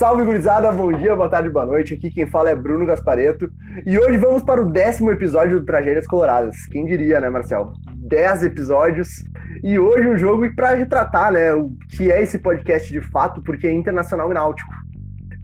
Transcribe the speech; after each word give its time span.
Salve, 0.00 0.24
gurizada! 0.24 0.72
Bom 0.72 0.90
dia, 0.94 1.14
boa 1.14 1.28
tarde, 1.28 1.50
boa 1.50 1.66
noite. 1.66 1.92
Aqui 1.92 2.10
quem 2.10 2.24
fala 2.24 2.48
é 2.48 2.54
Bruno 2.54 2.86
Gaspareto. 2.86 3.52
E 3.84 3.98
hoje 3.98 4.16
vamos 4.16 4.42
para 4.42 4.62
o 4.62 4.64
décimo 4.64 5.10
episódio 5.10 5.60
do 5.60 5.66
Tragédias 5.66 6.06
Coloradas. 6.06 6.64
Quem 6.68 6.86
diria, 6.86 7.20
né, 7.20 7.28
Marcel? 7.28 7.74
Dez 7.96 8.42
episódios. 8.42 9.22
E 9.62 9.78
hoje 9.78 10.08
um 10.08 10.16
jogo 10.16 10.50
para 10.54 10.72
retratar, 10.72 11.30
né, 11.30 11.52
o 11.52 11.70
que 11.90 12.10
é 12.10 12.22
esse 12.22 12.38
podcast 12.38 12.90
de 12.90 13.02
fato, 13.02 13.42
porque 13.42 13.66
é 13.66 13.72
internacional 13.74 14.30
e 14.30 14.34
náutico. 14.34 14.72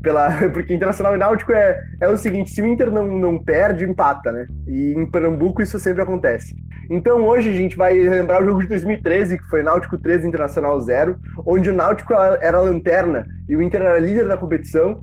Pela, 0.03 0.31
porque 0.55 0.73
internacional 0.73 1.15
e 1.15 1.19
náutico 1.19 1.53
é, 1.53 1.79
é 2.01 2.09
o 2.09 2.17
seguinte: 2.17 2.51
se 2.51 2.63
o 2.63 2.67
Inter 2.67 2.91
não, 2.91 3.07
não 3.07 3.39
perde, 3.39 3.85
empata, 3.85 4.33
né? 4.33 4.47
E 4.67 4.95
em 4.95 5.05
Pernambuco 5.05 5.61
isso 5.61 5.79
sempre 5.79 6.01
acontece. 6.01 6.57
Então 6.89 7.25
hoje 7.27 7.51
a 7.51 7.53
gente 7.53 7.77
vai 7.77 7.95
lembrar 7.95 8.43
o 8.43 8.47
jogo 8.47 8.63
de 8.63 8.69
2013, 8.69 9.39
que 9.39 9.45
foi 9.45 9.63
Náutico 9.63 9.99
13 9.99 10.29
Internacional 10.29 10.81
0, 10.81 11.19
onde 11.45 11.71
o 11.71 11.75
Náutico 11.75 12.13
era 12.13 12.61
lanterna 12.61 13.27
e 13.49 13.57
o 13.57 13.63
Inter 13.63 13.83
era 13.83 13.99
líder 13.99 14.29
da 14.29 14.37
competição. 14.37 15.03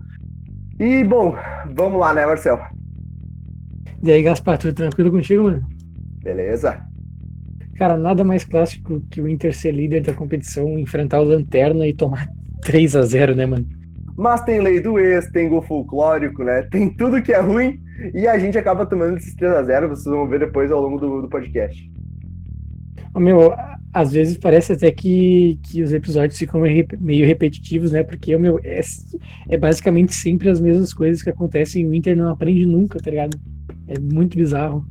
E 0.79 1.03
bom, 1.03 1.35
vamos 1.75 1.99
lá, 1.99 2.13
né, 2.13 2.25
Marcel? 2.25 2.59
E 4.01 4.11
aí, 4.11 4.21
Gaspar, 4.21 4.57
tudo 4.57 4.73
tranquilo 4.73 5.11
contigo, 5.11 5.43
mano? 5.43 5.63
Beleza. 6.23 6.81
Cara, 7.77 7.97
nada 7.97 8.23
mais 8.23 8.45
clássico 8.45 9.01
que 9.09 9.21
o 9.21 9.27
Inter 9.27 9.53
ser 9.53 9.71
líder 9.71 10.01
da 10.01 10.13
competição, 10.13 10.79
enfrentar 10.79 11.19
o 11.19 11.25
Lanterna 11.25 11.85
e 11.87 11.93
tomar 11.93 12.27
3 12.63 12.95
a 12.95 13.01
0 13.01 13.35
né, 13.35 13.45
mano? 13.45 13.65
Mas 14.15 14.41
tem 14.43 14.61
lei 14.61 14.79
do 14.79 14.99
ex, 14.99 15.29
tem 15.31 15.49
gol 15.49 15.61
folclórico, 15.61 16.43
né? 16.43 16.61
Tem 16.63 16.89
tudo 16.89 17.21
que 17.21 17.33
é 17.33 17.39
ruim 17.39 17.79
e 18.13 18.27
a 18.27 18.37
gente 18.37 18.57
acaba 18.57 18.85
tomando 18.85 19.17
esses 19.17 19.35
3 19.35 19.53
a 19.53 19.63
0 19.63 19.89
vocês 19.89 20.05
vão 20.05 20.27
ver 20.27 20.39
depois 20.39 20.71
ao 20.71 20.81
longo 20.81 20.99
do, 20.99 21.21
do 21.21 21.29
podcast. 21.29 21.91
Oh, 23.15 23.19
meu, 23.19 23.53
às 23.93 24.11
vezes 24.11 24.37
parece 24.37 24.73
até 24.73 24.91
que, 24.91 25.59
que 25.63 25.83
os 25.83 25.93
episódios 25.93 26.37
ficam 26.37 26.61
meio 26.61 27.27
repetitivos, 27.27 27.91
né? 27.91 28.03
Porque 28.03 28.35
meu, 28.37 28.59
é, 28.63 28.81
é 29.49 29.57
basicamente 29.57 30.15
sempre 30.15 30.49
as 30.49 30.59
mesmas 30.59 30.93
coisas 30.93 31.21
que 31.21 31.29
acontecem 31.29 31.83
e 31.83 31.87
o 31.87 31.93
Inter 31.93 32.17
não 32.17 32.29
aprende 32.29 32.65
nunca, 32.65 32.99
tá 32.99 33.11
ligado? 33.11 33.39
É 33.87 33.99
muito 33.99 34.35
bizarro. 34.35 34.83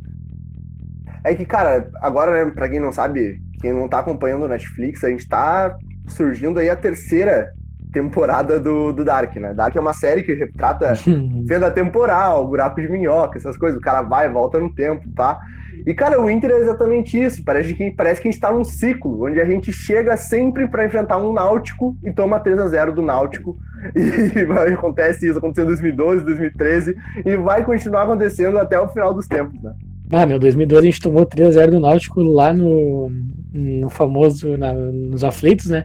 É 1.25 1.35
que, 1.35 1.45
cara, 1.45 1.91
agora, 2.01 2.45
né, 2.45 2.51
pra 2.53 2.69
quem 2.69 2.81
não 2.81 2.93
sabe, 2.93 3.41
quem 3.61 3.73
não 3.73 3.89
tá 3.89 3.99
acompanhando 3.99 4.45
o 4.45 4.49
Netflix, 4.49 5.03
a 5.03 5.11
gente 5.11 5.29
tá 5.29 5.77
surgindo 6.09 6.59
aí 6.59 6.69
a 6.69 6.77
terceira 6.77 7.53
temporada 7.93 8.59
do, 8.59 8.93
do 8.93 9.05
Dark, 9.05 9.37
né? 9.37 9.53
Dark 9.55 9.77
é 9.77 9.81
uma 9.81 9.93
série 9.93 10.23
que 10.23 10.35
retrata 10.35 10.95
venda 11.45 11.71
temporal, 11.71 12.47
buraco 12.47 12.81
de 12.81 12.89
minhoca, 12.89 13.39
essas 13.39 13.57
coisas. 13.57 13.79
O 13.79 13.83
cara 13.83 14.03
vai 14.03 14.27
e 14.27 14.33
volta 14.33 14.59
no 14.59 14.73
tempo, 14.73 15.09
tá? 15.15 15.41
E, 15.87 15.93
cara, 15.95 16.21
o 16.21 16.31
Inter 16.31 16.51
é 16.51 16.59
exatamente 16.59 17.21
isso. 17.21 17.43
Parece 17.45 17.75
que, 17.75 17.91
parece 17.91 18.21
que 18.21 18.29
a 18.29 18.31
gente 18.31 18.41
tá 18.41 18.53
num 18.53 18.65
ciclo, 18.65 19.27
onde 19.27 19.41
a 19.41 19.45
gente 19.45 19.73
chega 19.73 20.17
sempre 20.17 20.69
para 20.69 20.87
enfrentar 20.87 21.19
um 21.19 21.33
Náutico 21.33 21.97
e 22.05 22.13
toma 22.13 22.41
3 22.41 22.59
a 22.59 22.69
0 22.69 22.93
do 22.93 23.03
Náutico. 23.03 23.57
E 23.93 24.73
acontece 24.73 25.27
isso, 25.27 25.39
aconteceu 25.39 25.65
em 25.65 25.69
2012, 25.69 26.25
2013, 26.25 26.97
e 27.27 27.37
vai 27.37 27.65
continuar 27.65 28.05
acontecendo 28.05 28.57
até 28.57 28.79
o 28.79 28.87
final 28.87 29.13
dos 29.13 29.27
tempos, 29.27 29.61
né? 29.61 29.75
Ah, 30.13 30.25
meu, 30.25 30.39
2012 30.39 30.87
a 30.87 30.91
gente 30.91 31.01
tomou 31.01 31.27
3 31.27 31.49
a 31.49 31.53
0 31.53 31.73
do 31.73 31.81
Náutico 31.81 32.23
lá 32.23 32.53
no, 32.53 33.11
no 33.53 33.91
famoso, 33.91 34.57
na, 34.57 34.73
nos 34.73 35.25
aflitos, 35.25 35.67
né? 35.67 35.85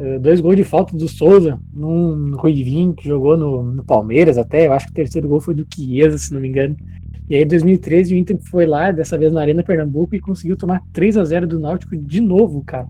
Eh, 0.00 0.18
dois 0.18 0.40
gols 0.40 0.56
de 0.56 0.64
falta 0.64 0.96
do 0.96 1.06
Souza, 1.06 1.60
num 1.74 2.34
Ruivinho 2.34 2.94
que 2.94 3.06
jogou 3.06 3.36
no, 3.36 3.62
no, 3.62 3.84
Palmeiras 3.84 4.38
até, 4.38 4.66
eu 4.66 4.72
acho 4.72 4.86
que 4.86 4.92
o 4.92 4.94
terceiro 4.94 5.28
gol 5.28 5.42
foi 5.42 5.54
do 5.54 5.66
Chiesa, 5.70 6.16
se 6.16 6.32
não 6.32 6.40
me 6.40 6.48
engano. 6.48 6.74
E 7.28 7.36
aí 7.36 7.42
em 7.42 7.46
2013 7.46 8.14
o 8.14 8.16
Inter 8.16 8.38
foi 8.38 8.64
lá, 8.64 8.90
dessa 8.90 9.18
vez 9.18 9.30
na 9.30 9.42
Arena 9.42 9.62
Pernambuco, 9.62 10.16
e 10.16 10.20
conseguiu 10.20 10.56
tomar 10.56 10.80
3 10.94 11.18
a 11.18 11.24
0 11.24 11.46
do 11.46 11.60
Náutico 11.60 11.94
de 11.94 12.18
novo, 12.18 12.64
cara. 12.64 12.88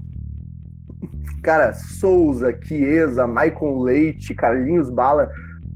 Cara, 1.42 1.72
Souza, 1.72 2.56
Chiesa, 2.62 3.26
Maicon 3.26 3.82
Leite, 3.82 4.32
Carlinhos 4.32 4.88
Bala, 4.88 5.28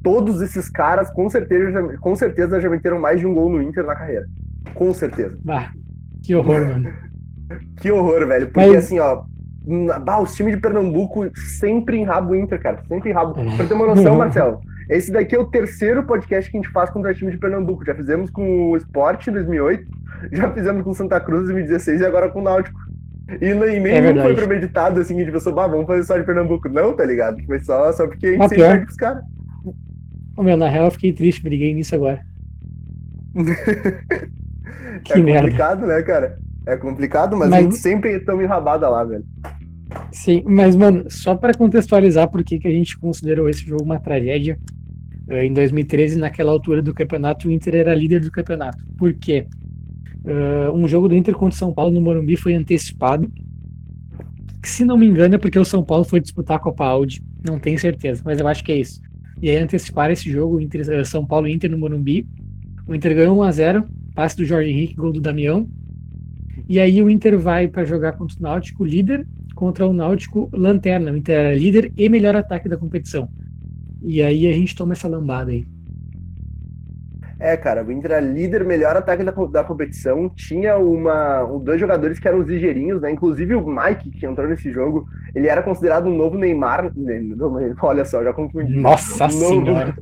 todos 0.05 0.41
esses 0.41 0.69
caras 0.69 1.11
com 1.11 1.29
certeza, 1.29 1.99
com 1.99 2.15
certeza 2.15 2.61
já 2.61 2.71
meteram 2.71 3.01
mais 3.01 3.19
de 3.19 3.27
um 3.27 3.35
gol 3.35 3.51
no 3.51 3.61
Inter 3.61 3.85
na 3.85 3.97
carreira. 3.97 4.29
Com 4.73 4.95
certeza. 4.95 5.37
Bah, 5.43 5.73
que 6.23 6.33
horror, 6.33 6.65
mano. 6.65 6.93
que 7.83 7.91
horror, 7.91 8.25
velho. 8.29 8.47
Porque 8.47 8.69
Mas... 8.69 8.85
assim, 8.85 9.01
ó, 9.01 9.25
Bah, 10.03 10.21
os 10.21 10.35
times 10.35 10.55
de 10.55 10.61
Pernambuco 10.61 11.31
sempre 11.35 11.97
enrabam 11.97 12.33
o 12.33 12.37
Inter, 12.37 12.61
cara. 12.61 12.83
Sempre 12.87 13.11
enrabam. 13.11 13.45
Uhum. 13.45 13.57
Pra 13.57 13.67
ter 13.67 13.75
uma 13.75 13.87
noção, 13.87 14.17
Marcelo, 14.17 14.61
esse 14.91 15.11
daqui 15.11 15.35
é 15.35 15.39
o 15.39 15.47
terceiro 15.47 16.03
podcast 16.03 16.51
que 16.51 16.57
a 16.57 16.61
gente 16.61 16.71
faz 16.71 16.91
contra 16.91 17.11
o 17.11 17.15
time 17.15 17.31
de 17.31 17.39
Pernambuco. 17.39 17.85
Já 17.85 17.95
fizemos 17.95 18.31
com 18.31 18.71
o 18.71 18.77
Sport 18.77 19.27
em 19.27 19.33
2008, 19.33 19.87
já 20.33 20.51
fizemos 20.53 20.83
com 20.83 20.91
o 20.91 20.95
Santa 20.95 21.19
Cruz 21.19 21.45
em 21.45 21.55
2016 21.55 22.01
e 22.01 22.05
agora 22.05 22.31
com 22.31 22.41
o 22.41 22.43
Náutico. 22.43 22.79
E, 23.41 23.55
nem 23.55 23.89
é 23.89 24.23
foi 24.23 24.35
premeditado 24.35 25.01
assim, 25.01 25.17
de 25.17 25.33
pessoa, 25.33 25.55
bah, 25.55 25.67
vamos 25.67 25.87
fazer 25.87 26.05
só 26.05 26.19
de 26.19 26.25
Pernambuco. 26.25 26.69
Não, 26.69 26.95
tá 26.95 27.07
ligado? 27.07 27.43
Foi 27.47 27.59
só, 27.61 27.91
só 27.93 28.07
porque 28.07 28.27
a 28.27 28.31
gente 28.33 28.43
ah, 28.43 28.49
sempre 28.49 28.65
perde 28.65 28.85
pros 28.85 28.97
caras. 28.97 29.25
meu, 30.37 30.57
na 30.59 30.69
real 30.69 30.85
eu 30.87 30.91
fiquei 30.91 31.13
triste, 31.13 31.43
briguei 31.43 31.73
nisso 31.73 31.95
agora. 31.95 32.21
é 33.35 35.23
complicado, 35.23 35.81
merda. 35.81 35.87
né, 35.87 36.03
cara? 36.03 36.39
É 36.67 36.77
complicado, 36.77 37.37
mas, 37.37 37.51
mas... 37.51 37.59
a 37.59 37.63
gente 37.63 37.77
sempre 37.77 38.13
estamos 38.13 38.45
enrabada 38.45 38.89
lá, 38.89 39.05
velho. 39.05 39.25
Sim, 40.15 40.45
mas, 40.47 40.77
mano, 40.77 41.07
só 41.11 41.35
para 41.35 41.53
contextualizar 41.53 42.31
por 42.31 42.45
que, 42.45 42.61
a 42.65 42.71
gente 42.71 42.97
considerou 42.97 43.49
esse 43.49 43.67
jogo 43.67 43.83
uma 43.83 43.99
tragédia, 43.99 44.57
eh, 45.29 45.45
em 45.45 45.53
2013, 45.53 46.17
naquela 46.17 46.53
altura 46.53 46.81
do 46.81 46.95
campeonato, 46.95 47.49
o 47.49 47.51
Inter 47.51 47.75
era 47.75 47.93
líder 47.93 48.21
do 48.21 48.31
campeonato. 48.31 48.79
Por 48.97 49.13
quê? 49.13 49.45
Uh, 50.25 50.73
um 50.73 50.87
jogo 50.87 51.09
do 51.09 51.17
Inter 51.17 51.35
contra 51.35 51.57
o 51.57 51.59
São 51.59 51.73
Paulo 51.73 51.93
no 51.93 52.01
Morumbi 52.01 52.37
foi 52.37 52.55
antecipado. 52.55 53.29
Se 54.63 54.85
não 54.85 54.97
me 54.97 55.05
engano, 55.05 55.35
é 55.35 55.39
porque 55.39 55.59
o 55.59 55.65
São 55.65 55.83
Paulo 55.83 56.05
foi 56.05 56.21
disputar 56.21 56.59
a 56.59 56.61
Copa 56.61 56.85
Audi. 56.85 57.21
Não 57.45 57.59
tenho 57.59 57.79
certeza, 57.79 58.23
mas 58.25 58.39
eu 58.39 58.47
acho 58.47 58.63
que 58.63 58.71
é 58.71 58.77
isso. 58.77 59.03
E 59.43 59.51
aí 59.51 59.57
anteciparam 59.57 60.13
esse 60.13 60.31
jogo, 60.31 60.61
Inter, 60.61 60.89
eh, 60.93 61.05
São 61.05 61.27
Paulo 61.27 61.49
Inter 61.49 61.69
no 61.69 61.77
Morumbi. 61.77 62.25
O 62.87 62.95
Inter 62.95 63.17
ganhou 63.17 63.37
1x0, 63.37 63.85
passe 64.15 64.37
do 64.37 64.45
Jorge 64.45 64.71
Henrique, 64.71 64.95
gol 64.95 65.13
do 65.13 65.21
Damião. 65.21 65.69
E 66.69 66.79
aí 66.79 67.03
o 67.03 67.11
Inter 67.11 67.37
vai 67.37 67.67
para 67.67 67.85
jogar 67.85 68.13
contra 68.13 68.39
o 68.39 68.43
Náutico 68.43 68.85
líder 68.85 69.27
contra 69.55 69.87
o 69.87 69.93
Náutico 69.93 70.49
lanterna. 70.53 71.13
O 71.13 71.17
Inter 71.17 71.39
era 71.39 71.55
líder 71.55 71.93
e 71.97 72.09
melhor 72.09 72.37
ataque 72.37 72.69
da 72.69 72.77
competição. 72.77 73.29
E 74.03 74.23
aí 74.23 74.47
a 74.47 74.53
gente 74.53 74.77
toma 74.77 74.93
essa 74.93 75.09
lambada 75.09 75.51
aí. 75.51 75.67
É, 77.39 77.57
cara, 77.57 77.85
o 77.85 77.93
Inter 77.93 78.13
era 78.13 78.21
líder, 78.21 78.65
melhor 78.65 78.97
ataque 78.97 79.25
da, 79.25 79.33
da 79.33 79.65
competição. 79.65 80.31
Tinha 80.31 80.79
uma, 80.79 81.45
um, 81.45 81.59
dois 81.59 81.79
jogadores 81.81 82.19
que 82.19 82.27
eram 82.27 82.39
os 82.39 82.47
ligeirinhos, 82.47 83.03
né? 83.03 83.11
Inclusive 83.11 83.55
o 83.55 83.67
Mike, 83.67 84.11
que 84.13 84.25
entrou 84.25 84.49
nesse 84.49 84.71
jogo, 84.73 85.07
ele 85.35 85.49
era 85.49 85.63
considerado 85.63 86.07
um 86.07 86.17
novo 86.17 86.39
Neymar. 86.39 86.91
Olha 87.83 88.05
só, 88.05 88.23
já 88.23 88.33
confundi. 88.33 88.75
Nossa 88.79 89.27
o 89.27 89.31
senhora! 89.31 89.95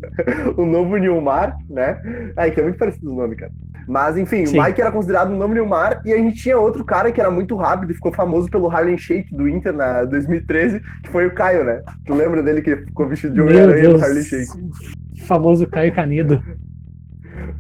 o 0.57 0.65
novo 0.67 0.97
Nilmar, 0.97 1.57
né? 1.69 2.01
Ai, 2.37 2.51
que 2.51 2.61
é 2.61 2.63
muito 2.63 2.79
parecido 2.79 3.11
o 3.11 3.17
nome, 3.17 3.34
cara. 3.34 3.53
Mas, 3.87 4.16
enfim, 4.16 4.47
Sim. 4.47 4.59
o 4.59 4.62
Mike 4.62 4.81
era 4.81 4.93
considerado 4.93 5.32
um 5.32 5.37
novo 5.37 5.54
Nilmar, 5.54 6.00
e 6.04 6.12
a 6.12 6.16
gente 6.16 6.43
tinha 6.43 6.59
outro 6.59 6.84
cara 6.84 7.12
que 7.12 7.20
era 7.20 7.31
muito 7.31 7.56
rápido 7.56 7.93
e 7.93 7.94
ficou 7.94 8.12
famoso 8.12 8.50
pelo 8.50 8.70
Harlem 8.70 8.98
Shake 8.98 9.34
do 9.34 9.48
Inter 9.48 9.72
na 9.72 10.04
2013, 10.04 10.81
que 11.03 11.10
foi 11.10 11.26
o 11.26 11.34
Caio, 11.34 11.65
né? 11.65 11.82
Tu 12.06 12.15
lembra 12.15 12.42
dele 12.42 12.62
que 12.62 12.76
ficou 12.76 13.09
vestido 13.09 13.34
de 13.34 13.41
Homem-Aranha 13.41 13.91
no 13.91 14.03
Harlem 14.03 14.22
Shake? 14.22 14.53
Famoso 15.26 15.66
Caio 15.66 15.94
Canedo. 15.94 16.42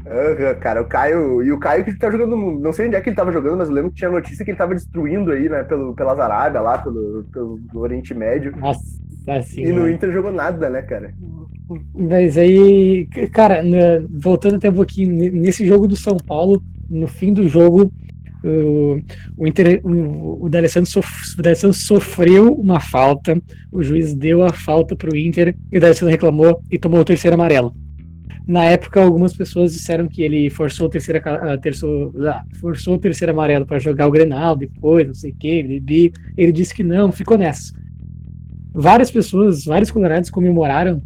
Uhum, 0.04 0.60
cara, 0.60 0.82
o 0.82 0.84
Caio. 0.84 1.42
E 1.42 1.52
o 1.52 1.58
Caio 1.58 1.84
que 1.84 1.94
tá 1.94 2.10
jogando. 2.10 2.36
Não 2.36 2.72
sei 2.72 2.86
onde 2.86 2.96
é 2.96 3.00
que 3.00 3.08
ele 3.08 3.16
tava 3.16 3.32
jogando, 3.32 3.58
mas 3.58 3.68
eu 3.68 3.74
lembro 3.74 3.90
que 3.90 3.96
tinha 3.96 4.10
notícia 4.10 4.44
que 4.44 4.50
ele 4.50 4.58
tava 4.58 4.74
destruindo 4.74 5.32
aí, 5.32 5.48
né? 5.48 5.62
Pelo, 5.62 5.94
pelas 5.94 6.18
Arábia 6.18 6.60
lá, 6.60 6.78
pelo, 6.78 7.24
pelo 7.32 7.60
Oriente 7.74 8.12
Médio. 8.12 8.52
Nossa, 8.56 8.82
assim, 9.26 9.62
E 9.62 9.72
no 9.72 9.88
Inter 9.88 10.12
jogou 10.12 10.32
nada, 10.32 10.68
né, 10.68 10.82
cara? 10.82 11.14
Mas 11.94 12.36
aí, 12.36 13.06
cara, 13.32 13.62
voltando 14.10 14.56
até 14.56 14.68
um 14.68 14.74
pouquinho, 14.74 15.32
nesse 15.32 15.66
jogo 15.66 15.86
do 15.86 15.96
São 15.96 16.16
Paulo, 16.16 16.62
no 16.88 17.06
fim 17.06 17.32
do 17.32 17.48
jogo, 17.48 17.92
o, 18.44 19.00
o, 19.36 19.46
Inter, 19.46 19.80
o, 19.84 20.44
o 20.44 20.48
D'Alessandro, 20.48 20.90
sof, 20.90 21.08
sofreu 21.72 22.52
uma 22.52 22.80
falta, 22.80 23.40
o 23.70 23.82
juiz 23.82 24.14
deu 24.14 24.42
a 24.42 24.52
falta 24.52 24.96
para 24.96 25.10
o 25.10 25.16
Inter 25.16 25.54
e 25.70 25.78
o 25.78 25.80
D'Alessandro 25.80 26.10
reclamou 26.10 26.60
e 26.70 26.78
tomou 26.78 27.00
o 27.00 27.04
terceiro 27.04 27.34
amarelo. 27.34 27.74
Na 28.46 28.64
época, 28.64 29.00
algumas 29.00 29.34
pessoas 29.34 29.72
disseram 29.72 30.08
que 30.08 30.20
ele 30.20 30.50
forçou 30.50 30.88
o 30.88 30.90
terceiro, 30.90 31.22
terço, 31.62 32.12
ah, 32.26 32.44
forçou 32.60 32.96
o 32.96 32.98
terceiro 32.98 33.32
amarelo 33.32 33.64
para 33.64 33.78
jogar 33.78 34.08
o 34.08 34.10
Grenal 34.10 34.56
depois, 34.56 35.06
não 35.06 35.14
sei 35.14 35.30
o 35.30 35.36
que, 35.36 35.80
ele 36.36 36.52
disse 36.52 36.74
que 36.74 36.82
não, 36.82 37.12
ficou 37.12 37.38
nessa. 37.38 37.72
Várias 38.74 39.10
pessoas, 39.10 39.64
vários 39.64 39.90
colorados 39.90 40.30
comemoraram 40.30 41.02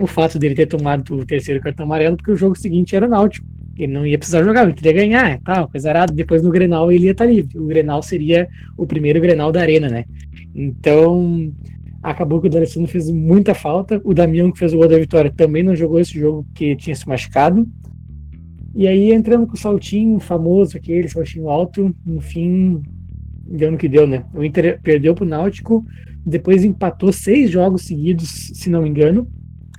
o 0.00 0.06
fato 0.06 0.38
dele 0.38 0.54
ter 0.54 0.66
tomado 0.66 1.14
o 1.14 1.24
terceiro 1.24 1.60
cartão 1.60 1.86
amarelo, 1.86 2.16
porque 2.16 2.32
o 2.32 2.36
jogo 2.36 2.56
seguinte 2.56 2.94
era 2.94 3.06
o 3.06 3.08
Náutico. 3.08 3.46
Ele 3.78 3.92
não 3.92 4.06
ia 4.06 4.18
precisar 4.18 4.42
jogar, 4.42 4.64
ele 4.64 4.72
queria 4.72 4.92
ganhar, 4.92 5.36
e 5.36 5.40
tal, 5.40 5.68
coisa 5.68 5.90
errada. 5.90 6.12
Depois 6.12 6.42
no 6.42 6.50
Grenal 6.50 6.90
ele 6.90 7.06
ia 7.06 7.12
estar 7.12 7.26
livre. 7.26 7.58
O 7.58 7.66
Grenal 7.66 8.02
seria 8.02 8.48
o 8.76 8.86
primeiro 8.86 9.20
Grenal 9.20 9.52
da 9.52 9.60
Arena, 9.60 9.88
né? 9.88 10.04
Então, 10.54 11.52
acabou 12.02 12.40
que 12.40 12.46
o 12.46 12.50
D'Alessandro 12.50 12.90
fez 12.90 13.10
muita 13.10 13.54
falta. 13.54 14.00
O 14.02 14.14
Damião, 14.14 14.50
que 14.50 14.58
fez 14.58 14.72
o 14.72 14.78
gol 14.78 14.88
da 14.88 14.98
vitória, 14.98 15.30
também 15.30 15.62
não 15.62 15.76
jogou 15.76 16.00
esse 16.00 16.18
jogo 16.18 16.44
porque 16.44 16.74
tinha 16.76 16.96
se 16.96 17.06
machucado. 17.06 17.68
E 18.74 18.86
aí, 18.86 19.12
entrando 19.12 19.46
com 19.46 19.54
o 19.54 19.58
saltinho 19.58 20.18
famoso, 20.20 20.76
aquele 20.76 21.08
saltinho 21.08 21.48
alto, 21.48 21.94
no 22.04 22.20
fim, 22.20 22.82
deu 23.46 23.70
no 23.70 23.78
que 23.78 23.88
deu, 23.88 24.06
né? 24.06 24.24
O 24.34 24.42
Inter 24.42 24.80
perdeu 24.82 25.14
pro 25.14 25.24
Náutico, 25.24 25.84
depois 26.26 26.64
empatou 26.64 27.12
seis 27.12 27.50
jogos 27.50 27.82
seguidos, 27.82 28.28
se 28.54 28.68
não 28.68 28.82
me 28.82 28.88
engano. 28.88 29.28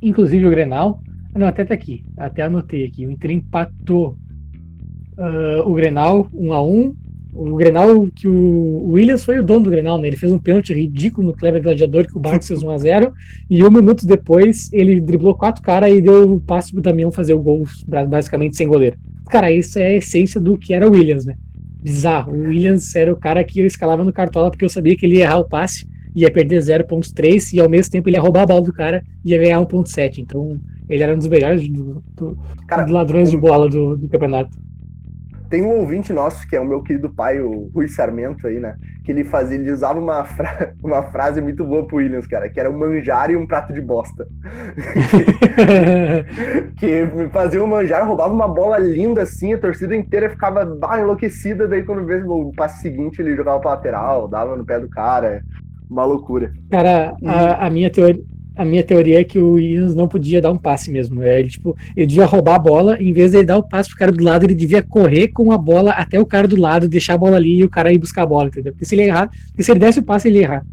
inclusive 0.02 0.46
o 0.46 0.50
Grenal. 0.50 1.02
Não, 1.36 1.46
até 1.46 1.66
tá 1.66 1.74
aqui. 1.74 2.04
Até 2.16 2.44
anotei 2.44 2.86
aqui. 2.86 3.06
O 3.06 3.12
Inter 3.12 3.32
empatou 3.32 4.18
uh, 5.18 5.70
o 5.70 5.74
Grenal 5.74 6.28
1 6.34 6.54
a 6.54 6.64
1 6.64 6.96
o 7.38 7.56
Grenal, 7.56 8.08
que 8.16 8.28
o 8.28 8.90
Williams 8.90 9.24
foi 9.24 9.40
o 9.40 9.44
dono 9.44 9.66
do 9.66 9.70
Grenal, 9.70 10.00
né? 10.00 10.08
Ele 10.08 10.16
fez 10.16 10.32
um 10.32 10.40
pênalti 10.40 10.74
ridículo 10.74 11.28
no 11.28 11.34
Clever 11.34 11.62
Gladiador, 11.62 12.08
que 12.08 12.18
o 12.18 12.20
Barcos 12.20 12.48
fez 12.48 12.64
1x0, 12.64 13.12
e 13.48 13.64
um 13.64 13.70
minuto 13.70 14.08
depois 14.08 14.72
ele 14.74 15.00
driblou 15.00 15.36
quatro 15.36 15.62
caras 15.62 15.94
e 15.94 16.02
deu 16.02 16.34
o 16.34 16.40
passe 16.40 16.72
pro 16.72 16.82
Damião 16.82 17.12
fazer 17.12 17.36
o 17.36 17.40
gol, 17.40 17.68
basicamente 18.08 18.58
sem 18.58 18.68
goleiro. 18.68 18.98
Cara, 19.30 19.52
isso 19.52 19.78
é 19.78 19.86
a 19.86 19.94
essência 19.98 20.42
do 20.42 20.58
que 20.58 20.74
era 20.74 20.88
o 20.88 20.94
Williams, 20.94 21.26
né? 21.26 21.36
Bizarro. 21.80 22.34
O 22.34 22.48
Williams 22.48 22.96
era 22.96 23.14
o 23.14 23.18
cara 23.18 23.44
que 23.44 23.60
eu 23.60 23.68
escalava 23.68 24.04
no 24.04 24.12
cartola 24.12 24.50
porque 24.50 24.66
eu 24.66 24.70
sabia 24.70 24.96
que 24.96 25.06
ele 25.06 25.18
ia 25.18 25.26
errar 25.26 25.38
o 25.38 25.48
passe, 25.48 25.86
ia 26.22 26.32
perder 26.32 26.60
0.3 26.60 27.54
e 27.54 27.60
ao 27.60 27.70
mesmo 27.70 27.92
tempo 27.92 28.10
ele 28.10 28.18
ia 28.18 28.22
roubar 28.22 28.44
a 28.44 28.48
bola 28.48 28.62
do 28.62 28.74
cara 28.74 29.04
e 29.24 29.32
ia 29.32 29.38
ganhar 29.38 29.60
1.7. 29.60 30.20
Então 30.20 30.60
ele 30.90 31.04
era 31.04 31.14
um 31.14 31.18
dos 31.18 31.28
melhores 31.28 31.68
do, 31.68 32.04
do, 32.16 32.38
cara, 32.68 32.84
dos 32.84 32.92
ladrões 32.92 33.30
de 33.30 33.38
bola 33.38 33.70
do, 33.70 33.96
do 33.96 34.10
campeonato. 34.10 34.58
Tem 35.50 35.64
um 35.64 35.80
ouvinte 35.80 36.12
nosso, 36.12 36.46
que 36.48 36.58
é 36.58 36.60
o 36.60 36.66
meu 36.66 36.82
querido 36.82 37.10
pai, 37.10 37.40
o 37.40 37.72
Rui 37.74 37.88
Sarmento 37.88 38.48
aí, 38.48 38.60
né? 38.60 38.76
Que 39.06 39.14
ele 39.14 39.24
fazia, 39.24 39.58
ele 39.58 39.72
usava 39.72 39.98
uma, 39.98 40.26
fra 40.26 40.74
uma 40.84 41.04
frase 41.04 41.40
muito 41.40 41.64
boa 41.64 41.88
pro 41.88 41.98
Williams, 41.98 42.28
cara, 42.28 42.50
que 42.50 42.60
era 42.60 42.70
um 42.70 42.78
manjar 42.78 43.32
e 43.32 43.38
um 43.38 43.48
prato 43.48 43.72
de 43.72 43.80
bosta. 43.80 44.28
que 46.76 47.08
fazia 47.32 47.64
um 47.64 47.68
manjar, 47.68 48.06
roubava 48.06 48.34
uma 48.34 48.48
bola 48.48 48.78
linda 48.78 49.22
assim, 49.22 49.54
a 49.54 49.58
torcida 49.58 49.96
inteira 49.96 50.30
ficava 50.30 50.66
bah, 50.66 51.00
enlouquecida, 51.00 51.66
daí 51.66 51.84
quando 51.84 52.06
vê 52.06 52.22
o 52.24 52.52
passe 52.52 52.82
seguinte 52.82 53.22
ele 53.22 53.36
jogava 53.36 53.62
pra 53.62 53.72
lateral, 53.72 54.28
dava 54.28 54.58
no 54.58 54.66
pé 54.66 54.82
do 54.82 54.90
cara. 54.90 55.42
Uma 55.90 56.06
loucura. 56.06 56.54
Cara, 56.70 57.16
a, 57.24 57.68
a 57.68 57.70
minha 57.70 57.90
teoria 57.90 58.22
a 58.58 58.66
minha 58.66 58.84
teoria 58.84 59.22
é 59.22 59.24
que 59.24 59.38
o 59.38 59.52
Williams 59.54 59.94
não 59.94 60.08
podia 60.08 60.42
dar 60.42 60.52
um 60.52 60.58
passe 60.58 60.90
mesmo. 60.90 61.22
É, 61.22 61.40
ele, 61.40 61.50
tipo, 61.50 61.78
ele 61.96 62.08
devia 62.08 62.26
roubar 62.26 62.56
a 62.56 62.60
bola, 62.60 62.98
em 63.00 63.14
vez 63.14 63.32
de 63.32 63.38
ele 63.38 63.46
dar 63.46 63.58
o 63.58 63.64
passe 63.64 63.90
pro 63.90 64.00
cara 64.00 64.12
do 64.12 64.24
lado, 64.24 64.46
ele 64.46 64.56
devia 64.56 64.82
correr 64.82 65.28
com 65.28 65.52
a 65.52 65.58
bola 65.58 65.92
até 65.92 66.20
o 66.20 66.26
cara 66.26 66.48
do 66.48 66.60
lado, 66.60 66.88
deixar 66.88 67.14
a 67.14 67.18
bola 67.18 67.38
ali 67.38 67.60
e 67.60 67.64
o 67.64 67.70
cara 67.70 67.94
ir 67.94 68.00
buscar 68.00 68.24
a 68.24 68.26
bola, 68.26 68.48
entendeu? 68.48 68.74
Porque 68.74 68.86
se 68.86 68.96
ele 68.96 69.04
errar, 69.04 69.30
porque 69.50 69.64
se 69.64 69.72
ele 69.72 69.80
desse 69.80 70.00
o 70.00 70.04
passe, 70.04 70.28
ele 70.28 70.40
ia 70.40 70.46
errar. 70.46 70.66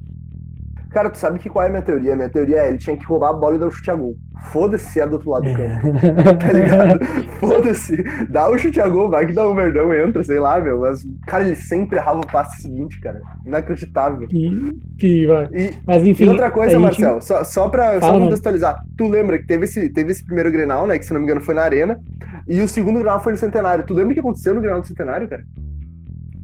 Cara, 0.94 1.10
tu 1.10 1.18
sabe 1.18 1.40
que 1.40 1.50
qual 1.50 1.64
é 1.64 1.66
a 1.66 1.70
minha 1.70 1.82
teoria? 1.82 2.14
Minha 2.14 2.28
teoria 2.28 2.58
é 2.58 2.68
ele 2.68 2.78
tinha 2.78 2.96
que 2.96 3.04
roubar 3.04 3.30
a 3.30 3.32
bola 3.32 3.56
e 3.56 3.58
dar 3.58 3.66
o 3.66 3.70
chute 3.72 3.90
a 3.90 3.96
gol. 3.96 4.16
Foda-se 4.52 4.92
se 4.92 5.00
é 5.00 5.06
do 5.06 5.14
outro 5.14 5.28
lado 5.28 5.42
do 5.42 5.52
campo. 5.52 5.92
tá 6.38 6.52
ligado? 6.52 7.04
Foda-se. 7.40 7.96
Dá 8.28 8.48
o 8.48 8.56
chute 8.56 8.80
a 8.80 8.88
gol, 8.88 9.10
vai 9.10 9.26
que 9.26 9.32
dá 9.32 9.48
um 9.48 9.54
merdão, 9.54 9.92
entra, 9.92 10.22
sei 10.22 10.38
lá, 10.38 10.60
meu. 10.60 10.82
Mas, 10.82 11.04
cara, 11.26 11.44
ele 11.44 11.56
sempre 11.56 11.98
errava 11.98 12.20
o 12.20 12.26
passe 12.28 12.62
seguinte, 12.62 13.00
cara. 13.00 13.20
Inacreditável. 13.44 14.28
Que, 14.28 14.78
que, 14.96 15.26
e, 15.52 15.74
mas 15.84 16.06
enfim. 16.06 16.26
E 16.26 16.28
outra 16.28 16.48
coisa, 16.52 16.70
gente... 16.70 16.82
Marcel, 16.82 17.20
só, 17.20 17.42
só 17.42 17.68
pra 17.68 17.98
Fala, 17.98 18.12
só 18.12 18.18
contextualizar. 18.20 18.84
Tu 18.96 19.08
lembra 19.08 19.36
que 19.38 19.46
teve 19.48 19.64
esse, 19.64 19.88
teve 19.88 20.12
esse 20.12 20.24
primeiro 20.24 20.52
Grenal, 20.52 20.86
né? 20.86 20.96
Que 20.96 21.04
se 21.04 21.12
não 21.12 21.18
me 21.18 21.26
engano 21.26 21.40
foi 21.40 21.56
na 21.56 21.62
Arena. 21.62 21.98
E 22.46 22.60
o 22.60 22.68
segundo 22.68 23.00
Grenal 23.00 23.20
foi 23.20 23.32
no 23.32 23.38
Centenário. 23.38 23.84
Tu 23.84 23.92
lembra 23.92 24.12
o 24.12 24.14
que 24.14 24.20
aconteceu 24.20 24.54
no 24.54 24.60
Grenal 24.60 24.80
do 24.80 24.86
Centenário, 24.86 25.26
cara? 25.26 25.42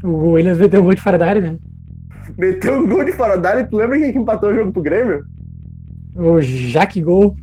O 0.03 0.33
Williams 0.33 0.59
meteu 0.59 0.81
um 0.81 0.85
gol 0.85 0.95
de 0.95 1.01
fora 1.03 1.17
da 1.17 1.29
área, 1.29 1.41
né? 1.41 1.57
Meteu 2.37 2.79
um 2.79 2.89
gol 2.89 3.05
de 3.05 3.13
fora 3.13 3.37
da 3.37 3.51
área. 3.51 3.67
Tu 3.67 3.77
lembra 3.77 3.99
quem 3.99 4.13
que 4.13 4.19
empatou 4.19 4.51
o 4.51 4.55
jogo 4.55 4.73
pro 4.73 4.83
Grêmio? 4.83 5.25
O 6.15 6.41
Jaque 6.41 7.01
Gol. 7.01 7.37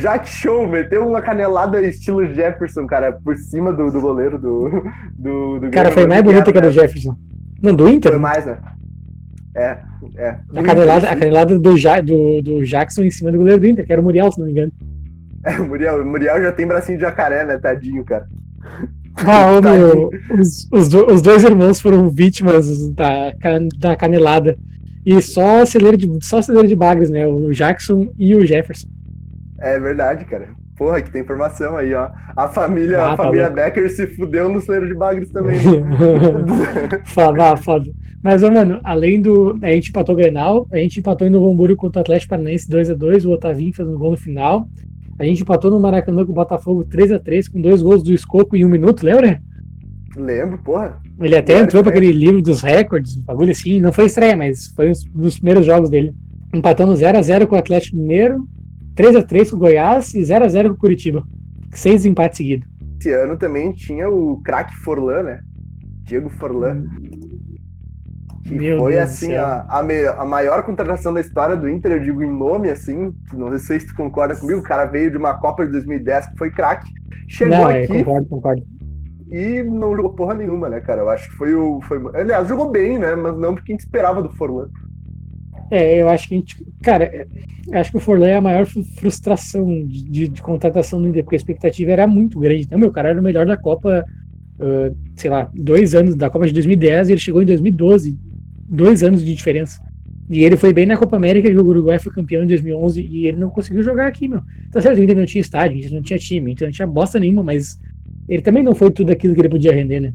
Jack 0.00 0.28
Show 0.28 0.66
meteu 0.66 1.06
uma 1.06 1.20
canelada 1.20 1.80
estilo 1.82 2.26
Jefferson, 2.34 2.86
cara, 2.86 3.12
por 3.12 3.36
cima 3.36 3.72
do, 3.72 3.90
do 3.90 4.00
goleiro 4.00 4.38
do, 4.38 4.82
do, 5.12 5.60
do 5.60 5.70
Cara, 5.70 5.90
foi 5.90 6.06
mais 6.06 6.22
bonita 6.22 6.50
que 6.50 6.58
a 6.58 6.60
do 6.60 6.70
Jefferson. 6.70 7.16
Não, 7.62 7.74
do 7.74 7.88
Inter? 7.88 8.12
Foi 8.12 8.20
mais, 8.20 8.46
né? 8.46 8.58
É, 9.54 9.78
é. 10.16 10.36
A 10.54 10.62
canelada, 10.62 11.10
a 11.10 11.16
canelada 11.16 11.58
do, 11.58 11.76
ja, 11.76 12.00
do, 12.00 12.40
do 12.40 12.64
Jackson 12.64 13.02
em 13.02 13.10
cima 13.10 13.30
do 13.30 13.38
goleiro 13.38 13.60
do 13.60 13.66
Inter, 13.66 13.84
que 13.84 13.92
era 13.92 14.00
o 14.00 14.04
Muriel, 14.04 14.30
se 14.32 14.38
não 14.38 14.46
me 14.46 14.52
engano. 14.52 14.72
É, 15.44 15.52
o 15.52 15.68
Muriel, 15.68 16.02
o 16.02 16.04
Muriel 16.04 16.42
já 16.42 16.50
tem 16.50 16.66
bracinho 16.66 16.98
de 16.98 17.04
jacaré, 17.04 17.44
né? 17.44 17.56
Tadinho, 17.58 18.04
cara. 18.04 18.26
Ah, 19.26 19.60
meu, 19.62 20.10
os, 20.38 20.68
os, 20.70 20.94
os, 20.94 21.22
dois 21.22 21.44
irmãos 21.44 21.80
foram 21.80 22.08
vítimas 22.08 22.90
da, 22.90 23.32
da 23.76 23.96
canelada. 23.96 24.56
E 25.04 25.20
só 25.22 25.64
celeiro 25.64 25.96
de, 25.96 26.18
só 26.24 26.42
celeiro 26.42 26.68
de 26.68 26.76
bagres, 26.76 27.10
né? 27.10 27.26
O 27.26 27.52
Jackson 27.52 28.08
e 28.18 28.34
o 28.34 28.44
Jefferson. 28.46 28.88
É 29.58 29.78
verdade, 29.78 30.24
cara. 30.24 30.48
Porra, 30.76 31.02
que 31.02 31.10
tem 31.10 31.22
informação 31.22 31.76
aí, 31.76 31.92
ó. 31.92 32.10
A 32.36 32.46
família, 32.48 33.00
ah, 33.00 33.12
a 33.12 33.16
tá 33.16 33.24
família 33.24 33.50
Becker 33.50 33.90
se 33.90 34.06
fudeu 34.06 34.48
no 34.48 34.60
celeiro 34.60 34.86
de 34.86 34.94
bagres 34.94 35.28
também. 35.30 35.58
foda, 37.04 37.56
foda. 37.56 37.90
Mas, 38.22 38.42
mano, 38.42 38.80
além 38.84 39.20
do. 39.20 39.58
A 39.60 39.70
gente 39.70 39.90
empatou 39.90 40.14
o 40.14 40.18
Grenal, 40.18 40.68
a 40.70 40.76
gente 40.76 41.00
empatou 41.00 41.26
em 41.26 41.30
Novo 41.30 41.50
Hamburgo 41.50 41.76
contra 41.76 41.98
o 41.98 42.02
Atlético 42.02 42.30
Paranaense 42.30 42.70
2x2, 42.70 43.24
o 43.24 43.32
Otavinho 43.32 43.72
fez 43.72 43.88
um 43.88 43.98
gol 43.98 44.12
no 44.12 44.16
final. 44.16 44.68
A 45.18 45.24
gente 45.24 45.42
empatou 45.42 45.70
no 45.70 45.80
Maracanã 45.80 46.24
com 46.24 46.32
o 46.32 46.34
Botafogo 46.34 46.84
3x3, 46.84 47.50
com 47.50 47.60
dois 47.60 47.82
gols 47.82 48.02
do 48.02 48.12
Escoco 48.12 48.56
em 48.56 48.64
um 48.64 48.68
minuto, 48.68 49.04
lembra? 49.04 49.42
Lembro, 50.16 50.58
porra. 50.58 51.00
Ele 51.20 51.36
até 51.36 51.54
é, 51.54 51.60
entrou 51.60 51.82
para 51.82 51.90
aquele 51.90 52.12
livro 52.12 52.40
dos 52.40 52.60
recordes, 52.60 53.16
um 53.16 53.22
bagulho 53.22 53.50
assim. 53.50 53.80
Não 53.80 53.92
foi 53.92 54.06
estreia, 54.06 54.36
mas 54.36 54.68
foi 54.68 54.90
um 54.90 55.20
dos 55.20 55.36
primeiros 55.36 55.66
jogos 55.66 55.90
dele. 55.90 56.14
Empatamos 56.54 57.00
0x0 57.00 57.46
com 57.46 57.56
o 57.56 57.58
Atlético 57.58 57.96
Mineiro, 57.96 58.46
3x3 58.94 59.50
com 59.50 59.56
o 59.56 59.58
Goiás 59.58 60.14
e 60.14 60.20
0x0 60.20 60.68
com 60.68 60.74
o 60.74 60.78
Curitiba. 60.78 61.24
Seis 61.72 62.06
empates 62.06 62.38
seguidos. 62.38 62.68
Esse 62.98 63.12
ano 63.12 63.36
também 63.36 63.72
tinha 63.72 64.08
o 64.08 64.40
craque 64.42 64.74
Forlan, 64.76 65.22
né? 65.22 65.40
Diego 66.04 66.30
Forlan. 66.30 66.84
Que 68.48 68.54
Meu 68.54 68.78
foi, 68.78 68.92
Deus 68.94 69.04
assim, 69.04 69.34
a, 69.34 69.66
a, 69.68 69.82
me, 69.82 70.06
a, 70.06 70.24
maior 70.24 70.62
contratação 70.62 71.12
da 71.12 71.20
história 71.20 71.54
do 71.54 71.68
Inter, 71.68 71.92
eu 71.92 72.00
digo 72.00 72.22
em 72.22 72.32
nome, 72.32 72.70
assim. 72.70 73.12
Não 73.32 73.56
sei 73.58 73.78
se 73.78 73.88
tu 73.88 73.94
concorda 73.94 74.34
comigo. 74.34 74.60
O 74.60 74.62
cara 74.62 74.86
veio 74.86 75.10
de 75.10 75.18
uma 75.18 75.34
Copa 75.34 75.66
de 75.66 75.72
2010 75.72 76.28
que 76.28 76.38
foi 76.38 76.50
craque. 76.50 76.90
Chegou 77.28 77.58
não, 77.58 77.70
é, 77.70 77.84
aqui. 77.84 77.98
Concordo, 77.98 78.26
concordo. 78.26 78.66
E 79.30 79.62
não 79.62 79.94
jogou 79.94 80.14
porra 80.14 80.34
nenhuma, 80.34 80.70
né, 80.70 80.80
cara? 80.80 81.02
Eu 81.02 81.10
acho 81.10 81.28
que 81.28 81.36
foi 81.36 81.54
o. 81.54 81.82
Foi, 81.82 82.00
aliás, 82.14 82.48
jogou 82.48 82.70
bem, 82.70 82.98
né? 82.98 83.14
Mas 83.14 83.36
não 83.36 83.54
porque 83.54 83.72
a 83.72 83.74
gente 83.74 83.84
esperava 83.84 84.22
do 84.22 84.30
Forlan. 84.30 84.70
É, 85.70 86.00
eu 86.00 86.08
acho 86.08 86.26
que 86.26 86.34
a 86.34 86.38
gente. 86.38 86.66
Cara, 86.82 87.28
acho 87.72 87.90
que 87.90 87.98
o 87.98 88.00
Forlan 88.00 88.28
é 88.28 88.36
a 88.36 88.40
maior 88.40 88.64
frustração 88.66 89.66
de, 89.66 90.04
de, 90.04 90.28
de 90.28 90.40
contratação 90.40 91.02
do 91.02 91.08
Inter, 91.08 91.22
porque 91.22 91.36
a 91.36 91.38
expectativa 91.38 91.90
era 91.90 92.06
muito 92.06 92.40
grande. 92.40 92.62
Então, 92.62 92.78
meu 92.78 92.90
cara 92.90 93.10
era 93.10 93.20
o 93.20 93.22
melhor 93.22 93.44
da 93.44 93.58
Copa, 93.58 94.02
uh, 94.58 94.96
sei 95.14 95.28
lá, 95.28 95.50
dois 95.52 95.94
anos, 95.94 96.16
da 96.16 96.30
Copa 96.30 96.46
de 96.46 96.54
2010, 96.54 97.10
e 97.10 97.12
ele 97.12 97.20
chegou 97.20 97.42
em 97.42 97.46
2012. 97.46 98.16
Dois 98.68 99.02
anos 99.02 99.24
de 99.24 99.34
diferença. 99.34 99.80
E 100.30 100.44
ele 100.44 100.58
foi 100.58 100.74
bem 100.74 100.84
na 100.84 100.96
Copa 100.96 101.16
América, 101.16 101.48
e 101.48 101.56
o 101.56 101.64
Uruguai 101.64 101.98
foi 101.98 102.12
campeão 102.12 102.44
em 102.44 102.46
2011, 102.46 103.00
e 103.00 103.26
ele 103.26 103.38
não 103.38 103.48
conseguiu 103.48 103.82
jogar 103.82 104.06
aqui, 104.06 104.28
meu. 104.28 104.42
Tá 104.70 104.80
certo, 104.82 105.00
Inter 105.00 105.16
não 105.16 105.24
tinha 105.24 105.40
estádio, 105.40 105.90
não 105.94 106.02
tinha 106.02 106.18
time, 106.18 106.52
então 106.52 106.66
não 106.66 106.72
tinha 106.72 106.86
bosta 106.86 107.18
nenhuma, 107.18 107.42
mas 107.42 107.80
ele 108.28 108.42
também 108.42 108.62
não 108.62 108.74
foi 108.74 108.90
tudo 108.90 109.10
aquilo 109.10 109.34
que 109.34 109.40
ele 109.40 109.48
podia 109.48 109.72
render, 109.72 110.00
né? 110.00 110.12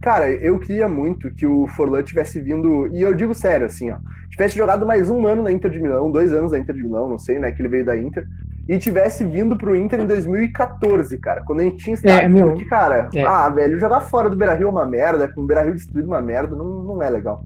Cara, 0.00 0.30
eu 0.30 0.56
queria 0.60 0.88
muito 0.88 1.34
que 1.34 1.44
o 1.44 1.66
Forlan 1.66 2.04
tivesse 2.04 2.40
vindo, 2.40 2.86
e 2.94 3.02
eu 3.02 3.12
digo 3.12 3.34
sério, 3.34 3.66
assim, 3.66 3.90
ó, 3.90 3.96
tivesse 4.30 4.56
jogado 4.56 4.86
mais 4.86 5.10
um 5.10 5.26
ano 5.26 5.42
na 5.42 5.50
Inter 5.50 5.68
de 5.68 5.80
Milão, 5.80 6.12
dois 6.12 6.32
anos 6.32 6.52
na 6.52 6.58
Inter 6.60 6.76
de 6.76 6.82
Milão, 6.84 7.08
não 7.08 7.18
sei, 7.18 7.40
né, 7.40 7.50
que 7.50 7.60
ele 7.60 7.68
veio 7.68 7.84
da 7.84 7.96
Inter, 7.96 8.24
e 8.68 8.78
tivesse 8.78 9.24
vindo 9.24 9.56
pro 9.56 9.76
Inter 9.76 10.00
em 10.00 10.06
2014, 10.06 11.18
cara, 11.18 11.42
quando 11.42 11.60
a 11.60 11.64
gente 11.64 11.76
tinha 11.76 11.94
estado, 11.94 12.20
é, 12.20 12.28
meu, 12.28 12.50
porque, 12.50 12.64
cara, 12.64 13.08
é. 13.14 13.22
ah, 13.22 13.48
velho, 13.48 13.78
jogar 13.78 14.00
fora 14.00 14.28
do 14.28 14.36
Beira-Rio 14.36 14.68
é 14.68 14.70
uma 14.70 14.86
merda, 14.86 15.28
com 15.28 15.42
o 15.42 15.46
Beira-Rio 15.46 15.74
destruído 15.74 16.06
uma 16.06 16.20
merda, 16.20 16.56
não, 16.56 16.82
não 16.82 17.02
é 17.02 17.08
legal. 17.08 17.44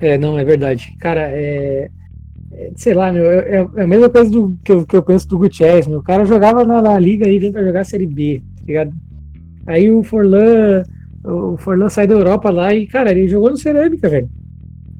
É, 0.00 0.16
não, 0.16 0.38
é 0.38 0.44
verdade. 0.44 0.96
Cara, 1.00 1.22
é, 1.22 1.90
é 2.52 2.70
sei 2.76 2.94
lá, 2.94 3.12
meu, 3.12 3.24
é, 3.24 3.68
é, 3.76 3.82
a 3.82 3.86
mesma 3.86 4.08
coisa 4.08 4.30
do, 4.30 4.56
que, 4.62 4.70
eu, 4.70 4.86
que 4.86 4.96
eu 4.96 5.02
penso 5.02 5.26
do 5.28 5.38
Gutierrez, 5.38 5.86
meu, 5.86 5.98
o 5.98 6.04
cara 6.04 6.24
jogava 6.24 6.64
na, 6.64 6.80
na 6.80 6.98
Liga 6.98 7.26
aí, 7.26 7.38
veio 7.38 7.52
pra 7.52 7.64
jogar 7.64 7.80
a 7.80 7.84
Série 7.84 8.06
B, 8.06 8.40
tá 8.58 8.64
ligado? 8.66 8.92
Aí 9.66 9.90
o 9.90 10.02
Forlan 10.02 10.84
o 11.24 11.56
Forlan 11.56 11.88
sai 11.88 12.06
da 12.06 12.14
Europa 12.14 12.50
lá 12.50 12.72
e, 12.74 12.86
cara, 12.86 13.10
ele 13.10 13.28
jogou 13.28 13.50
no 13.50 13.56
Cerâmica, 13.56 14.08
velho. 14.08 14.28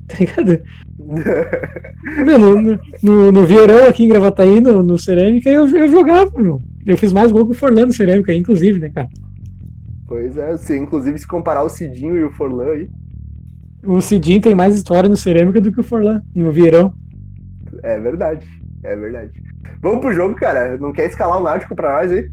Tá 0.08 0.16
ligado? 0.20 0.62
no, 2.38 2.78
no, 3.02 3.32
no 3.32 3.46
Vieirão 3.46 3.88
aqui 3.88 4.04
em 4.04 4.08
Gravataí, 4.08 4.60
no, 4.60 4.82
no 4.82 4.98
Cerâmica, 4.98 5.48
eu, 5.48 5.66
eu 5.68 5.90
jogava, 5.90 6.30
meu. 6.38 6.60
Eu 6.86 6.98
fiz 6.98 7.12
mais 7.12 7.32
gol 7.32 7.46
que 7.46 7.52
o 7.52 7.54
Forlan 7.54 7.86
no 7.86 7.92
Cerâmica, 7.92 8.32
inclusive, 8.34 8.78
né, 8.78 8.90
cara? 8.90 9.08
Pois 10.06 10.36
é, 10.36 10.56
se, 10.56 10.76
inclusive 10.76 11.18
se 11.18 11.26
comparar 11.26 11.62
o 11.62 11.68
Cidinho 11.68 12.16
e 12.16 12.24
o 12.24 12.30
Forlan 12.32 12.72
aí. 12.72 12.88
O 13.84 14.00
Cidinho 14.00 14.40
tem 14.40 14.54
mais 14.54 14.74
história 14.74 15.08
no 15.08 15.16
Cerâmica 15.16 15.60
do 15.60 15.72
que 15.72 15.80
o 15.80 15.84
Forlan, 15.84 16.22
no 16.34 16.52
Vieirão. 16.52 16.92
É 17.82 17.98
verdade, 17.98 18.46
é 18.82 18.96
verdade. 18.96 19.32
Vamos 19.80 20.00
pro 20.00 20.12
jogo, 20.12 20.34
cara. 20.34 20.76
Não 20.78 20.92
quer 20.92 21.08
escalar 21.08 21.40
o 21.40 21.44
Náutico 21.44 21.76
pra 21.76 21.96
nós 21.96 22.10
aí? 22.10 22.28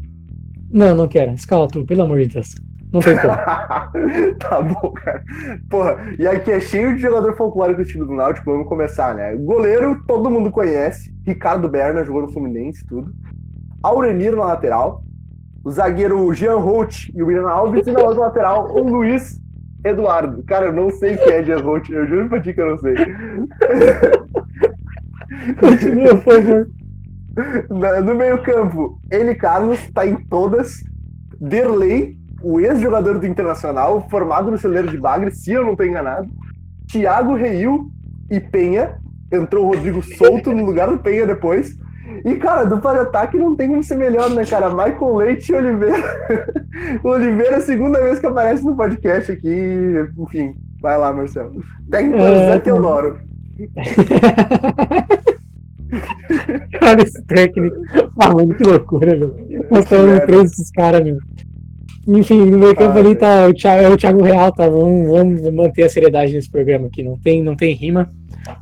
Não, 0.70 0.94
não 0.94 1.08
quero. 1.08 1.32
Escala 1.32 1.68
tu, 1.68 1.84
pelo 1.84 2.02
amor 2.02 2.18
de 2.20 2.26
Deus. 2.26 2.54
Não 2.92 3.00
tem 3.00 3.16
como. 3.18 3.34
tá 4.38 4.60
bom, 4.62 4.92
cara. 4.92 5.22
Porra, 5.68 5.96
e 6.18 6.26
aqui 6.26 6.52
é 6.52 6.60
cheio 6.60 6.94
de 6.94 7.02
jogador 7.02 7.36
folclórico 7.36 7.82
do 7.82 7.86
time 7.86 8.04
do 8.04 8.14
Náutico, 8.14 8.50
vamos 8.50 8.68
começar, 8.68 9.14
né? 9.14 9.34
Goleiro, 9.36 10.02
todo 10.06 10.30
mundo 10.30 10.50
conhece. 10.50 11.14
Ricardo 11.26 11.68
Berna 11.68 12.04
jogou 12.04 12.22
no 12.22 12.32
Fluminense 12.32 12.84
tudo. 12.86 13.12
Aurenir 13.82 14.34
na 14.34 14.44
lateral. 14.44 15.02
O 15.64 15.70
zagueiro 15.70 16.32
Jean 16.32 16.56
Holt 16.56 17.08
e 17.14 17.22
o 17.22 17.26
William 17.26 17.48
Alves. 17.48 17.86
E 17.86 17.92
na 17.92 18.00
outra 18.00 18.20
lateral, 18.20 18.70
o 18.72 18.88
Luiz 18.88 19.40
Eduardo. 19.84 20.42
Cara, 20.44 20.66
eu 20.66 20.72
não 20.72 20.90
sei 20.90 21.16
quem 21.16 21.32
é 21.32 21.44
Jean 21.44 21.58
Holt. 21.58 21.90
Eu 21.90 22.06
juro 22.06 22.28
pra 22.28 22.40
ti 22.40 22.54
que 22.54 22.60
eu 22.60 22.70
não 22.70 22.78
sei. 22.78 22.94
Continua, 25.58 26.16
por 26.16 26.34
favor. 26.34 26.68
No 28.02 28.14
meio 28.14 28.42
campo, 28.42 28.98
ele 29.10 29.34
Carlos 29.34 29.78
tá 29.90 30.06
em 30.06 30.16
todas. 30.24 30.82
Derlei, 31.38 32.16
o 32.42 32.60
ex-jogador 32.60 33.18
do 33.18 33.26
Internacional, 33.26 34.06
formado 34.08 34.50
no 34.50 34.58
celeiro 34.58 34.88
de 34.88 34.98
Bagre, 34.98 35.30
se 35.30 35.52
eu 35.52 35.64
não 35.64 35.72
estou 35.72 35.86
enganado. 35.86 36.28
Thiago 36.90 37.34
Reil 37.34 37.90
e 38.30 38.40
Penha. 38.40 38.96
Entrou 39.32 39.64
o 39.64 39.68
Rodrigo 39.74 40.02
Souto 40.02 40.52
no 40.52 40.64
lugar 40.64 40.88
do 40.88 40.98
Penha 40.98 41.26
depois. 41.26 41.76
E, 42.24 42.36
cara, 42.36 42.64
dupla 42.64 42.92
de 42.92 43.00
ataque 43.00 43.36
não 43.36 43.56
tem 43.56 43.68
como 43.68 43.82
ser 43.82 43.96
melhor, 43.96 44.30
né, 44.30 44.44
cara? 44.44 44.70
Michael 44.70 45.16
Leite 45.16 45.50
e 45.50 45.54
Oliveira. 45.56 45.98
o 47.02 47.08
Oliveira 47.10 47.56
é 47.56 47.58
a 47.58 47.60
segunda 47.60 48.00
vez 48.00 48.20
que 48.20 48.26
aparece 48.26 48.64
no 48.64 48.76
podcast 48.76 49.32
aqui. 49.32 50.08
Enfim, 50.16 50.54
vai 50.80 50.96
lá, 50.96 51.12
Marcelo. 51.12 51.60
Técnico 51.90 52.18
é... 52.18 52.52
Zé 52.52 52.58
Teodoro. 52.60 53.18
Cara, 56.78 57.02
esse 57.02 57.22
técnico. 57.24 57.76
Mano, 58.16 58.54
que 58.54 58.62
loucura, 58.62 59.16
meu. 59.16 59.34
Nós 59.70 59.84
estamos 59.84 60.20
presos 60.20 60.52
esses 60.52 60.70
caras, 60.70 61.02
meu. 61.02 61.18
Enfim, 62.06 62.44
no 62.44 62.58
meio 62.58 62.76
campo 62.76 62.96
ah, 62.96 63.00
ali 63.00 63.16
tá 63.16 63.48
o 63.48 63.54
Thiago, 63.54 63.82
é 63.82 63.88
o 63.88 63.96
Thiago 63.96 64.22
Real, 64.22 64.52
tá? 64.52 64.68
Vamos, 64.68 65.10
vamos 65.10 65.52
manter 65.52 65.82
a 65.84 65.88
seriedade 65.88 66.32
nesse 66.32 66.48
programa 66.48 66.86
aqui. 66.86 67.02
Não 67.02 67.18
tem, 67.18 67.42
não 67.42 67.56
tem 67.56 67.74
rima. 67.74 68.10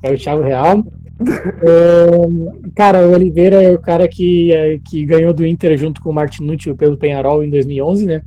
É 0.03 0.11
o 0.11 0.19
Thiago 0.19 0.43
Real. 0.43 0.83
é, 1.63 2.73
cara, 2.75 3.07
o 3.07 3.13
Oliveira 3.13 3.63
é 3.63 3.71
o 3.71 3.79
cara 3.79 4.09
que, 4.09 4.51
é, 4.51 4.79
que 4.79 5.05
ganhou 5.05 5.35
do 5.35 5.47
Inter 5.47 5.77
junto 5.77 6.01
com 6.01 6.11
o 6.11 6.15
Martinucci 6.15 6.73
pelo 6.75 6.97
Penharol 6.97 7.45
em 7.45 7.51
2011, 7.51 8.07
né? 8.07 8.23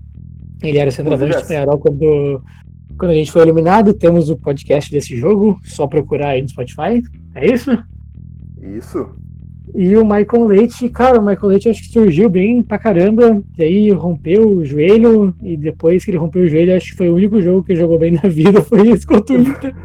Ele 0.62 0.77
era 0.77 0.91
centroavante 0.91 1.38
do 1.38 1.47
Penharol 1.47 1.79
quando, 1.79 2.43
quando 2.97 3.12
a 3.12 3.15
gente 3.15 3.31
foi 3.31 3.41
eliminado. 3.41 3.93
Temos 3.93 4.29
o 4.29 4.38
podcast 4.38 4.91
desse 4.91 5.17
jogo, 5.17 5.59
só 5.63 5.88
procurar 5.88 6.29
aí 6.29 6.43
no 6.43 6.50
Spotify. 6.50 7.01
É 7.33 7.51
isso? 7.51 7.71
Isso. 8.62 9.09
E 9.75 9.95
o 9.95 10.03
Michael 10.03 10.45
Leite, 10.45 10.89
cara, 10.89 11.19
o 11.19 11.25
Michael 11.25 11.47
Leite 11.50 11.69
acho 11.69 11.81
que 11.83 11.89
surgiu 11.89 12.29
bem 12.29 12.62
pra 12.62 12.79
caramba, 12.79 13.41
e 13.57 13.63
aí 13.63 13.91
rompeu 13.91 14.47
o 14.47 14.65
joelho, 14.65 15.33
e 15.41 15.57
depois 15.57 16.03
que 16.03 16.12
ele 16.12 16.17
rompeu 16.17 16.43
o 16.43 16.47
joelho, 16.47 16.75
acho 16.75 16.91
que 16.91 16.97
foi 16.97 17.09
o 17.09 17.15
único 17.15 17.41
jogo 17.41 17.63
que 17.63 17.75
jogou 17.75 18.00
bem 18.00 18.12
na 18.12 18.29
vida, 18.29 18.62
foi 18.63 18.89
esse 18.89 19.05
contra 19.05 19.36
o 19.36 19.39
Inter. 19.39 19.75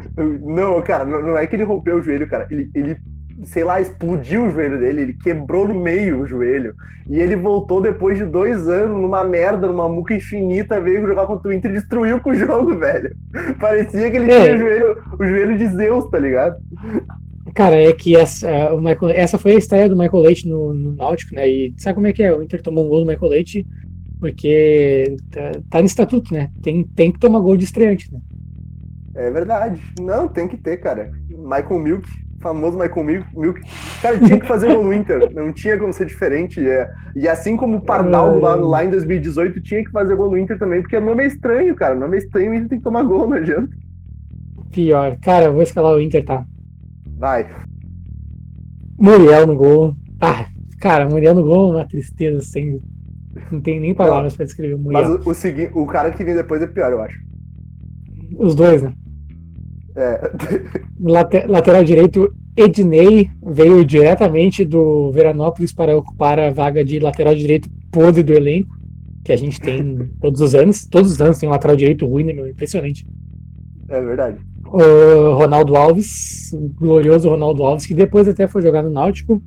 Não, 0.41 0.81
cara, 0.81 1.05
não 1.05 1.37
é 1.37 1.45
que 1.45 1.55
ele 1.55 1.63
rompeu 1.63 1.97
o 1.97 2.01
joelho, 2.01 2.27
cara, 2.27 2.47
ele, 2.49 2.69
ele 2.73 2.97
sei 3.45 3.63
lá, 3.63 3.81
explodiu 3.81 4.45
o 4.45 4.51
joelho 4.51 4.79
dele, 4.79 5.01
ele 5.01 5.13
quebrou 5.13 5.67
no 5.67 5.73
meio 5.73 6.21
o 6.21 6.27
joelho. 6.27 6.75
E 7.07 7.19
ele 7.19 7.35
voltou 7.35 7.81
depois 7.81 8.17
de 8.17 8.25
dois 8.25 8.67
anos 8.69 9.01
numa 9.01 9.23
merda, 9.23 9.67
numa 9.67 9.89
muca 9.89 10.13
infinita, 10.13 10.79
veio 10.79 11.05
jogar 11.05 11.25
contra 11.25 11.49
o 11.49 11.53
Inter 11.53 11.71
e 11.71 11.75
destruiu 11.75 12.19
com 12.19 12.29
o 12.29 12.35
jogo, 12.35 12.75
velho. 12.77 13.13
Parecia 13.59 14.09
que 14.09 14.17
ele 14.17 14.31
é. 14.31 14.43
tinha 14.43 14.55
o 14.55 14.59
joelho, 14.59 15.03
o 15.19 15.25
joelho 15.25 15.57
de 15.57 15.67
Zeus, 15.67 16.09
tá 16.09 16.19
ligado? 16.19 16.55
Cara, 17.53 17.75
é 17.75 17.91
que 17.91 18.15
essa, 18.15 18.73
o 18.73 18.77
Michael, 18.77 19.11
essa 19.15 19.37
foi 19.37 19.53
a 19.53 19.57
estreia 19.57 19.89
do 19.89 19.97
Michael 19.97 20.23
Leite 20.23 20.47
no, 20.47 20.73
no 20.73 20.93
Náutico, 20.93 21.35
né? 21.35 21.47
E 21.47 21.73
sabe 21.77 21.95
como 21.95 22.07
é 22.07 22.13
que 22.13 22.23
é? 22.23 22.33
O 22.33 22.41
Inter 22.41 22.61
tomou 22.61 22.85
um 22.85 22.89
gol 22.89 23.01
do 23.01 23.07
Michael 23.07 23.31
Leite 23.31 23.67
porque 24.19 25.17
tá, 25.29 25.51
tá 25.69 25.79
no 25.79 25.85
estatuto, 25.85 26.33
né? 26.33 26.49
Tem, 26.61 26.81
tem 26.83 27.11
que 27.11 27.19
tomar 27.19 27.41
gol 27.41 27.57
de 27.57 27.65
estreante, 27.65 28.09
né? 28.13 28.21
É 29.15 29.29
verdade. 29.29 29.81
Não, 29.99 30.29
tem 30.29 30.47
que 30.47 30.55
ter, 30.55 30.77
cara. 30.77 31.11
Michael 31.29 31.79
Milk, 31.79 32.09
famoso 32.39 32.77
Michael 32.77 33.25
Milk. 33.35 33.61
Cara, 34.01 34.17
tinha 34.17 34.39
que 34.39 34.47
fazer 34.47 34.73
gol 34.73 34.85
no 34.85 34.93
Inter. 34.93 35.29
Não 35.33 35.51
tinha 35.51 35.77
como 35.77 35.91
ser 35.91 36.05
diferente. 36.05 36.65
É. 36.65 36.89
E 37.13 37.27
assim 37.27 37.57
como 37.57 37.77
o 37.77 37.81
Pardal 37.81 38.39
lá, 38.39 38.55
lá 38.55 38.85
em 38.85 38.89
2018 38.89 39.61
tinha 39.61 39.83
que 39.83 39.91
fazer 39.91 40.15
gol 40.15 40.31
no 40.31 40.37
Inter 40.37 40.57
também, 40.57 40.81
porque 40.81 40.95
o 40.95 41.01
nome 41.01 41.25
é 41.25 41.27
estranho, 41.27 41.75
cara. 41.75 41.93
O 41.93 41.99
nome 41.99 42.15
é 42.15 42.19
estranho 42.19 42.53
e 42.53 42.67
tem 42.69 42.77
que 42.77 42.83
tomar 42.83 43.03
gol, 43.03 43.27
não 43.27 43.35
adianta. 43.35 43.75
Pior. 44.71 45.17
Cara, 45.21 45.45
eu 45.45 45.53
vou 45.53 45.61
escalar 45.61 45.93
o 45.93 46.01
Inter, 46.01 46.23
tá? 46.23 46.45
Vai. 47.23 47.49
Muriel 48.99 49.47
no 49.47 49.55
gol. 49.55 49.95
Ah, 50.19 50.45
cara, 50.81 51.07
Muriel 51.07 51.33
no 51.33 51.41
gol 51.41 51.69
é 51.69 51.77
uma 51.77 51.87
tristeza, 51.87 52.41
sem. 52.41 52.81
Não 53.49 53.61
tem 53.61 53.79
nem 53.79 53.95
palavras 53.95 54.35
para 54.35 54.43
descrever 54.43 54.73
o 54.73 54.77
Muriel. 54.77 55.09
Mas 55.09 55.25
o, 55.25 55.29
o, 55.29 55.33
seguinte, 55.33 55.71
o 55.73 55.85
cara 55.85 56.11
que 56.11 56.21
vem 56.21 56.35
depois 56.35 56.61
é 56.61 56.67
pior, 56.67 56.91
eu 56.91 57.01
acho. 57.01 57.17
Os 58.37 58.53
dois, 58.55 58.83
né? 58.83 58.93
É. 59.95 60.31
Later, 60.99 61.49
lateral 61.49 61.85
direito, 61.85 62.29
Ednei 62.57 63.31
veio 63.41 63.85
diretamente 63.85 64.65
do 64.65 65.09
Veranópolis 65.13 65.71
para 65.71 65.95
ocupar 65.95 66.37
a 66.37 66.51
vaga 66.51 66.83
de 66.83 66.99
lateral 66.99 67.35
direito 67.35 67.69
podre 67.89 68.21
do 68.21 68.33
elenco, 68.33 68.75
que 69.23 69.31
a 69.31 69.37
gente 69.37 69.61
tem 69.61 70.09
todos 70.19 70.41
os 70.41 70.53
anos. 70.53 70.85
Todos 70.87 71.13
os 71.13 71.21
anos 71.21 71.39
tem 71.39 71.47
um 71.47 71.53
lateral 71.53 71.77
direito 71.77 72.05
ruim, 72.05 72.25
né, 72.25 72.33
meu? 72.33 72.49
Impressionante. 72.49 73.07
É 73.87 74.01
verdade 74.01 74.52
o 74.73 75.35
Ronaldo 75.35 75.75
Alves, 75.75 76.51
o 76.51 76.67
glorioso 76.79 77.29
Ronaldo 77.29 77.61
Alves, 77.61 77.85
que 77.85 77.93
depois 77.93 78.27
até 78.27 78.47
foi 78.47 78.63
jogar 78.63 78.81
no 78.81 78.89
Náutico. 78.89 79.39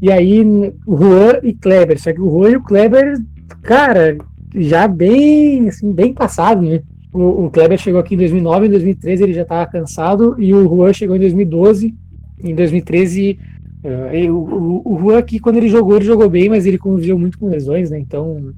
E 0.00 0.10
aí, 0.10 0.42
Juan 0.88 1.40
e 1.42 1.52
Kleber. 1.52 2.00
Só 2.00 2.10
que 2.14 2.20
o 2.20 2.30
Juan 2.30 2.50
e 2.50 2.56
o 2.56 2.62
Kleber, 2.62 3.18
cara, 3.62 4.16
já 4.54 4.88
bem, 4.88 5.68
assim, 5.68 5.92
bem 5.92 6.14
passado, 6.14 6.62
né? 6.62 6.80
O, 7.12 7.44
o 7.44 7.50
Kleber 7.50 7.78
chegou 7.78 8.00
aqui 8.00 8.14
em 8.14 8.18
2009, 8.18 8.66
em 8.66 8.70
2013 8.70 9.22
ele 9.22 9.34
já 9.34 9.42
estava 9.42 9.70
cansado, 9.70 10.36
e 10.38 10.54
o 10.54 10.62
Juan 10.66 10.94
chegou 10.94 11.14
em 11.14 11.20
2012. 11.20 11.94
Em 12.42 12.54
2013, 12.54 13.38
uh, 13.84 14.32
o, 14.32 14.82
o, 14.86 14.94
o 14.94 14.98
Juan 14.98 15.18
aqui, 15.18 15.38
quando 15.38 15.56
ele 15.56 15.68
jogou, 15.68 15.96
ele 15.96 16.06
jogou 16.06 16.30
bem, 16.30 16.48
mas 16.48 16.64
ele 16.64 16.78
conviveu 16.78 17.18
muito 17.18 17.38
com 17.38 17.50
lesões, 17.50 17.90
né? 17.90 17.98
Então 17.98 18.50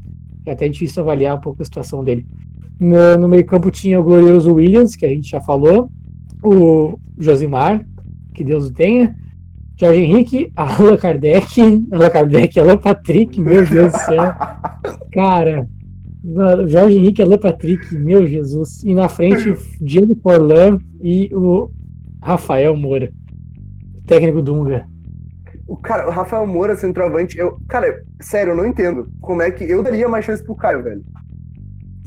é 0.47 0.53
até 0.53 0.69
difícil 0.69 1.03
avaliar 1.03 1.37
um 1.37 1.41
pouco 1.41 1.63
a 1.63 1.65
situação 1.65 2.05
dele. 2.05 2.25
No, 2.79 3.19
no 3.19 3.29
meio 3.29 3.45
campo 3.45 3.73
tinha 3.73 3.99
o 3.99 4.05
glorioso 4.05 4.55
Williams, 4.55 4.95
que 4.95 5.05
a 5.05 5.09
gente 5.09 5.29
já 5.29 5.41
falou, 5.41 5.91
o 6.43 6.99
Josimar, 7.19 7.85
que 8.35 8.43
Deus 8.43 8.67
o 8.67 8.73
tenha, 8.73 9.15
Jorge 9.77 10.01
Henrique, 10.01 10.53
Allan 10.57 10.97
Kardec, 10.97 11.61
Allan 11.91 12.11
Kardec, 12.11 12.61
Allan 12.61 12.79
Patrick, 12.79 13.41
meu 13.41 13.67
Deus 13.67 13.93
do 13.93 13.99
céu. 13.99 14.35
Cara, 15.13 15.67
Jorge 16.69 16.99
Henrique, 16.99 17.23
Allan 17.23 17.39
Patrick, 17.39 17.95
meu 17.95 18.27
Jesus. 18.27 18.83
E 18.85 18.95
na 18.95 19.09
frente, 19.09 19.57
Diego 19.81 20.15
Forlan 20.23 20.79
e 21.01 21.31
o 21.33 21.71
Rafael 22.23 22.77
Moura, 22.77 23.11
técnico 24.07 24.41
do 24.41 24.55
Unga. 24.55 24.87
O 25.67 25.77
cara, 25.77 26.09
o 26.09 26.11
Rafael 26.11 26.47
Moura, 26.47 26.77
centroavante, 26.77 27.39
eu, 27.39 27.59
cara, 27.69 28.05
sério, 28.21 28.53
eu 28.53 28.57
não 28.57 28.67
entendo 28.67 29.09
como 29.21 29.43
é 29.43 29.51
que 29.51 29.65
eu 29.65 29.83
daria 29.83 30.09
mais 30.09 30.25
chance 30.25 30.45
pro 30.45 30.55
Caio, 30.55 30.83
velho. 30.83 31.03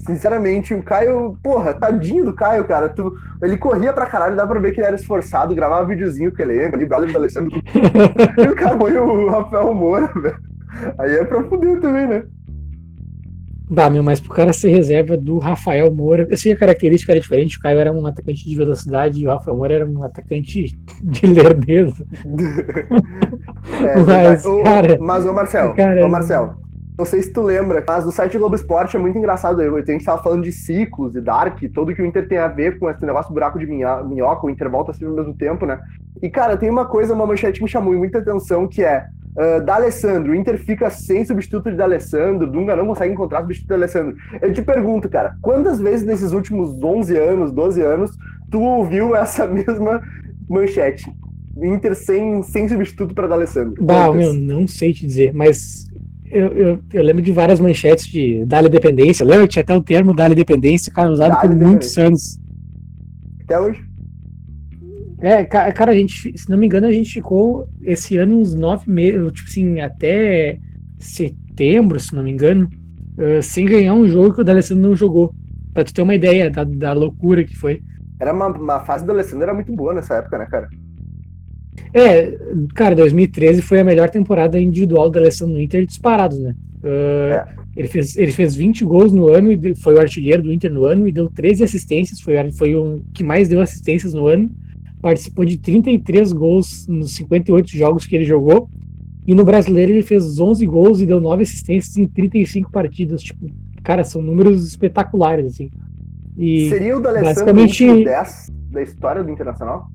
Sinceramente, 0.05 0.73
o 0.73 0.83
Caio, 0.83 1.35
porra, 1.41 1.73
tadinho 1.73 2.25
do 2.25 2.33
Caio, 2.33 2.63
cara. 2.65 2.89
Tu, 2.89 3.17
ele 3.41 3.57
corria 3.57 3.91
pra 3.91 4.05
caralho, 4.05 4.35
dá 4.35 4.45
pra 4.45 4.59
ver 4.59 4.71
que 4.71 4.79
ele 4.79 4.87
era 4.87 4.95
esforçado, 4.95 5.55
gravava 5.55 5.83
um 5.83 5.87
videozinho 5.87 6.31
com 6.31 6.41
ele, 6.43 6.63
ali, 6.63 6.85
brother 6.85 7.11
do 7.11 7.17
Alessandro. 7.17 7.59
e 8.37 8.47
o 8.47 8.55
cara 8.55 8.77
foi 8.77 8.95
o 8.95 9.29
Rafael 9.29 9.73
Moura, 9.73 10.07
velho. 10.15 10.37
Aí 10.99 11.15
é 11.15 11.23
pra 11.23 11.43
fuder 11.43 11.79
também, 11.79 12.07
né? 12.07 12.23
Dá, 13.67 13.89
meu, 13.89 14.03
mas 14.03 14.19
pro 14.19 14.29
cara 14.29 14.53
ser 14.53 14.69
reserva 14.69 15.17
do 15.17 15.39
Rafael 15.39 15.91
Moura, 15.91 16.27
eu 16.29 16.37
sei 16.37 16.51
a 16.51 16.57
característica 16.57 17.11
era 17.11 17.19
diferente, 17.19 17.57
o 17.57 17.61
Caio 17.61 17.79
era 17.79 17.91
um 17.91 18.05
atacante 18.05 18.47
de 18.47 18.55
velocidade 18.55 19.19
e 19.19 19.25
o 19.25 19.31
Rafael 19.31 19.57
Moura 19.57 19.73
era 19.73 19.85
um 19.87 20.03
atacante 20.03 20.77
de 21.01 21.25
lerdeza. 21.25 22.05
é, 23.81 23.99
mas, 24.01 24.43
cara, 24.63 24.97
mas, 25.01 25.25
ô 25.25 25.33
Marcel, 25.33 25.73
cara, 25.73 26.05
ô 26.05 26.09
Marcel, 26.09 26.57
não 26.97 27.03
sei 27.05 27.21
se 27.21 27.31
tu 27.31 27.41
lembra, 27.41 27.83
mas 27.85 28.05
no 28.05 28.11
site 28.11 28.37
Globo 28.37 28.55
Esporte 28.55 28.95
é 28.95 28.99
muito 28.99 29.17
engraçado. 29.17 29.61
A 29.61 29.81
gente 29.81 30.05
tava 30.05 30.23
falando 30.23 30.43
de 30.43 30.51
ciclos 30.51 31.15
e 31.15 31.21
Dark, 31.21 31.59
tudo 31.73 31.93
que 31.93 32.01
o 32.01 32.05
Inter 32.05 32.27
tem 32.27 32.37
a 32.37 32.47
ver 32.47 32.79
com 32.79 32.89
esse 32.89 33.05
negócio 33.05 33.33
buraco 33.33 33.59
de 33.59 33.65
minhoca, 33.65 34.45
o 34.45 34.49
Inter 34.49 34.69
volta 34.69 34.91
assim 34.91 35.05
ao 35.05 35.11
mesmo 35.11 35.33
tempo, 35.33 35.65
né? 35.65 35.81
E, 36.21 36.29
cara, 36.29 36.55
tem 36.55 36.69
uma 36.69 36.85
coisa, 36.85 37.13
uma 37.13 37.27
manchete 37.27 37.59
que 37.59 37.63
me 37.63 37.69
chamou 37.69 37.93
muita 37.93 38.19
atenção, 38.19 38.65
que 38.65 38.81
é 38.81 39.05
uh, 39.35 39.61
D'Alessandro, 39.65 40.31
o 40.31 40.35
Inter 40.35 40.57
fica 40.57 40.89
sem 40.89 41.25
substituto 41.25 41.69
de 41.69 41.75
D'Alessandro, 41.75 42.47
Dunga 42.47 42.75
não 42.75 42.87
consegue 42.87 43.13
encontrar 43.13 43.41
substituto 43.41 43.67
de 43.67 43.73
D'Alessandro. 43.73 44.15
Eu 44.41 44.53
te 44.53 44.61
pergunto, 44.61 45.09
cara, 45.09 45.35
quantas 45.41 45.79
vezes 45.79 46.05
nesses 46.05 46.31
últimos 46.31 46.81
11 46.81 47.17
anos, 47.17 47.51
12 47.51 47.81
anos, 47.81 48.11
tu 48.49 48.61
ouviu 48.61 49.13
essa 49.15 49.45
mesma 49.47 50.01
manchete? 50.47 51.13
Inter 51.57 51.95
sem, 51.95 52.41
sem 52.43 52.67
substituto 52.67 53.13
para 53.13 53.27
D'Alessandro. 53.27 53.83
Bah, 53.83 54.11
meu, 54.11 54.33
não 54.33 54.67
sei 54.67 54.93
te 54.93 55.05
dizer, 55.05 55.33
mas 55.33 55.87
eu, 56.35 56.47
eu, 56.51 56.79
eu, 56.91 57.03
lembro 57.03 57.21
de 57.21 57.31
várias 57.31 57.59
manchetes 57.59 58.07
de 58.07 58.43
Dali 58.45 58.67
Dependência. 58.67 59.25
Lembra 59.25 59.47
que 59.47 59.53
tinha 59.53 59.63
até 59.63 59.75
o 59.75 59.81
termo 59.81 60.13
Dali 60.13 60.35
Dependência, 60.35 60.91
cara, 60.91 61.09
usado 61.09 61.39
por 61.39 61.55
muitos 61.55 61.97
anos. 61.97 62.37
Até 63.43 63.59
hoje. 63.59 63.81
É, 65.21 65.45
cara, 65.45 65.91
a 65.91 65.95
gente, 65.95 66.37
se 66.37 66.49
não 66.49 66.57
me 66.57 66.65
engano, 66.65 66.87
a 66.87 66.91
gente 66.91 67.13
ficou 67.13 67.67
esse 67.81 68.17
ano 68.17 68.37
uns 68.39 68.53
nove 68.53 68.91
meses, 68.91 69.31
tipo 69.31 69.49
assim, 69.49 69.79
até 69.79 70.59
setembro, 70.99 71.99
se 71.99 72.13
não 72.13 72.21
me 72.21 72.31
engano, 72.31 72.69
sem 73.41 73.65
ganhar 73.65 73.93
um 73.93 74.07
jogo 74.07 74.35
que 74.35 74.41
o 74.41 74.43
D'Alessandro 74.43 74.89
não 74.89 74.95
jogou. 74.95 75.33
Pra 75.73 75.83
tu 75.83 75.93
ter 75.93 76.01
uma 76.01 76.15
ideia 76.15 76.51
da, 76.51 76.63
da 76.63 76.93
loucura 76.93 77.43
que 77.43 77.55
foi. 77.55 77.81
Era 78.19 78.33
uma, 78.33 78.47
uma 78.47 78.79
fase 78.81 79.05
do 79.05 79.11
Alessandro 79.11 79.43
era 79.43 79.53
muito 79.53 79.73
boa 79.73 79.93
nessa 79.93 80.15
época, 80.15 80.37
né, 80.37 80.45
cara? 80.45 80.69
É, 81.93 82.37
cara, 82.73 82.95
2013 82.95 83.61
foi 83.61 83.79
a 83.79 83.83
melhor 83.83 84.09
temporada 84.09 84.59
individual 84.59 85.09
da 85.09 85.19
Alessandro 85.19 85.55
no 85.55 85.61
Inter 85.61 85.85
disparado, 85.85 86.37
né? 86.37 86.55
Uh, 86.83 87.33
é. 87.33 87.47
ele, 87.75 87.87
fez, 87.87 88.17
ele 88.17 88.31
fez 88.31 88.55
20 88.55 88.85
gols 88.85 89.11
no 89.11 89.27
ano 89.27 89.51
e 89.51 89.75
foi 89.75 89.95
o 89.95 89.99
artilheiro 89.99 90.43
do 90.43 90.51
Inter 90.51 90.71
no 90.71 90.85
ano 90.85 91.07
e 91.07 91.11
deu 91.11 91.29
13 91.29 91.63
assistências, 91.63 92.19
foi, 92.19 92.35
foi 92.51 92.75
o 92.75 93.01
que 93.13 93.23
mais 93.23 93.47
deu 93.47 93.61
assistências 93.61 94.13
no 94.13 94.27
ano. 94.27 94.51
Participou 95.01 95.45
de 95.45 95.57
33 95.57 96.33
gols 96.33 96.87
nos 96.87 97.15
58 97.15 97.69
jogos 97.69 98.05
que 98.05 98.15
ele 98.15 98.25
jogou. 98.25 98.69
E 99.27 99.33
no 99.33 99.43
brasileiro 99.43 99.91
ele 99.91 100.03
fez 100.03 100.39
11 100.39 100.65
gols 100.65 101.01
e 101.01 101.05
deu 101.05 101.19
9 101.19 101.43
assistências 101.43 101.97
em 101.97 102.07
35 102.07 102.71
partidas. 102.71 103.21
Tipo, 103.21 103.49
cara, 103.83 104.03
são 104.03 104.21
números 104.21 104.67
espetaculares, 104.67 105.45
assim. 105.45 105.71
E 106.37 106.69
Seria 106.69 106.97
o 106.97 106.99
da 106.99 107.13
basicamente 107.13 108.03
10 108.03 108.51
da 108.71 108.81
história 108.81 109.23
do 109.23 109.31
Internacional? 109.31 109.89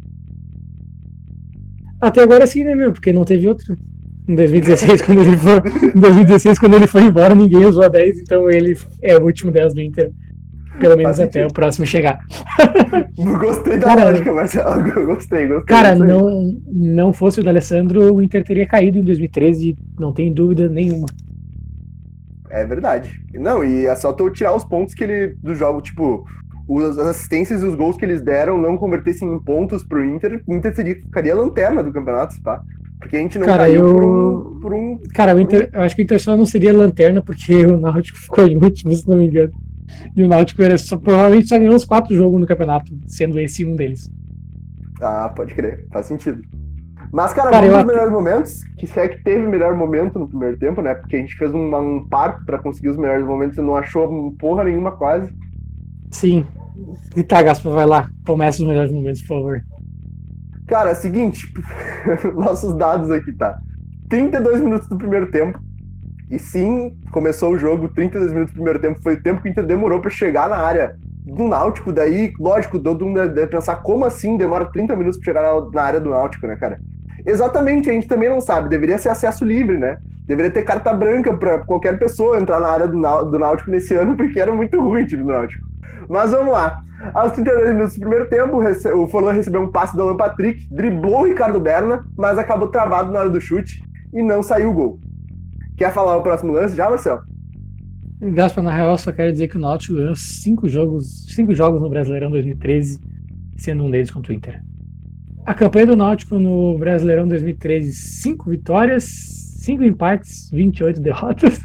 Até 2.00 2.22
agora 2.22 2.46
sim, 2.46 2.64
né, 2.64 2.74
meu? 2.74 2.92
Porque 2.92 3.12
não 3.12 3.24
teve 3.24 3.46
outro. 3.46 3.76
Em 4.28 4.34
2016, 4.34 5.02
quando 5.02 5.20
ele 5.22 5.36
foi, 5.36 5.58
em 5.94 6.00
2016, 6.00 6.58
quando 6.58 6.74
ele 6.74 6.86
foi 6.86 7.02
embora, 7.02 7.34
ninguém 7.34 7.64
usou 7.64 7.82
a 7.82 7.88
10, 7.88 8.20
então 8.20 8.48
ele 8.50 8.78
é 9.02 9.16
o 9.16 9.24
último 9.24 9.50
10 9.50 9.74
do 9.74 9.80
Inter. 9.80 10.10
Pelo 10.78 10.96
menos 10.96 11.16
Faz 11.16 11.20
até 11.20 11.40
sentido. 11.40 11.50
o 11.50 11.52
próximo 11.54 11.86
chegar. 11.86 12.20
Gostei 13.38 13.76
da 13.78 13.86
cara, 13.86 14.04
lógica, 14.04 14.32
Marcelo. 14.32 15.06
Gostei, 15.06 15.46
gostei. 15.46 15.66
Cara, 15.66 15.94
não, 15.94 16.56
não 16.66 17.12
fosse 17.12 17.40
o 17.40 17.44
D'Alessandro, 17.44 18.14
o 18.14 18.22
Inter 18.22 18.42
teria 18.42 18.66
caído 18.66 18.98
em 18.98 19.02
2013, 19.02 19.76
não 19.98 20.12
tem 20.12 20.32
dúvida 20.32 20.68
nenhuma. 20.68 21.06
É 22.48 22.64
verdade. 22.64 23.20
Não, 23.34 23.62
e 23.62 23.86
é 23.86 23.94
só 23.94 24.12
tu 24.12 24.30
tirar 24.30 24.54
os 24.54 24.64
pontos 24.64 24.94
que 24.94 25.04
ele 25.04 25.36
do 25.42 25.54
jogo, 25.54 25.82
tipo, 25.82 26.26
as 26.78 26.98
assistências 26.98 27.62
e 27.62 27.66
os 27.66 27.74
gols 27.74 27.96
que 27.96 28.04
eles 28.04 28.22
deram 28.22 28.56
não 28.56 28.76
convertessem 28.76 29.28
em 29.28 29.38
pontos 29.38 29.82
pro 29.82 30.04
Inter, 30.04 30.42
o 30.46 30.54
Inter 30.54 30.74
seria, 30.74 30.94
ficaria 30.94 31.34
lanterna 31.34 31.82
do 31.82 31.92
campeonato, 31.92 32.40
tá? 32.42 32.62
Porque 32.98 33.16
a 33.16 33.20
gente 33.20 33.38
não 33.38 33.46
cara, 33.46 33.64
caiu 33.64 33.88
eu... 33.88 33.94
por, 33.94 34.04
um, 34.04 34.60
por 34.60 34.74
um. 34.74 35.00
Cara, 35.14 35.34
o 35.34 35.40
Inter, 35.40 35.70
eu 35.72 35.82
acho 35.82 35.96
que 35.96 36.02
o 36.02 36.04
Inter 36.04 36.20
só 36.20 36.36
não 36.36 36.46
seria 36.46 36.72
lanterna 36.72 37.22
porque 37.22 37.66
o 37.66 37.78
Náutico 37.78 38.18
ficou 38.18 38.46
em 38.46 38.56
último, 38.56 38.92
se 38.92 39.08
não 39.08 39.16
me 39.16 39.26
engano. 39.26 39.52
E 40.14 40.22
o 40.22 40.28
Náutico 40.28 40.62
era 40.62 40.76
só, 40.78 40.96
provavelmente 40.96 41.48
só 41.48 41.58
ganhou 41.58 41.74
uns 41.74 41.84
quatro 41.84 42.14
jogos 42.14 42.40
no 42.40 42.46
campeonato, 42.46 42.92
sendo 43.06 43.40
esse 43.40 43.64
um 43.64 43.74
deles. 43.74 44.10
Ah, 45.00 45.32
pode 45.34 45.54
crer, 45.54 45.86
faz 45.90 46.06
sentido. 46.06 46.42
Mas, 47.12 47.32
cara, 47.32 47.50
cara 47.50 47.66
um 47.66 47.76
dos 47.78 47.84
melhores 47.86 48.12
momentos, 48.12 48.62
que 48.78 48.86
se 48.86 49.00
é 49.00 49.08
que 49.08 49.22
teve 49.24 49.46
melhor 49.46 49.74
momento 49.74 50.18
no 50.18 50.28
primeiro 50.28 50.56
tempo, 50.58 50.80
né? 50.80 50.94
Porque 50.94 51.16
a 51.16 51.18
gente 51.18 51.34
fez 51.34 51.52
um, 51.52 51.74
um 51.74 52.06
parto 52.06 52.44
para 52.44 52.58
conseguir 52.58 52.90
os 52.90 52.96
melhores 52.96 53.26
momentos 53.26 53.58
e 53.58 53.60
não 53.60 53.76
achou 53.76 54.32
porra 54.38 54.64
nenhuma 54.64 54.92
quase. 54.92 55.32
Sim. 56.10 56.46
E 57.16 57.22
tá, 57.22 57.42
Gaspar, 57.42 57.72
vai 57.72 57.86
lá. 57.86 58.10
Começa 58.26 58.62
os 58.62 58.68
melhores 58.68 58.92
momentos, 58.92 59.20
por 59.22 59.28
favor. 59.28 59.64
Cara, 60.66 60.90
é 60.90 60.94
seguinte, 60.94 61.52
nossos 62.34 62.74
dados 62.76 63.10
aqui, 63.10 63.32
tá? 63.32 63.58
32 64.08 64.60
minutos 64.60 64.88
do 64.88 64.96
primeiro 64.96 65.30
tempo. 65.30 65.58
E 66.30 66.38
sim, 66.38 66.96
começou 67.10 67.52
o 67.52 67.58
jogo, 67.58 67.88
32 67.88 68.32
minutos 68.32 68.52
do 68.52 68.56
primeiro 68.56 68.78
tempo. 68.78 69.02
Foi 69.02 69.14
o 69.14 69.22
tempo 69.22 69.42
que 69.42 69.48
o 69.48 69.50
Inter 69.50 69.66
demorou 69.66 70.00
para 70.00 70.10
chegar 70.10 70.48
na 70.48 70.58
área 70.58 70.96
do 71.24 71.48
Náutico. 71.48 71.92
Daí, 71.92 72.32
lógico, 72.38 72.78
todo 72.78 73.04
mundo 73.04 73.28
deve 73.28 73.48
pensar 73.48 73.76
como 73.76 74.04
assim 74.04 74.36
demora 74.36 74.66
30 74.66 74.94
minutos 74.94 75.18
para 75.18 75.24
chegar 75.24 75.70
na, 75.72 75.82
área 75.82 76.00
do 76.00 76.10
Náutico, 76.10 76.46
né, 76.46 76.54
cara? 76.54 76.78
Exatamente, 77.26 77.90
a 77.90 77.92
gente 77.92 78.06
também 78.06 78.28
não 78.28 78.40
sabe. 78.40 78.68
Deveria 78.68 78.96
ser 78.98 79.08
acesso 79.08 79.44
livre, 79.44 79.76
né? 79.76 79.98
Deveria 80.24 80.52
ter 80.52 80.62
carta 80.62 80.92
branca 80.92 81.36
para 81.36 81.58
qualquer 81.58 81.98
pessoa 81.98 82.38
entrar 82.38 82.60
na 82.60 82.68
área 82.68 82.86
do 82.86 83.38
Náutico 83.38 83.70
nesse 83.70 83.94
ano, 83.94 84.14
porque 84.16 84.38
era 84.38 84.52
muito 84.52 84.80
ruim 84.80 85.02
o 85.02 85.06
time 85.06 85.24
do 85.24 85.28
Náutico. 85.30 85.69
Mas 86.10 86.32
vamos 86.32 86.52
lá. 86.52 86.82
Aos 87.14 87.32
32 87.34 87.72
minutos 87.72 87.94
do 87.94 88.00
primeiro 88.00 88.28
tempo, 88.28 88.60
o 88.96 89.06
Forlan 89.06 89.32
recebeu 89.32 89.62
um 89.62 89.70
passe 89.70 89.94
do 89.94 90.02
Alan 90.02 90.16
Patrick, 90.16 90.66
driblou 90.68 91.20
o 91.20 91.26
Ricardo 91.26 91.60
Berna, 91.60 92.04
mas 92.16 92.36
acabou 92.36 92.66
travado 92.66 93.12
na 93.12 93.20
hora 93.20 93.30
do 93.30 93.40
chute 93.40 93.80
e 94.12 94.20
não 94.20 94.42
saiu 94.42 94.70
o 94.70 94.74
gol. 94.74 95.00
Quer 95.76 95.94
falar 95.94 96.16
o 96.16 96.22
próximo 96.22 96.52
lance 96.52 96.74
já, 96.74 96.90
Marcelo? 96.90 97.20
Gaspar, 98.20 98.64
na 98.64 98.74
real, 98.74 98.98
só 98.98 99.12
quero 99.12 99.30
dizer 99.30 99.46
que 99.46 99.56
o 99.56 99.60
Náutico 99.60 99.94
ganhou 99.94 100.16
cinco 100.16 100.68
jogos, 100.68 101.26
cinco 101.32 101.54
jogos 101.54 101.80
no 101.80 101.88
Brasileirão 101.88 102.32
2013, 102.32 103.00
sendo 103.56 103.84
um 103.84 103.90
deles 103.90 104.10
contra 104.10 104.32
o 104.32 104.34
Inter. 104.34 104.60
A 105.46 105.54
campanha 105.54 105.86
do 105.86 105.96
Náutico 105.96 106.40
no 106.40 106.76
Brasileirão 106.76 107.28
2013, 107.28 107.92
cinco 107.92 108.50
vitórias, 108.50 109.04
cinco 109.04 109.84
empates, 109.84 110.50
28 110.50 111.00
derrotas. 111.00 111.60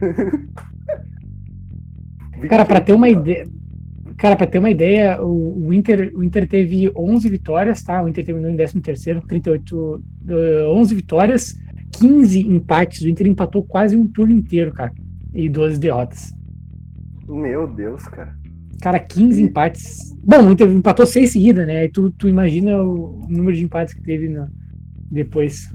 Cara, 2.48 2.64
para 2.64 2.80
ter 2.80 2.92
uma 2.92 3.08
ideia, 3.08 3.46
Cara, 4.18 4.34
para 4.34 4.48
ter 4.48 4.58
uma 4.58 4.68
ideia, 4.68 5.22
o, 5.22 5.68
o, 5.68 5.72
Inter, 5.72 6.10
o 6.12 6.24
Inter 6.24 6.48
teve 6.48 6.90
11 6.94 7.28
vitórias, 7.28 7.84
tá? 7.84 8.02
O 8.02 8.08
Inter 8.08 8.26
terminou 8.26 8.50
em 8.50 8.56
13 8.56 8.80
terceiro, 8.80 9.22
38, 9.22 9.76
uh, 9.76 10.02
11 10.70 10.94
vitórias, 10.96 11.56
15 11.92 12.40
empates. 12.40 13.02
O 13.02 13.08
Inter 13.08 13.28
empatou 13.28 13.62
quase 13.62 13.96
um 13.96 14.08
turno 14.08 14.32
inteiro, 14.32 14.72
cara. 14.72 14.92
E 15.32 15.48
12 15.48 15.78
derrotas. 15.78 16.34
Meu 17.28 17.68
Deus, 17.68 18.02
cara. 18.08 18.36
Cara, 18.82 18.98
15 18.98 19.40
e... 19.40 19.44
empates. 19.44 20.16
Bom, 20.24 20.48
o 20.48 20.50
Inter 20.50 20.68
empatou 20.68 21.06
6 21.06 21.30
seguidas, 21.30 21.64
né? 21.64 21.78
Aí 21.78 21.88
tu, 21.88 22.10
tu 22.10 22.28
imagina 22.28 22.82
o 22.82 23.24
número 23.28 23.56
de 23.56 23.62
empates 23.62 23.94
que 23.94 24.02
teve 24.02 24.28
no, 24.28 24.48
depois. 25.08 25.72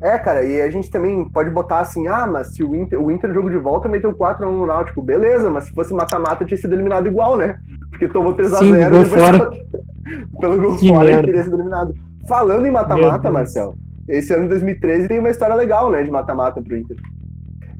É, 0.00 0.16
cara, 0.18 0.44
e 0.44 0.60
a 0.60 0.70
gente 0.70 0.90
também 0.90 1.28
pode 1.28 1.50
botar 1.50 1.80
assim, 1.80 2.06
ah, 2.06 2.26
mas 2.26 2.54
se 2.54 2.62
o 2.62 2.74
Inter, 2.74 3.02
o 3.02 3.10
Inter 3.10 3.34
jogo 3.34 3.50
de 3.50 3.58
volta 3.58 3.88
meteu 3.88 4.12
4x1 4.12 4.50
no 4.50 4.66
Náutico, 4.66 5.02
beleza, 5.02 5.50
mas 5.50 5.64
se 5.64 5.74
fosse 5.74 5.92
mata-mata 5.92 6.44
tinha 6.44 6.56
sido 6.56 6.74
eliminado 6.74 7.08
igual, 7.08 7.36
né? 7.36 7.58
Porque 7.90 8.08
tomou 8.08 8.34
3x0 8.34 8.90
depois 8.90 9.08
fora. 9.08 9.50
pelo 10.40 10.60
gol 10.60 10.76
que 10.76 10.88
fora 10.88 11.22
teria 11.22 11.42
sido 11.42 11.56
eliminado. 11.56 11.94
Falando 12.28 12.66
em 12.66 12.70
mata-mata, 12.70 13.30
Marcel, 13.30 13.74
esse 14.06 14.32
ano 14.32 14.44
de 14.44 14.50
2013 14.50 15.08
tem 15.08 15.18
uma 15.18 15.30
história 15.30 15.54
legal, 15.54 15.90
né, 15.90 16.02
de 16.02 16.10
mata-mata 16.10 16.62
pro 16.62 16.76
Inter. 16.76 16.96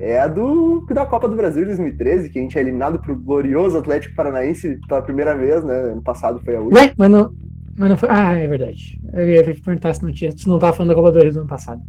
É 0.00 0.20
a 0.20 0.28
do, 0.28 0.86
da 0.90 1.04
Copa 1.04 1.28
do 1.28 1.36
Brasil 1.36 1.62
de 1.62 1.68
2013, 1.68 2.30
que 2.30 2.38
a 2.38 2.42
gente 2.42 2.56
é 2.56 2.60
eliminado 2.60 3.00
pro 3.00 3.16
glorioso 3.16 3.78
Atlético 3.78 4.14
Paranaense 4.14 4.78
pela 4.88 5.02
primeira 5.02 5.36
vez, 5.36 5.64
né? 5.64 5.74
Ano 5.74 6.02
passado 6.02 6.40
foi 6.44 6.54
a 6.54 6.60
última. 6.60 6.80
Ué, 6.80 6.92
mas 6.96 7.10
não, 7.10 7.32
mas 7.76 7.90
não 7.90 7.96
foi. 7.96 8.08
Ah, 8.08 8.34
é 8.34 8.46
verdade. 8.46 9.00
Eu 9.12 9.28
ia 9.28 9.42
perguntar 9.42 9.94
se 9.94 10.04
não 10.04 10.12
tinha. 10.12 10.30
Se 10.30 10.46
não 10.46 10.60
tava 10.60 10.72
falando 10.72 10.90
da 10.90 10.94
Copa 10.94 11.10
do 11.10 11.14
Brasil 11.14 11.32
do 11.32 11.38
ano 11.40 11.48
passado. 11.48 11.82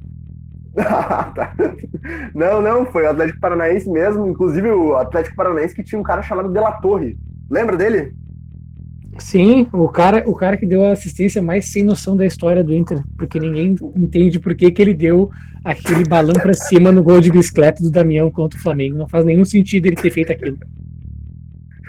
Não, 2.33 2.61
não, 2.61 2.85
foi 2.85 3.03
o 3.03 3.09
Atlético 3.09 3.39
Paranaense 3.39 3.89
mesmo. 3.89 4.27
Inclusive 4.27 4.69
o 4.71 4.95
Atlético 4.95 5.35
Paranaense 5.35 5.75
que 5.75 5.83
tinha 5.83 5.99
um 5.99 6.03
cara 6.03 6.21
chamado 6.21 6.51
De 6.51 6.59
La 6.59 6.71
Torre. 6.73 7.17
Lembra 7.49 7.75
dele? 7.75 8.13
Sim, 9.17 9.67
o 9.73 9.89
cara, 9.89 10.23
o 10.25 10.33
cara 10.33 10.55
que 10.55 10.65
deu 10.65 10.85
a 10.85 10.93
assistência 10.93 11.41
mais 11.41 11.69
sem 11.71 11.83
noção 11.83 12.15
da 12.15 12.25
história 12.25 12.63
do 12.63 12.73
Inter, 12.73 13.03
porque 13.17 13.39
ninguém 13.39 13.75
entende 13.95 14.39
por 14.39 14.55
que, 14.55 14.71
que 14.71 14.81
ele 14.81 14.93
deu 14.93 15.29
aquele 15.63 16.05
balão 16.07 16.33
para 16.33 16.53
cima 16.53 16.91
no 16.91 17.03
gol 17.03 17.19
de 17.19 17.29
bicicleta 17.29 17.83
do 17.83 17.91
Damião 17.91 18.31
contra 18.31 18.57
o 18.57 18.61
Flamengo. 18.61 18.97
Não 18.97 19.09
faz 19.09 19.25
nenhum 19.25 19.43
sentido 19.43 19.87
ele 19.87 19.97
ter 19.97 20.11
feito 20.11 20.31
aquilo. 20.31 20.57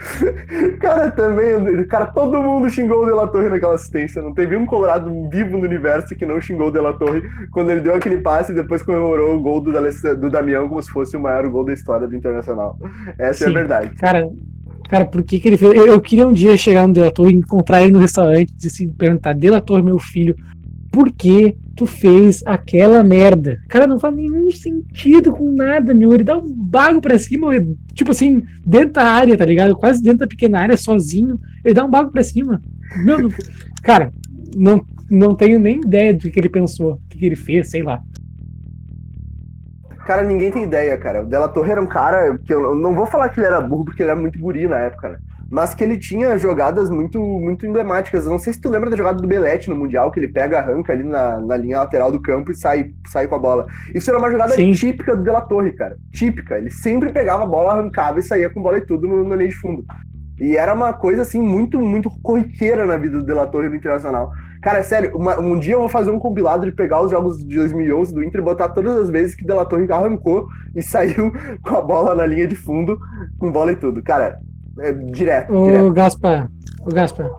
Cara, 0.79 1.11
também, 1.11 1.85
cara, 1.85 2.07
todo 2.07 2.41
mundo 2.41 2.69
xingou 2.69 3.03
o 3.03 3.05
De 3.05 3.11
La 3.11 3.27
Torre 3.27 3.49
naquela 3.49 3.75
assistência. 3.75 4.21
Não 4.21 4.33
teve 4.33 4.55
um 4.55 4.65
colorado 4.65 5.29
vivo 5.29 5.57
no 5.57 5.65
universo 5.65 6.15
que 6.15 6.25
não 6.25 6.41
xingou 6.41 6.67
o 6.67 6.71
De 6.71 6.79
La 6.79 6.93
Torre 6.93 7.23
quando 7.51 7.71
ele 7.71 7.81
deu 7.81 7.95
aquele 7.95 8.17
passe 8.17 8.51
e 8.51 8.55
depois 8.55 8.81
comemorou 8.81 9.35
o 9.35 9.39
gol 9.39 9.61
do, 9.61 9.71
do 9.71 10.29
Damião 10.29 10.67
como 10.67 10.81
se 10.81 10.89
fosse 10.89 11.15
o 11.15 11.19
maior 11.19 11.47
gol 11.49 11.63
da 11.63 11.73
história 11.73 12.07
do 12.07 12.15
Internacional. 12.15 12.77
Essa 13.17 13.45
Sim, 13.45 13.45
é 13.45 13.47
a 13.49 13.53
verdade. 13.53 13.95
Cara, 13.95 14.29
cara, 14.89 15.05
por 15.05 15.23
que, 15.23 15.39
que 15.39 15.47
ele 15.47 15.57
fez? 15.57 15.73
Eu, 15.73 15.87
eu, 15.87 16.01
queria 16.01 16.27
um 16.27 16.33
dia 16.33 16.57
chegar 16.57 16.87
no 16.87 16.93
De 16.93 16.99
La 16.99 17.11
Torre, 17.11 17.33
encontrar 17.33 17.83
ele 17.83 17.91
no 17.91 17.99
restaurante 17.99 18.53
e 18.61 18.67
assim, 18.67 18.89
perguntar: 18.89 19.33
De 19.33 19.49
La 19.49 19.61
Torre, 19.61 19.83
meu 19.83 19.99
filho, 19.99 20.35
por 20.91 21.09
que 21.11 21.55
tu 21.75 21.87
fez 21.87 22.43
aquela 22.45 23.01
merda? 23.01 23.59
Cara, 23.69 23.87
não 23.87 23.99
faz 23.99 24.13
nenhum 24.13 24.51
sentido 24.51 25.31
com 25.31 25.49
nada, 25.51 25.93
meu. 25.93 26.13
Ele 26.13 26.23
dá 26.23 26.37
um 26.37 26.47
bago 26.51 27.01
pra 27.01 27.17
cima, 27.17 27.47
tipo 27.93 28.11
assim, 28.11 28.45
dentro 28.65 28.93
da 28.93 29.03
área, 29.03 29.37
tá 29.37 29.45
ligado? 29.45 29.75
Quase 29.75 30.03
dentro 30.03 30.19
da 30.19 30.27
pequena 30.27 30.59
área, 30.59 30.75
sozinho. 30.75 31.39
Ele 31.63 31.73
dá 31.73 31.85
um 31.85 31.89
bago 31.89 32.11
pra 32.11 32.23
cima. 32.23 32.61
Meu, 32.97 33.19
não... 33.19 33.29
cara, 33.81 34.11
não, 34.55 34.85
não 35.09 35.33
tenho 35.33 35.59
nem 35.59 35.79
ideia 35.79 36.13
do 36.13 36.29
que 36.29 36.39
ele 36.39 36.49
pensou, 36.49 36.93
o 36.93 36.99
que 37.09 37.25
ele 37.25 37.37
fez, 37.37 37.69
sei 37.69 37.83
lá. 37.83 38.01
Cara, 40.05 40.23
ninguém 40.23 40.51
tem 40.51 40.63
ideia, 40.63 40.97
cara. 40.97 41.23
O 41.23 41.25
Della 41.25 41.47
Torre 41.47 41.71
era 41.71 41.81
um 41.81 41.87
cara 41.87 42.37
que 42.39 42.53
eu 42.53 42.75
não 42.75 42.93
vou 42.93 43.05
falar 43.05 43.29
que 43.29 43.39
ele 43.39 43.47
era 43.47 43.61
burro, 43.61 43.85
porque 43.85 44.03
ele 44.03 44.11
era 44.11 44.19
muito 44.19 44.37
guri 44.37 44.67
na 44.67 44.77
época, 44.79 45.09
né? 45.09 45.17
Mas 45.51 45.75
que 45.75 45.83
ele 45.83 45.97
tinha 45.97 46.37
jogadas 46.37 46.89
muito 46.89 47.19
muito 47.19 47.65
emblemáticas. 47.65 48.23
Eu 48.23 48.31
não 48.31 48.39
sei 48.39 48.53
se 48.53 48.61
tu 48.61 48.69
lembra 48.69 48.89
da 48.89 48.95
jogada 48.95 49.21
do 49.21 49.27
Belete 49.27 49.69
no 49.69 49.75
Mundial, 49.75 50.09
que 50.09 50.19
ele 50.19 50.29
pega, 50.29 50.59
arranca 50.59 50.93
ali 50.93 51.03
na, 51.03 51.41
na 51.41 51.57
linha 51.57 51.79
lateral 51.79 52.09
do 52.09 52.21
campo 52.21 52.51
e 52.51 52.55
sai, 52.55 52.93
sai 53.07 53.27
com 53.27 53.35
a 53.35 53.39
bola. 53.39 53.67
Isso 53.93 54.09
era 54.09 54.17
uma 54.17 54.31
jogada 54.31 54.53
Sim. 54.55 54.71
típica 54.71 55.13
do 55.13 55.23
De 55.23 55.29
La 55.29 55.41
Torre, 55.41 55.73
cara. 55.73 55.97
Típica. 56.13 56.57
Ele 56.57 56.71
sempre 56.71 57.11
pegava 57.11 57.43
a 57.43 57.47
bola, 57.47 57.73
arrancava 57.73 58.19
e 58.19 58.23
saía 58.23 58.49
com 58.49 58.61
bola 58.61 58.77
e 58.77 58.85
tudo 58.85 59.05
no, 59.07 59.25
no 59.25 59.35
linha 59.35 59.49
de 59.49 59.55
fundo. 59.55 59.83
E 60.39 60.55
era 60.55 60.73
uma 60.73 60.93
coisa, 60.93 61.21
assim, 61.21 61.41
muito, 61.41 61.79
muito 61.79 62.09
corriqueira 62.23 62.85
na 62.85 62.97
vida 62.97 63.17
do 63.17 63.25
De 63.25 63.33
La 63.33 63.45
Torre 63.45 63.67
no 63.67 63.75
Internacional. 63.75 64.31
Cara, 64.61 64.79
é 64.79 64.83
sério, 64.83 65.15
uma, 65.15 65.39
um 65.39 65.59
dia 65.59 65.73
eu 65.73 65.79
vou 65.79 65.89
fazer 65.89 66.11
um 66.11 66.19
compilado 66.19 66.65
de 66.65 66.71
pegar 66.71 67.01
os 67.01 67.11
jogos 67.11 67.39
de 67.39 67.55
2011 67.55 68.13
do 68.13 68.23
Inter 68.23 68.39
e 68.39 68.43
botar 68.43 68.69
todas 68.69 68.95
as 68.95 69.09
vezes 69.09 69.35
que 69.35 69.43
De 69.43 69.53
La 69.53 69.65
Torre 69.65 69.91
arrancou 69.91 70.47
e 70.73 70.81
saiu 70.83 71.31
com 71.61 71.75
a 71.75 71.81
bola 71.81 72.15
na 72.15 72.25
linha 72.25 72.47
de 72.47 72.55
fundo, 72.55 72.97
com 73.37 73.51
bola 73.51 73.73
e 73.73 73.75
tudo. 73.75 74.01
Cara, 74.01 74.39
é, 74.79 74.93
direto. 74.93 75.53
Ô, 75.53 75.65
direto. 75.65 75.93
Gaspar, 75.93 76.51
o 76.81 76.91
Gaspar. 76.91 77.29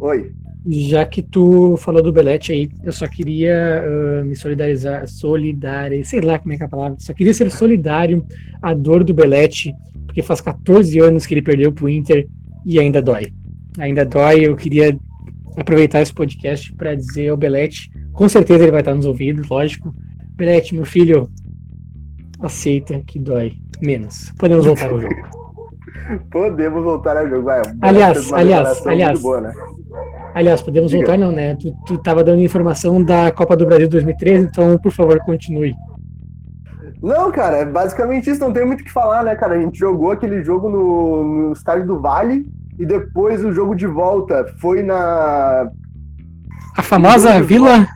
Oi. 0.00 0.32
Já 0.64 1.04
que 1.04 1.22
tu 1.22 1.76
falou 1.76 2.02
do 2.02 2.12
Belete 2.12 2.52
aí, 2.52 2.70
eu 2.84 2.92
só 2.92 3.08
queria 3.08 3.82
uh, 3.84 4.24
me 4.24 4.36
solidarizar, 4.36 5.08
solidarizar, 5.08 6.04
sei 6.04 6.20
lá 6.20 6.38
como 6.38 6.52
é 6.52 6.56
que 6.56 6.62
é 6.62 6.66
a 6.66 6.68
palavra, 6.68 6.96
só 7.00 7.12
queria 7.12 7.34
ser 7.34 7.50
solidário 7.50 8.24
à 8.60 8.72
dor 8.72 9.02
do 9.02 9.12
Belete, 9.12 9.74
porque 10.06 10.22
faz 10.22 10.40
14 10.40 11.00
anos 11.00 11.26
que 11.26 11.34
ele 11.34 11.42
perdeu 11.42 11.72
pro 11.72 11.88
Inter 11.88 12.28
e 12.64 12.78
ainda 12.78 13.02
dói. 13.02 13.32
Ainda 13.78 14.04
dói, 14.04 14.46
eu 14.46 14.54
queria 14.54 14.96
aproveitar 15.56 16.00
esse 16.00 16.14
podcast 16.14 16.72
para 16.74 16.94
dizer 16.94 17.28
ao 17.28 17.36
Belete, 17.36 17.90
com 18.12 18.28
certeza 18.28 18.62
ele 18.62 18.70
vai 18.70 18.82
estar 18.82 18.94
nos 18.94 19.06
ouvindo, 19.06 19.42
lógico, 19.50 19.92
Brett, 20.36 20.74
meu 20.74 20.84
filho, 20.84 21.28
aceita 22.40 23.00
que 23.06 23.18
dói 23.18 23.54
menos. 23.80 24.32
Podemos 24.38 24.64
voltar 24.64 24.90
ao 24.90 25.00
jogo. 25.00 25.41
Podemos 26.30 26.82
voltar 26.82 27.16
ao 27.16 27.28
jogo. 27.28 27.44
Vai, 27.44 27.62
aliás, 27.80 28.32
aliás, 28.32 28.86
aliás. 28.86 29.20
Boa, 29.20 29.40
né? 29.40 29.52
Aliás, 30.34 30.62
podemos 30.62 30.90
Diga. 30.90 31.04
voltar 31.04 31.18
não, 31.18 31.32
né? 31.32 31.54
Tu, 31.56 31.74
tu 31.86 31.98
tava 31.98 32.24
dando 32.24 32.40
informação 32.40 33.02
da 33.02 33.30
Copa 33.30 33.56
do 33.56 33.66
Brasil 33.66 33.88
2013, 33.88 34.46
então, 34.46 34.78
por 34.78 34.92
favor, 34.92 35.18
continue. 35.20 35.74
Não, 37.02 37.32
cara, 37.32 37.58
é 37.58 37.64
basicamente 37.64 38.30
isso, 38.30 38.40
não 38.40 38.52
tem 38.52 38.64
muito 38.64 38.82
o 38.82 38.84
que 38.84 38.92
falar, 38.92 39.24
né, 39.24 39.34
cara? 39.34 39.54
A 39.54 39.60
gente 39.60 39.78
jogou 39.78 40.12
aquele 40.12 40.42
jogo 40.44 40.68
no, 40.68 41.24
no 41.24 41.52
estádio 41.52 41.86
do 41.86 42.00
Vale 42.00 42.46
e 42.78 42.86
depois 42.86 43.44
o 43.44 43.52
jogo 43.52 43.74
de 43.74 43.86
volta 43.86 44.46
foi 44.58 44.82
na. 44.82 45.68
A 46.76 46.82
famosa 46.82 47.42
Vila. 47.42 47.86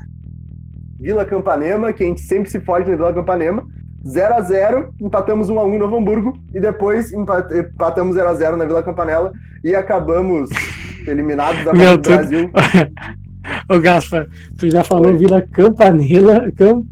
Vila 0.99 1.25
Campanema, 1.25 1.93
que 1.93 2.03
a 2.03 2.07
gente 2.07 2.21
sempre 2.21 2.51
se 2.51 2.61
fode 2.61 2.91
na 2.91 2.97
Vila 2.97 3.15
Campanema. 3.15 3.65
0 4.07 4.35
a 4.35 4.41
0 4.41 4.95
empatamos 5.01 5.51
1 5.51 5.59
a 5.59 5.65
1 5.65 5.75
em 5.75 5.79
Novo 5.79 5.97
Hamburgo 5.97 6.39
e 6.55 6.61
depois 6.61 7.13
empatamos 7.13 8.15
0 8.15 8.29
a 8.29 8.35
0 8.35 8.57
na 8.57 8.65
Vila 8.65 8.83
Campanella 8.83 9.33
e 9.65 9.75
acabamos 9.75 10.49
eliminados 11.07 11.65
da 11.65 11.73
Copa 11.73 11.97
do 11.97 12.09
Brasil. 12.09 12.51
Ô 13.69 13.81
Gaspar, 13.81 14.29
tu 14.59 14.71
já 14.71 14.85
falou 14.85 15.09
Oi. 15.09 15.17
Vila 15.17 15.43
Campanella, 15.43 16.53
Cam... 16.53 16.85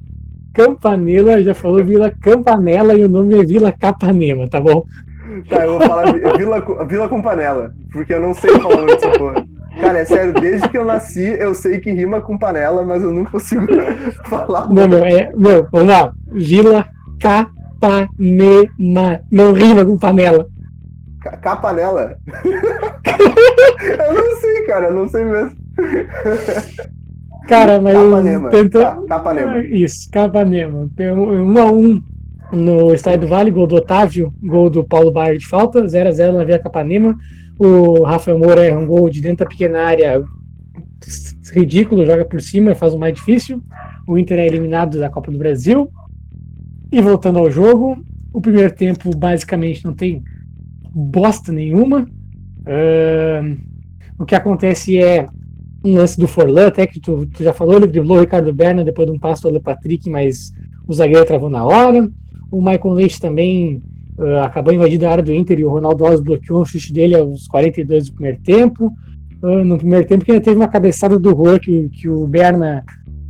Campanella, 0.53 1.42
já 1.42 1.55
falou 1.55 1.85
Vila 1.85 2.12
Campanella 2.20 2.94
e 2.94 3.05
o 3.05 3.09
nome 3.09 3.38
é 3.38 3.44
Vila 3.44 3.72
Capanema, 3.72 4.48
tá 4.48 4.61
bom? 4.61 4.85
Tá, 5.48 5.64
eu 5.64 5.79
vou 5.79 5.81
falar 5.81 6.12
Vila, 6.37 6.64
Vila 6.87 7.09
Campanella, 7.09 7.72
porque 7.92 8.14
eu 8.14 8.20
não 8.20 8.35
sei 8.35 8.50
falar 8.59 8.74
o 8.74 8.79
nome 8.79 8.92
dessa 8.92 9.11
porra. 9.11 9.46
Cara, 9.81 9.98
é 9.98 10.05
sério, 10.05 10.33
desde 10.33 10.68
que 10.68 10.79
eu 10.79 10.85
nasci, 10.85 11.37
eu 11.40 11.53
sei 11.53 11.81
que 11.81 11.90
rima 11.90 12.20
com 12.20 12.38
panela, 12.38 12.85
mas 12.85 13.03
eu 13.03 13.12
não 13.12 13.24
consigo 13.24 13.66
falar. 14.24 14.68
Não, 14.68 14.87
meu, 14.87 15.05
é. 15.05 15.33
Meu, 15.37 15.66
vamos 15.72 15.88
lá. 15.88 16.12
Vila 16.31 16.87
Capanema. 17.20 19.20
Não 19.31 19.53
rima 19.53 19.85
com 19.85 19.98
panela. 19.98 20.48
Capanela? 21.40 22.16
eu 23.05 24.14
não 24.14 24.40
sei, 24.40 24.62
cara, 24.66 24.88
eu 24.88 24.94
não 24.94 25.09
sei 25.09 25.24
mesmo. 25.24 25.53
Cara, 27.48 27.81
mas. 27.81 27.94
Capanema. 27.94 28.50
Tentou... 28.50 29.07
Capanema. 29.07 29.59
Isso, 29.59 30.11
Capanema. 30.11 30.90
Um 31.00 31.59
a 31.59 31.70
um 31.70 32.03
no 32.53 32.94
Estádio 32.94 33.22
do 33.22 33.29
Vale, 33.29 33.50
gol 33.50 33.66
do 33.66 33.77
Otávio, 33.77 34.33
gol 34.42 34.70
do 34.70 34.85
Paulo 34.85 35.11
Baier 35.11 35.38
de 35.38 35.46
falta, 35.46 35.83
0x0 35.83 36.33
na 36.33 36.44
Via 36.44 36.59
Capanema. 36.59 37.16
O 37.59 38.03
Rafael 38.03 38.38
Moura 38.38 38.64
é 38.64 38.77
um 38.77 38.87
gol 38.87 39.09
de 39.09 39.20
dentro 39.20 39.44
da 39.44 39.50
pequena 39.50 39.85
área 39.85 40.22
ridículo, 41.53 42.05
joga 42.05 42.24
por 42.24 42.40
cima, 42.40 42.74
faz 42.74 42.94
o 42.94 42.98
mais 42.98 43.14
difícil. 43.14 43.62
O 44.07 44.18
Inter 44.18 44.38
é 44.38 44.46
eliminado 44.46 44.98
da 44.98 45.09
Copa 45.09 45.31
do 45.31 45.38
Brasil. 45.38 45.90
E 46.94 47.02
voltando 47.02 47.40
ao 47.40 47.50
jogo, 47.50 47.98
o 48.33 48.40
primeiro 48.40 48.72
tempo 48.72 49.11
basicamente 49.16 49.85
não 49.85 49.92
tem 49.92 50.22
bosta 50.92 51.50
nenhuma. 51.50 52.02
Uh, 52.61 53.59
o 54.16 54.24
que 54.24 54.37
acontece 54.37 54.96
é 54.96 55.26
um 55.85 55.96
lance 55.96 56.16
do 56.16 56.28
Forlan, 56.28 56.68
até 56.68 56.87
que 56.87 57.00
tu, 57.00 57.26
tu 57.26 57.42
já 57.42 57.52
falou, 57.52 57.74
ele 57.74 57.88
driblou 57.88 58.18
o 58.18 58.20
Ricardo 58.20 58.54
Berna 58.54 58.85
depois 58.85 59.09
de 59.09 59.12
um 59.12 59.18
passo 59.18 59.50
do 59.50 59.61
Patrick, 59.61 60.09
mas 60.09 60.52
o 60.87 60.94
zagueiro 60.94 61.26
travou 61.26 61.50
na 61.50 61.64
hora. 61.64 62.09
O 62.48 62.59
Michael 62.59 62.94
Leite 62.94 63.20
também 63.20 63.83
uh, 64.16 64.44
acabou 64.44 64.72
invadindo 64.72 65.04
a 65.04 65.11
área 65.11 65.24
do 65.24 65.35
Inter 65.35 65.59
e 65.59 65.64
o 65.64 65.70
Ronaldo 65.70 66.04
Alves 66.04 66.20
bloqueou 66.20 66.62
o 66.62 66.64
chute 66.64 66.92
dele 66.92 67.16
aos 67.16 67.48
42 67.48 68.07
do 68.07 68.14
primeiro 68.14 68.38
tempo. 68.38 68.94
Uh, 69.42 69.64
no 69.64 69.78
primeiro 69.78 70.07
tempo 70.07 70.24
que 70.24 70.30
ainda 70.30 70.44
teve 70.44 70.57
uma 70.57 70.68
cabeçada 70.68 71.18
do 71.18 71.35
Rua 71.35 71.59
que, 71.59 71.88
que 71.88 72.09
o 72.09 72.24
Berna 72.24 72.85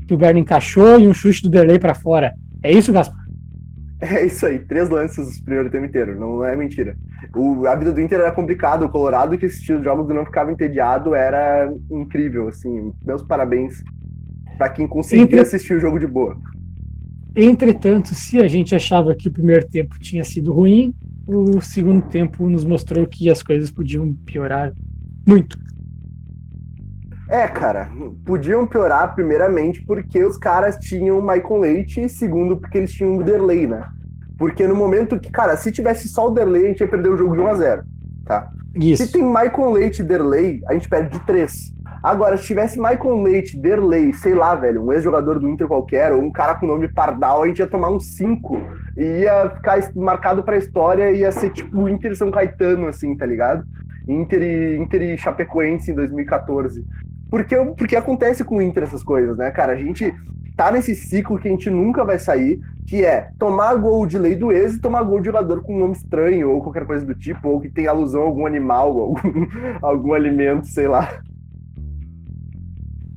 que 0.07 0.13
o 0.13 0.19
Berna 0.19 0.41
encaixou 0.41 1.01
e 1.01 1.09
um 1.09 1.15
chute 1.15 1.43
do 1.45 1.49
Derlei 1.49 1.79
para 1.79 1.95
fora. 1.95 2.35
É 2.63 2.71
isso, 2.71 2.93
Gaspar? 2.93 3.24
É 4.05 4.27
isso 4.27 4.45
aí, 4.45 4.59
três 4.59 4.91
lances 4.91 5.39
no 5.39 5.45
primeiro 5.45 5.71
tempo 5.71 5.87
inteiro, 5.87 6.19
não 6.19 6.45
é 6.45 6.55
mentira. 6.55 6.95
O, 7.35 7.67
a 7.67 7.75
vida 7.75 7.91
do 7.91 8.01
Inter 8.01 8.21
era 8.21 8.33
complicada, 8.33 8.85
o 8.85 8.89
Colorado 8.89 9.39
que 9.39 9.47
assistia 9.47 9.79
os 9.79 9.83
jogos 9.83 10.11
e 10.11 10.13
não 10.13 10.27
ficava 10.27 10.53
entediado 10.53 11.15
era 11.15 11.73
incrível, 11.91 12.49
assim, 12.49 12.93
meus 13.03 13.23
parabéns 13.23 13.83
para 14.59 14.69
quem 14.69 14.87
conseguia 14.87 15.25
Entre... 15.25 15.41
assistir 15.41 15.75
o 15.75 15.81
jogo 15.81 15.99
de 15.99 16.07
boa. 16.07 16.37
Entretanto, 17.35 18.15
se 18.15 18.39
a 18.41 18.47
gente 18.47 18.75
achava 18.75 19.15
que 19.15 19.29
o 19.29 19.33
primeiro 19.33 19.67
tempo 19.67 19.99
tinha 19.99 20.23
sido 20.23 20.53
ruim, 20.53 20.95
o 21.27 21.61
segundo 21.63 22.03
tempo 22.03 22.49
nos 22.49 22.65
mostrou 22.65 23.07
que 23.07 23.31
as 23.31 23.43
coisas 23.43 23.71
podiam 23.71 24.13
piorar 24.13 24.73
muito. 25.27 25.59
É, 27.29 27.49
cara, 27.49 27.91
podiam 28.25 28.67
piorar 28.67 29.15
primeiramente 29.15 29.83
porque 29.85 30.23
os 30.23 30.37
caras 30.37 30.77
tinham 30.77 31.19
o 31.19 31.23
Michael 31.23 31.59
Leite 31.59 32.03
e 32.03 32.09
segundo 32.09 32.57
porque 32.57 32.79
eles 32.79 32.93
tinham 32.93 33.17
o 33.17 33.25
Derley, 33.25 33.67
né? 33.67 33.89
Porque 34.37 34.67
no 34.67 34.75
momento 34.75 35.19
que, 35.19 35.31
cara, 35.31 35.57
se 35.57 35.71
tivesse 35.71 36.09
só 36.09 36.29
o 36.29 36.31
Derley, 36.31 36.65
a 36.65 36.69
gente 36.69 36.81
ia 36.81 36.89
perder 36.89 37.09
o 37.09 37.17
jogo 37.17 37.35
de 37.35 37.41
1 37.41 37.47
a 37.47 37.55
0 37.55 37.85
tá? 38.25 38.51
Isso. 38.75 39.07
Se 39.07 39.13
tem 39.13 39.23
Michael 39.23 39.73
Leite 39.73 40.03
e 40.03 40.05
Derley, 40.05 40.63
a 40.67 40.73
gente 40.75 40.89
perde 40.89 41.11
de 41.11 41.25
3. 41.25 41.75
Agora, 42.03 42.37
se 42.37 42.45
tivesse 42.45 42.79
Michael 42.79 43.23
Leite, 43.23 43.57
Derley, 43.57 44.13
sei 44.13 44.35
lá, 44.35 44.55
velho, 44.55 44.83
um 44.83 44.93
ex-jogador 44.93 45.39
do 45.39 45.49
Inter 45.49 45.67
qualquer, 45.67 46.13
ou 46.13 46.21
um 46.21 46.31
cara 46.31 46.55
com 46.55 46.67
nome 46.67 46.89
Pardal, 46.89 47.43
a 47.43 47.47
gente 47.47 47.61
ia 47.61 47.67
tomar 47.67 47.89
um 47.89 48.01
5 48.01 48.61
e 48.97 49.21
ia 49.21 49.51
ficar 49.51 49.79
marcado 49.95 50.43
pra 50.43 50.59
história 50.59 51.11
e 51.11 51.21
ia 51.21 51.33
ser 51.33 51.51
tipo 51.51 51.81
o 51.81 51.89
Inter 51.89 52.15
São 52.17 52.31
Caetano, 52.31 52.89
assim, 52.89 53.17
tá 53.17 53.25
ligado? 53.25 53.65
Inter 54.07 54.43
e, 54.43 54.77
Inter 54.77 55.03
e 55.03 55.17
Chapecoense 55.19 55.93
em 55.93 55.95
2014. 55.95 56.85
Porque, 57.31 57.57
porque 57.57 57.97
acontece 57.97 58.45
com 58.45 58.57
o 58.57 58.63
Inter 58.63 58.83
essas 58.83 59.03
coisas, 59.03 59.37
né, 59.37 59.51
cara? 59.51 59.73
A 59.73 59.77
gente 59.77 60.15
tá 60.57 60.71
nesse 60.71 60.95
ciclo 60.95 61.39
que 61.39 61.49
a 61.49 61.51
gente 61.51 61.69
nunca 61.69 62.05
vai 62.05 62.19
sair, 62.19 62.61
que 62.87 63.05
é 63.05 63.31
tomar 63.39 63.75
gol 63.77 64.07
de 64.07 64.19
lei 64.19 64.37
do 64.37 64.53
ex 64.53 64.75
e 64.75 64.81
tomar 64.81 65.03
gol 65.03 65.19
de 65.19 65.27
jogador 65.27 65.63
com 65.63 65.75
um 65.75 65.81
nome 65.81 65.95
estranho, 65.95 66.51
ou 66.51 66.63
qualquer 66.63 66.87
coisa 66.87 67.05
do 67.05 67.15
tipo, 67.15 67.49
ou 67.49 67.61
que 67.61 67.71
tem 67.71 67.87
alusão 67.87 68.23
a 68.23 68.27
algum 68.27 68.47
animal, 68.47 68.99
algum, 69.01 69.47
algum 69.83 70.13
alimento, 70.13 70.67
sei 70.67 70.87
lá. 70.87 71.21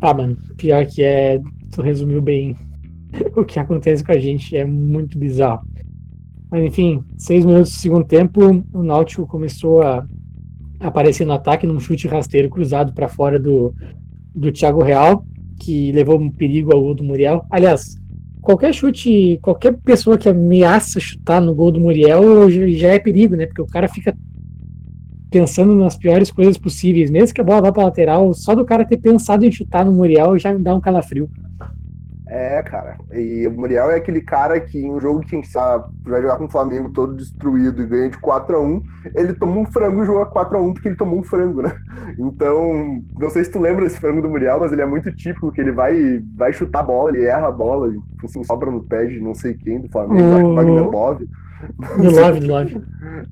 Ah, 0.02 0.14
mano, 0.14 0.38
pior 0.58 0.86
que 0.86 1.04
é. 1.04 1.40
Tu 1.72 1.82
resumiu 1.82 2.22
bem 2.22 2.56
o 3.36 3.44
que 3.44 3.60
acontece 3.60 4.04
com 4.04 4.12
a 4.12 4.18
gente, 4.18 4.56
é 4.56 4.66
muito 4.66 5.18
bizarro. 5.18 5.66
Mas 6.50 6.64
enfim, 6.64 7.04
seis 7.18 7.46
minutos 7.46 7.74
do 7.74 7.80
segundo 7.80 8.06
tempo, 8.06 8.64
o 8.74 8.84
Náutico 8.84 9.28
começou 9.28 9.82
a 9.82 10.06
aparecer 10.80 11.26
no 11.26 11.34
ataque 11.34 11.68
num 11.68 11.80
chute 11.80 12.08
rasteiro 12.08 12.50
cruzado 12.50 12.94
para 12.94 13.10
fora 13.10 13.38
do, 13.38 13.74
do 14.34 14.52
Thiago 14.52 14.82
Real, 14.82 15.26
que 15.60 15.92
levou 15.92 16.20
um 16.20 16.30
perigo 16.30 16.74
ao 16.74 16.82
gol 16.82 16.94
do 16.94 17.04
Muriel. 17.04 17.46
Aliás, 17.50 17.98
qualquer 18.42 18.74
chute, 18.74 19.40
qualquer 19.42 19.74
pessoa 19.78 20.18
que 20.18 20.30
ameaça 20.30 21.00
chutar 21.00 21.42
no 21.42 21.54
gol 21.54 21.72
do 21.72 21.80
Muriel 21.80 22.50
já 22.50 22.90
é 22.90 23.00
perigo, 23.00 23.36
né? 23.36 23.46
Porque 23.46 23.62
o 23.62 23.68
cara 23.68 23.88
fica 23.88 24.16
pensando 25.30 25.76
nas 25.76 25.98
piores 25.98 26.32
coisas 26.32 26.58
possíveis. 26.58 27.10
Mesmo 27.10 27.34
que 27.34 27.42
a 27.42 27.44
bola 27.44 27.62
vá 27.62 27.72
para 27.72 27.84
lateral, 27.84 28.34
só 28.34 28.56
do 28.56 28.66
cara 28.66 28.86
ter 28.86 28.98
pensado 28.98 29.46
em 29.46 29.52
chutar 29.52 29.86
no 29.86 29.92
Muriel 29.92 30.38
já 30.38 30.54
me 30.54 30.64
dá 30.64 30.74
um 30.74 30.82
calafrio. 30.82 31.30
É, 32.30 32.62
cara. 32.62 32.98
E 33.14 33.48
o 33.48 33.52
Muriel 33.52 33.90
é 33.90 33.96
aquele 33.96 34.22
cara 34.22 34.60
que 34.60 34.80
em 34.80 34.92
um 34.92 35.00
jogo 35.00 35.22
que 35.22 35.42
sabe, 35.48 35.86
vai 36.04 36.22
jogar 36.22 36.38
com 36.38 36.46
o 36.46 36.52
Flamengo 36.52 36.90
todo 36.92 37.16
destruído 37.16 37.82
e 37.82 37.86
ganha 37.86 38.10
de 38.10 38.18
4 38.18 38.56
a 38.56 38.60
1 38.60 38.84
ele 39.16 39.34
tomou 39.34 39.64
um 39.64 39.66
frango 39.66 40.04
e 40.04 40.06
jogou 40.06 40.26
4 40.26 40.58
a 40.58 40.62
1 40.62 40.74
porque 40.74 40.90
ele 40.90 40.98
tomou 40.98 41.20
um 41.20 41.24
frango, 41.24 41.62
né? 41.62 41.74
Então, 42.20 43.02
não 43.18 43.30
sei 43.30 43.44
se 43.44 43.52
tu 43.52 43.60
lembra 43.60 43.84
desse 43.84 44.00
frango 44.00 44.22
do 44.22 44.30
Muriel, 44.30 44.60
mas 44.60 44.72
ele 44.72 44.82
é 44.82 44.86
muito 44.86 45.12
típico, 45.14 45.52
que 45.52 45.62
ele 45.62 45.72
vai, 45.72 46.22
vai 46.36 46.52
chutar 46.52 46.80
a 46.80 46.84
bola, 46.84 47.10
ele 47.10 47.26
erra 47.26 47.48
a 47.48 47.52
bola, 47.52 47.94
assim, 48.24 48.44
sobra 48.44 48.72
no 48.72 48.84
pé 48.84 49.06
de 49.06 49.20
não 49.20 49.36
sei 49.36 49.54
quem 49.54 49.82
do 49.82 49.90
Flamengo, 49.90 50.56
Wagner 50.56 50.90
Love. 50.90 51.30
Do 51.98 52.12
Love, 52.12 52.40
do 52.40 52.48
Love. 52.48 52.82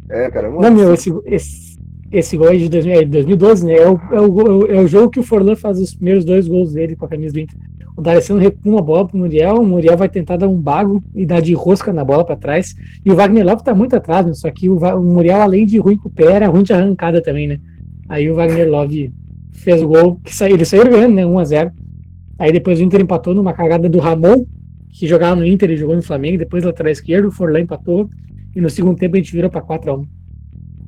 É, 0.09 0.29
cara. 0.29 0.49
Não, 0.49 0.71
meu, 0.71 0.93
esse, 0.93 1.13
esse, 1.25 1.77
esse 2.11 2.37
gol 2.37 2.49
é 2.49 2.57
de 2.57 2.69
2012, 2.69 3.65
né? 3.65 3.73
É 3.73 3.89
o, 3.89 3.99
é, 4.11 4.21
o, 4.21 4.65
é 4.67 4.79
o 4.79 4.87
jogo 4.87 5.09
que 5.09 5.19
o 5.19 5.23
Forlan 5.23 5.55
faz 5.55 5.79
os 5.79 5.93
primeiros 5.93 6.23
dois 6.23 6.47
gols 6.47 6.73
dele 6.73 6.95
com 6.95 7.05
a 7.05 7.09
camisa 7.09 7.33
do 7.33 7.39
Inter. 7.39 7.57
O 7.97 8.01
D'Alessandro 8.01 8.43
recua 8.43 8.79
a 8.79 8.81
bola 8.81 9.07
pro 9.07 9.17
Muriel, 9.17 9.55
o 9.55 9.65
Muriel 9.65 9.95
vai 9.95 10.09
tentar 10.09 10.35
dar 10.35 10.49
um 10.49 10.59
bago 10.59 11.01
e 11.13 11.25
dar 11.25 11.41
de 11.41 11.53
rosca 11.53 11.93
na 11.93 12.03
bola 12.03 12.25
para 12.25 12.35
trás. 12.35 12.75
E 13.05 13.11
o 13.11 13.15
Wagner 13.15 13.45
Love 13.45 13.63
tá 13.63 13.73
muito 13.73 13.95
atrás, 13.95 14.25
né? 14.25 14.33
só 14.33 14.51
que 14.51 14.67
o, 14.67 14.77
o, 14.77 15.01
Muriel, 15.01 15.41
além 15.41 15.65
de 15.65 15.77
ruim 15.77 15.95
com 15.95 16.09
o 16.09 16.11
pé, 16.11 16.33
era 16.33 16.47
ruim 16.47 16.63
de 16.63 16.73
arrancada 16.73 17.21
também, 17.21 17.47
né? 17.47 17.59
Aí 18.09 18.29
o 18.29 18.35
Wagner 18.35 18.69
Love 18.69 19.13
fez 19.53 19.81
o 19.81 19.87
gol, 19.87 20.19
que 20.23 20.35
saiu, 20.35 20.55
ele 20.55 20.65
saiu 20.65 20.83
ganhando, 20.83 21.15
né? 21.15 21.23
1x0. 21.23 21.71
Aí 22.37 22.51
depois 22.51 22.79
o 22.79 22.83
Inter 22.83 22.99
empatou 22.99 23.33
numa 23.33 23.53
cagada 23.53 23.87
do 23.87 23.99
Ramon, 23.99 24.45
que 24.91 25.07
jogava 25.07 25.37
no 25.37 25.45
Inter 25.45 25.71
e 25.71 25.77
jogou 25.77 25.95
no 25.95 26.03
Flamengo, 26.03 26.37
depois 26.37 26.65
lateral 26.65 26.91
esquerdo, 26.91 27.29
o 27.29 27.31
Forlan 27.31 27.61
empatou, 27.61 28.09
e 28.53 28.59
no 28.59 28.69
segundo 28.69 28.97
tempo 28.97 29.15
a 29.15 29.19
gente 29.19 29.31
virou 29.31 29.49
para 29.49 29.61
4x1. 29.61 30.05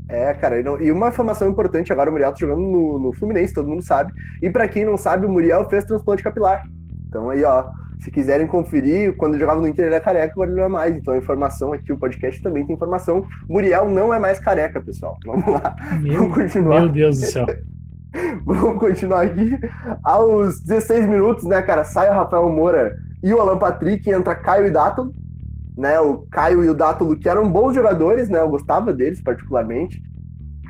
É, 0.09 0.33
cara, 0.33 0.59
e, 0.59 0.63
não, 0.63 0.81
e, 0.81 0.91
uma 0.91 1.09
informação 1.09 1.49
importante 1.49 1.91
agora, 1.91 2.09
o 2.09 2.13
Muriel 2.13 2.31
tá 2.31 2.37
jogando 2.39 2.61
no, 2.61 2.99
no 2.99 3.13
Fluminense, 3.13 3.53
todo 3.53 3.67
mundo 3.67 3.81
sabe. 3.81 4.13
E 4.41 4.49
para 4.49 4.67
quem 4.67 4.85
não 4.85 4.97
sabe, 4.97 5.25
o 5.25 5.29
Muriel 5.29 5.69
fez 5.69 5.83
transplante 5.85 6.23
capilar. 6.23 6.63
Então 7.07 7.29
aí, 7.29 7.43
ó, 7.43 7.65
se 7.99 8.11
quiserem 8.11 8.47
conferir, 8.47 9.15
quando 9.15 9.33
ele 9.33 9.41
jogava 9.41 9.59
no 9.59 9.67
Inter 9.67 9.85
ele 9.85 9.95
era 9.95 10.03
careca, 10.03 10.33
agora 10.33 10.49
ele 10.49 10.59
não 10.59 10.65
é 10.65 10.69
mais. 10.69 10.95
Então 10.95 11.13
a 11.13 11.17
informação 11.17 11.73
aqui, 11.73 11.91
o 11.91 11.97
podcast 11.97 12.41
também 12.41 12.65
tem 12.65 12.75
informação. 12.75 13.25
Muriel 13.49 13.89
não 13.89 14.13
é 14.13 14.19
mais 14.19 14.39
careca, 14.39 14.81
pessoal. 14.81 15.17
Vamos 15.25 15.47
lá. 15.47 15.75
Meu, 16.01 16.19
Vamos 16.19 16.35
continuar. 16.35 16.81
Meu 16.81 16.89
Deus 16.89 17.19
do 17.19 17.25
céu. 17.25 17.45
Vamos 18.45 18.79
continuar 18.79 19.23
aqui. 19.25 19.59
Aos 20.03 20.59
16 20.61 21.07
minutos, 21.07 21.43
né, 21.45 21.61
cara, 21.61 21.83
sai 21.83 22.09
o 22.09 22.13
Rafael 22.13 22.49
Moura 22.49 22.97
e 23.23 23.33
o 23.33 23.41
Alan 23.41 23.57
Patrick, 23.57 24.09
entra 24.09 24.35
Caio 24.35 24.67
e 24.67 24.71
Dátolo, 24.71 25.13
né? 25.77 25.99
O 25.99 26.25
Caio 26.31 26.63
e 26.63 26.69
o 26.69 26.73
Dátolo, 26.73 27.17
que 27.17 27.27
eram 27.27 27.51
bons 27.51 27.73
jogadores, 27.73 28.29
né? 28.29 28.39
Eu 28.39 28.49
gostava 28.49 28.93
deles 28.93 29.21
particularmente. 29.21 30.01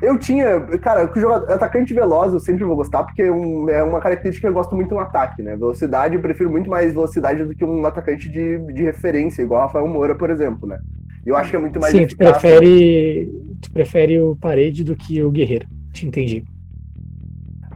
Eu 0.00 0.16
tinha, 0.16 0.60
cara, 0.78 1.10
jogador, 1.16 1.50
atacante 1.50 1.92
veloz 1.92 2.32
eu 2.32 2.40
sempre 2.40 2.64
vou 2.64 2.76
gostar, 2.76 3.02
porque 3.02 3.22
é, 3.22 3.32
um, 3.32 3.68
é 3.68 3.82
uma 3.82 4.00
característica 4.00 4.46
que 4.46 4.50
eu 4.50 4.54
gosto 4.54 4.74
muito 4.74 4.94
no 4.94 5.00
ataque, 5.00 5.42
né? 5.42 5.56
Velocidade, 5.56 6.14
eu 6.14 6.20
prefiro 6.20 6.50
muito 6.50 6.70
mais 6.70 6.92
velocidade 6.92 7.44
do 7.44 7.54
que 7.54 7.64
um 7.64 7.84
atacante 7.84 8.28
de, 8.28 8.58
de 8.58 8.82
referência, 8.82 9.42
igual 9.42 9.62
o 9.62 9.66
Rafael 9.66 9.88
Moura, 9.88 10.14
por 10.14 10.30
exemplo, 10.30 10.68
né? 10.68 10.78
Eu 11.26 11.36
acho 11.36 11.50
que 11.50 11.56
é 11.56 11.58
muito 11.58 11.80
mais. 11.80 11.92
Sim, 11.92 12.06
tu 12.06 12.16
prefere, 12.16 13.30
tu 13.60 13.70
prefere 13.72 14.20
o 14.20 14.36
parede 14.36 14.84
do 14.84 14.94
que 14.94 15.22
o 15.22 15.30
guerreiro. 15.30 15.66
Te 15.92 16.06
entendi. 16.06 16.44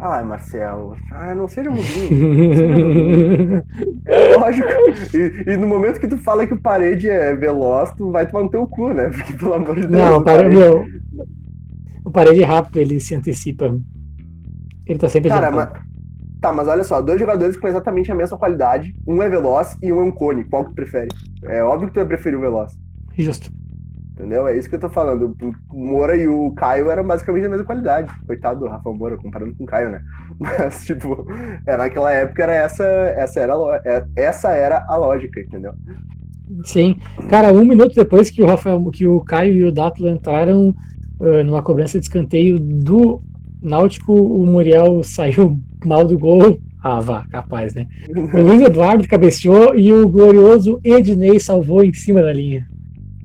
Ai, 0.05 0.25
Marcelo, 0.25 0.97
ah, 1.13 1.33
não 1.35 1.47
seja 1.47 1.71
mudinho. 1.71 3.63
é 4.05 4.37
lógico. 4.37 4.69
E, 5.15 5.53
e, 5.53 5.57
no 5.57 5.69
momento 5.69 6.01
que 6.01 6.09
tu 6.09 6.19
fala 6.19 6.45
que 6.45 6.55
o 6.55 6.61
parede 6.61 7.09
é 7.09 7.37
veloz, 7.37 7.93
tu 7.93 8.11
vai 8.11 8.27
tomar 8.27 8.43
no 8.43 8.51
teu 8.51 8.67
cu, 8.67 8.89
né? 8.89 9.11
Porque, 9.11 9.33
pelo 9.35 9.55
amor 9.55 9.77
de 9.77 9.87
Deus. 9.87 9.93
Não, 9.93 10.23
para, 10.23 10.39
parede... 10.39 10.57
meu, 10.57 10.87
o 12.05 12.11
parede 12.11 12.43
rápido, 12.43 12.79
ele 12.79 13.01
se 13.01 13.15
antecipa. 13.15 13.75
Ele 14.87 14.99
tá 14.99 15.09
sempre 15.09 15.31
Cara, 15.31 15.51
mas, 15.51 15.69
Tá, 16.43 16.53
mas 16.53 16.67
olha 16.67 16.83
só, 16.83 17.01
dois 17.01 17.21
jogadores 17.21 17.57
com 17.57 17.69
exatamente 17.69 18.11
a 18.11 18.17
mesma 18.17 18.37
qualidade. 18.37 18.93
Um 19.07 19.23
é 19.23 19.29
veloz 19.29 19.79
e 19.81 19.93
um 19.93 20.01
é 20.01 20.03
um 20.03 20.11
cone. 20.11 20.43
Qual 20.43 20.65
que 20.65 20.71
tu 20.71 20.75
prefere? 20.75 21.09
É 21.45 21.63
óbvio 21.63 21.87
que 21.87 21.95
tu 21.95 21.99
vai 21.99 22.07
preferir 22.07 22.37
o 22.37 22.41
veloz. 22.41 22.77
Justo. 23.17 23.49
Entendeu? 24.11 24.49
É 24.49 24.59
isso 24.59 24.69
que 24.69 24.75
eu 24.75 24.81
tô 24.81 24.91
falando. 24.91 25.37
O 25.73 25.79
Moura 25.79 26.17
e 26.17 26.27
o 26.27 26.51
Caio 26.51 26.91
eram 26.91 27.07
basicamente 27.07 27.45
da 27.45 27.49
mesma 27.49 27.65
qualidade. 27.65 28.13
Coitado 28.27 28.59
do 28.59 28.67
Rafael 28.67 28.97
Moura, 28.97 29.17
comparando 29.17 29.55
com 29.55 29.63
o 29.63 29.67
Caio, 29.69 29.91
né? 29.91 30.03
Mas, 30.41 30.85
tipo, 30.85 31.25
é, 31.65 31.77
naquela 31.77 32.13
época 32.13 32.43
era 32.43 32.55
essa, 32.55 32.85
essa, 32.85 33.39
era, 33.39 33.55
é, 33.85 34.05
essa 34.17 34.51
era 34.51 34.85
a 34.89 34.97
lógica, 34.97 35.41
entendeu? 35.41 35.75
Sim. 36.65 36.97
Cara, 37.31 37.53
um 37.53 37.65
minuto 37.65 37.95
depois 37.95 38.31
que 38.31 38.43
o 38.43 38.47
Rafael, 38.47 38.85
que 38.91 39.07
o 39.07 39.21
Caio 39.21 39.55
e 39.55 39.65
o 39.65 39.73
Dátilo 39.73 40.09
entraram 40.09 40.75
uh, 41.23 41.45
numa 41.45 41.63
cobrança 41.63 41.99
de 41.99 42.05
escanteio 42.05 42.59
do 42.59 43.23
Náutico, 43.63 44.13
o 44.13 44.45
Muriel 44.45 45.03
saiu 45.05 45.59
mal 45.85 46.05
do 46.05 46.19
gol. 46.19 46.59
Ah, 46.83 47.01
vá, 47.01 47.25
capaz, 47.31 47.75
né? 47.75 47.87
O 48.35 48.41
Luiz 48.41 48.61
Eduardo 48.61 49.07
cabeceou 49.07 49.77
e 49.77 49.93
o 49.93 50.09
glorioso 50.09 50.81
Ednei 50.83 51.39
salvou 51.39 51.85
em 51.85 51.95
cima 51.95 52.21
da 52.21 52.33
linha. 52.33 52.69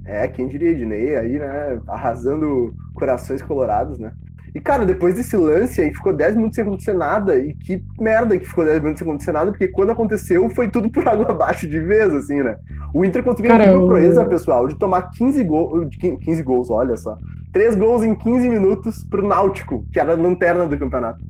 É, 0.06 0.28
quem 0.28 0.48
diria 0.48 0.70
Ednei 0.70 1.16
aí, 1.16 1.40
né? 1.40 1.80
Arrasando 1.88 2.74
corações 2.94 3.42
colorados, 3.42 3.98
né? 3.98 4.12
E, 4.58 4.60
cara, 4.60 4.88
depois 4.88 5.14
desse 5.14 5.38
lance 5.38 5.80
aí, 5.80 5.94
ficou 5.94 6.12
10 6.12 6.36
minutos 6.36 6.56
sem 6.56 6.64
acontecer 6.64 6.94
nada. 6.94 7.38
E 7.38 7.54
que 7.54 7.80
merda 8.00 8.36
que 8.36 8.48
ficou 8.48 8.66
10 8.66 8.80
minutos 8.80 8.98
sem 8.98 9.08
acontecer 9.08 9.32
nada, 9.32 9.52
porque 9.52 9.68
quando 9.68 9.92
aconteceu, 9.92 10.50
foi 10.50 10.68
tudo 10.68 10.90
por 10.90 11.08
água 11.08 11.30
abaixo 11.30 11.68
de 11.68 11.80
vez, 11.80 12.12
assim, 12.12 12.42
né? 12.42 12.58
O 12.92 13.06
Inter 13.06 13.24
conseguiu 13.24 13.54
uma 13.54 13.86
proeza, 13.86 14.26
pessoal, 14.26 14.68
de 14.68 14.74
tomar 14.74 15.12
15, 15.12 15.44
gol, 15.44 15.88
15 15.92 16.42
gols, 16.42 16.72
olha 16.72 16.98
só. 16.98 17.20
3 17.54 17.76
gols 17.76 18.04
em 18.04 18.16
15 18.16 18.50
minutos 18.50 19.04
pro 19.04 19.28
Náutico, 19.28 19.86
que 19.94 20.00
era 20.00 20.14
a 20.14 20.16
lanterna 20.16 20.66
do 20.66 20.76
campeonato. 20.76 21.24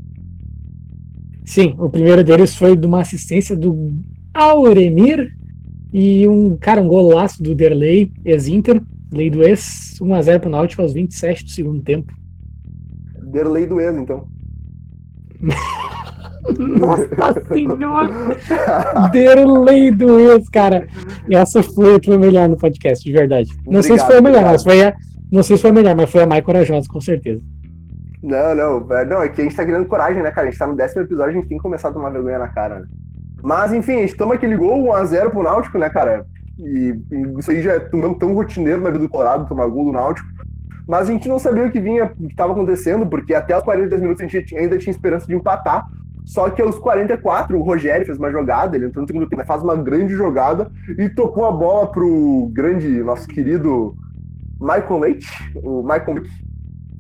Sim, 1.43 1.75
o 1.77 1.89
primeiro 1.89 2.23
deles 2.23 2.55
foi 2.55 2.77
de 2.77 2.87
uma 2.87 3.01
assistência 3.01 3.57
do 3.57 3.91
Auremir 4.33 5.33
e 5.91 6.25
um, 6.29 6.55
cara, 6.55 6.79
um 6.79 6.87
golaço 6.87 7.43
do 7.43 7.53
Derlei, 7.53 8.09
ex-Inter, 8.23 8.81
lei 9.11 9.29
do 9.29 9.43
ex, 9.43 9.97
1x0 9.99 10.39
pro 10.39 10.49
Náutico 10.49 10.81
aos 10.81 10.93
27 10.93 11.43
do 11.43 11.51
segundo 11.51 11.81
tempo. 11.81 12.13
Derlei 13.31 13.65
do 13.65 13.79
ex, 13.79 13.97
então. 13.97 14.27
Nossa 16.57 17.43
senhora! 17.47 18.09
Derlei 19.11 19.91
do 19.91 20.19
ex, 20.19 20.47
cara. 20.49 20.87
Essa 21.29 21.61
foi 21.61 21.95
a 21.95 21.99
tua 21.99 22.17
melhor 22.17 22.47
no 22.47 22.57
podcast, 22.57 23.03
de 23.03 23.11
verdade. 23.11 23.51
Não 23.65 23.83
sei 23.83 23.99
se 23.99 24.05
foi 24.05 24.17
a 24.17 24.21
melhor, 24.21 24.43
mas 24.43 24.63
foi 24.63 24.83
a. 24.83 24.95
Não 25.31 25.43
sei 25.43 25.57
se 25.57 25.61
foi 25.61 25.71
a 25.71 25.73
melhor, 25.73 25.95
mas 25.95 26.09
foi 26.09 26.23
a 26.23 26.27
mais 26.27 26.43
corajosa, 26.43 26.87
com 26.87 27.01
certeza. 27.01 27.41
Não, 28.23 28.55
não, 28.55 28.95
é, 28.95 29.05
não, 29.05 29.21
é 29.21 29.29
que 29.29 29.41
a 29.41 29.43
gente 29.43 29.55
tá 29.55 29.63
ganhando 29.63 29.87
coragem, 29.87 30.23
né, 30.23 30.31
cara? 30.31 30.47
A 30.47 30.49
gente 30.49 30.59
tá 30.59 30.67
no 30.67 30.75
décimo 30.75 31.01
episódio, 31.01 31.31
a 31.31 31.33
gente 31.33 31.47
tem 31.47 31.57
que 31.57 31.63
começar 31.63 31.89
a 31.89 31.93
tomar 31.93 32.09
vergonha 32.09 32.39
na 32.39 32.47
cara, 32.47 32.79
né? 32.79 32.87
Mas, 33.43 33.73
enfim, 33.73 33.97
a 33.97 33.99
gente 33.99 34.15
toma 34.15 34.35
aquele 34.35 34.57
gol 34.57 34.85
1x0 34.85 35.29
pro 35.29 35.43
Náutico, 35.43 35.77
né, 35.77 35.89
cara? 35.89 36.25
E, 36.57 36.95
e 37.11 37.39
isso 37.39 37.51
aí 37.51 37.61
já 37.61 37.73
é 37.73 37.79
tão, 37.79 38.13
tão 38.15 38.33
rotineiro 38.33 38.81
na 38.81 38.89
vida 38.89 39.03
do 39.03 39.09
Colorado, 39.09 39.47
tomar 39.47 39.67
gol 39.67 39.85
do 39.85 39.91
Náutico. 39.91 40.27
Mas 40.87 41.09
a 41.09 41.11
gente 41.11 41.27
não 41.27 41.37
sabia 41.37 41.65
o 41.65 41.71
que 41.71 41.79
vinha, 41.79 42.05
o 42.05 42.09
que 42.09 42.27
estava 42.27 42.53
acontecendo, 42.53 43.05
porque 43.05 43.33
até 43.33 43.57
os 43.57 43.63
42 43.63 44.01
minutos 44.01 44.23
a 44.23 44.27
gente 44.27 44.57
ainda 44.57 44.77
tinha 44.77 44.91
esperança 44.91 45.27
de 45.27 45.35
empatar. 45.35 45.85
Só 46.25 46.49
que 46.49 46.61
aos 46.61 46.77
44, 46.77 47.57
o 47.57 47.63
Rogério 47.63 48.05
fez 48.05 48.17
uma 48.17 48.31
jogada, 48.31 48.75
ele 48.75 48.85
entrou 48.85 49.01
no 49.01 49.07
segundo 49.07 49.29
tempo, 49.29 49.45
faz 49.45 49.63
uma 49.63 49.75
grande 49.75 50.13
jogada 50.13 50.69
e 50.97 51.09
tocou 51.09 51.45
a 51.45 51.51
bola 51.51 51.87
pro 51.87 52.49
grande, 52.53 52.87
nosso 53.01 53.27
querido 53.27 53.95
Michael 54.59 54.99
Leite, 54.99 55.27
o 55.55 55.81
Michael 55.81 56.23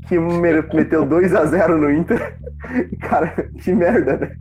que 0.07 0.17
meteu 0.17 1.05
2 1.05 1.35
a 1.35 1.45
0 1.45 1.77
no 1.77 1.91
Inter. 1.91 2.37
Cara, 3.01 3.49
que 3.59 3.73
merda, 3.73 4.17
né? 4.17 4.31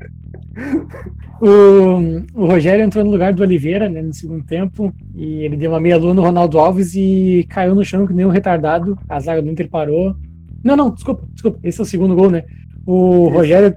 O, 1.41 2.43
o 2.43 2.47
Rogério 2.47 2.83
entrou 2.83 3.05
no 3.05 3.11
lugar 3.11 3.33
do 3.35 3.43
Oliveira 3.43 3.89
né, 3.91 4.01
no 4.01 4.15
segundo 4.15 4.43
tempo 4.45 4.93
e 5.15 5.45
ele 5.45 5.57
deu 5.57 5.71
uma 5.71 5.81
meia-lua 5.81 6.15
no 6.15 6.23
Ronaldo 6.23 6.59
Alves 6.59 6.95
e 6.95 7.47
caiu 7.51 7.75
no 7.75 7.85
chão 7.85 8.07
que 8.07 8.15
nem 8.15 8.25
um 8.25 8.31
retardado. 8.31 8.99
A 9.09 9.21
zaga 9.21 9.43
do 9.43 9.51
Inter 9.51 9.69
parou. 9.69 10.17
Não, 10.65 10.77
não, 10.77 10.91
desculpa, 10.91 11.27
desculpa. 11.33 11.59
Esse 11.63 11.81
é 11.81 11.83
o 11.83 11.87
segundo 11.87 12.15
gol, 12.15 12.31
né? 12.31 12.45
O 12.87 13.29
Rogério 13.29 13.75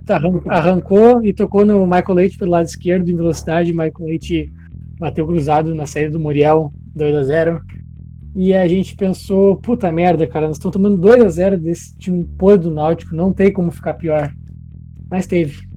arrancou 0.47 1.23
e 1.23 1.33
tocou 1.33 1.65
no 1.65 1.85
Michael 1.85 2.13
Leite 2.13 2.37
pelo 2.37 2.51
lado 2.51 2.67
esquerdo 2.67 3.09
em 3.09 3.15
velocidade. 3.15 3.73
Michael 3.73 3.93
Leite 3.99 4.53
bateu 4.99 5.25
cruzado 5.25 5.73
na 5.73 5.85
saída 5.85 6.11
do 6.11 6.19
Muriel, 6.19 6.71
2 6.95 7.15
a 7.15 7.23
0 7.23 7.61
E 8.35 8.53
a 8.53 8.67
gente 8.67 8.95
pensou, 8.95 9.57
puta 9.57 9.91
merda, 9.91 10.27
cara, 10.27 10.47
nós 10.47 10.57
estamos 10.57 10.73
tomando 10.73 10.97
2 10.97 11.23
a 11.23 11.29
0 11.29 11.57
desse 11.57 11.97
time 11.97 12.23
podre 12.37 12.69
do 12.69 12.73
Náutico, 12.73 13.15
não 13.15 13.33
tem 13.33 13.51
como 13.51 13.71
ficar 13.71 13.95
pior. 13.95 14.31
Mas 15.09 15.25
teve. 15.25 15.68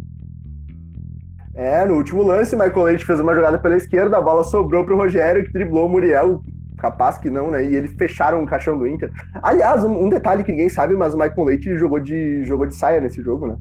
É, 1.55 1.85
no 1.85 1.95
último 1.95 2.23
lance, 2.23 2.57
Michael 2.57 2.83
Leite 2.83 3.05
fez 3.05 3.21
uma 3.21 3.35
jogada 3.35 3.59
pela 3.59 3.77
esquerda, 3.77 4.17
a 4.17 4.23
bola 4.23 4.43
sobrou 4.43 4.85
pro 4.85 4.97
Rogério, 4.97 5.45
que 5.45 5.53
driblou 5.53 5.87
o 5.87 5.89
Muriel, 5.89 6.43
capaz 6.79 7.19
que 7.19 7.29
não, 7.29 7.51
né? 7.51 7.65
E 7.65 7.77
eles 7.77 7.93
fecharam 7.93 8.43
o 8.43 8.47
caixão 8.47 8.79
do 8.79 8.87
Inter. 8.87 9.11
Aliás, 9.43 9.85
um, 9.85 10.05
um, 10.05 10.09
detalhe 10.09 10.43
que 10.43 10.51
ninguém 10.51 10.69
sabe, 10.69 10.95
mas 10.95 11.15
o 11.15 11.19
Michael 11.19 11.45
Leite 11.45 11.77
jogou 11.77 12.01
de, 12.01 12.45
jogou 12.45 12.67
de 12.67 12.75
saia 12.75 13.01
nesse 13.01 13.23
jogo, 13.23 13.47
né? 13.47 13.57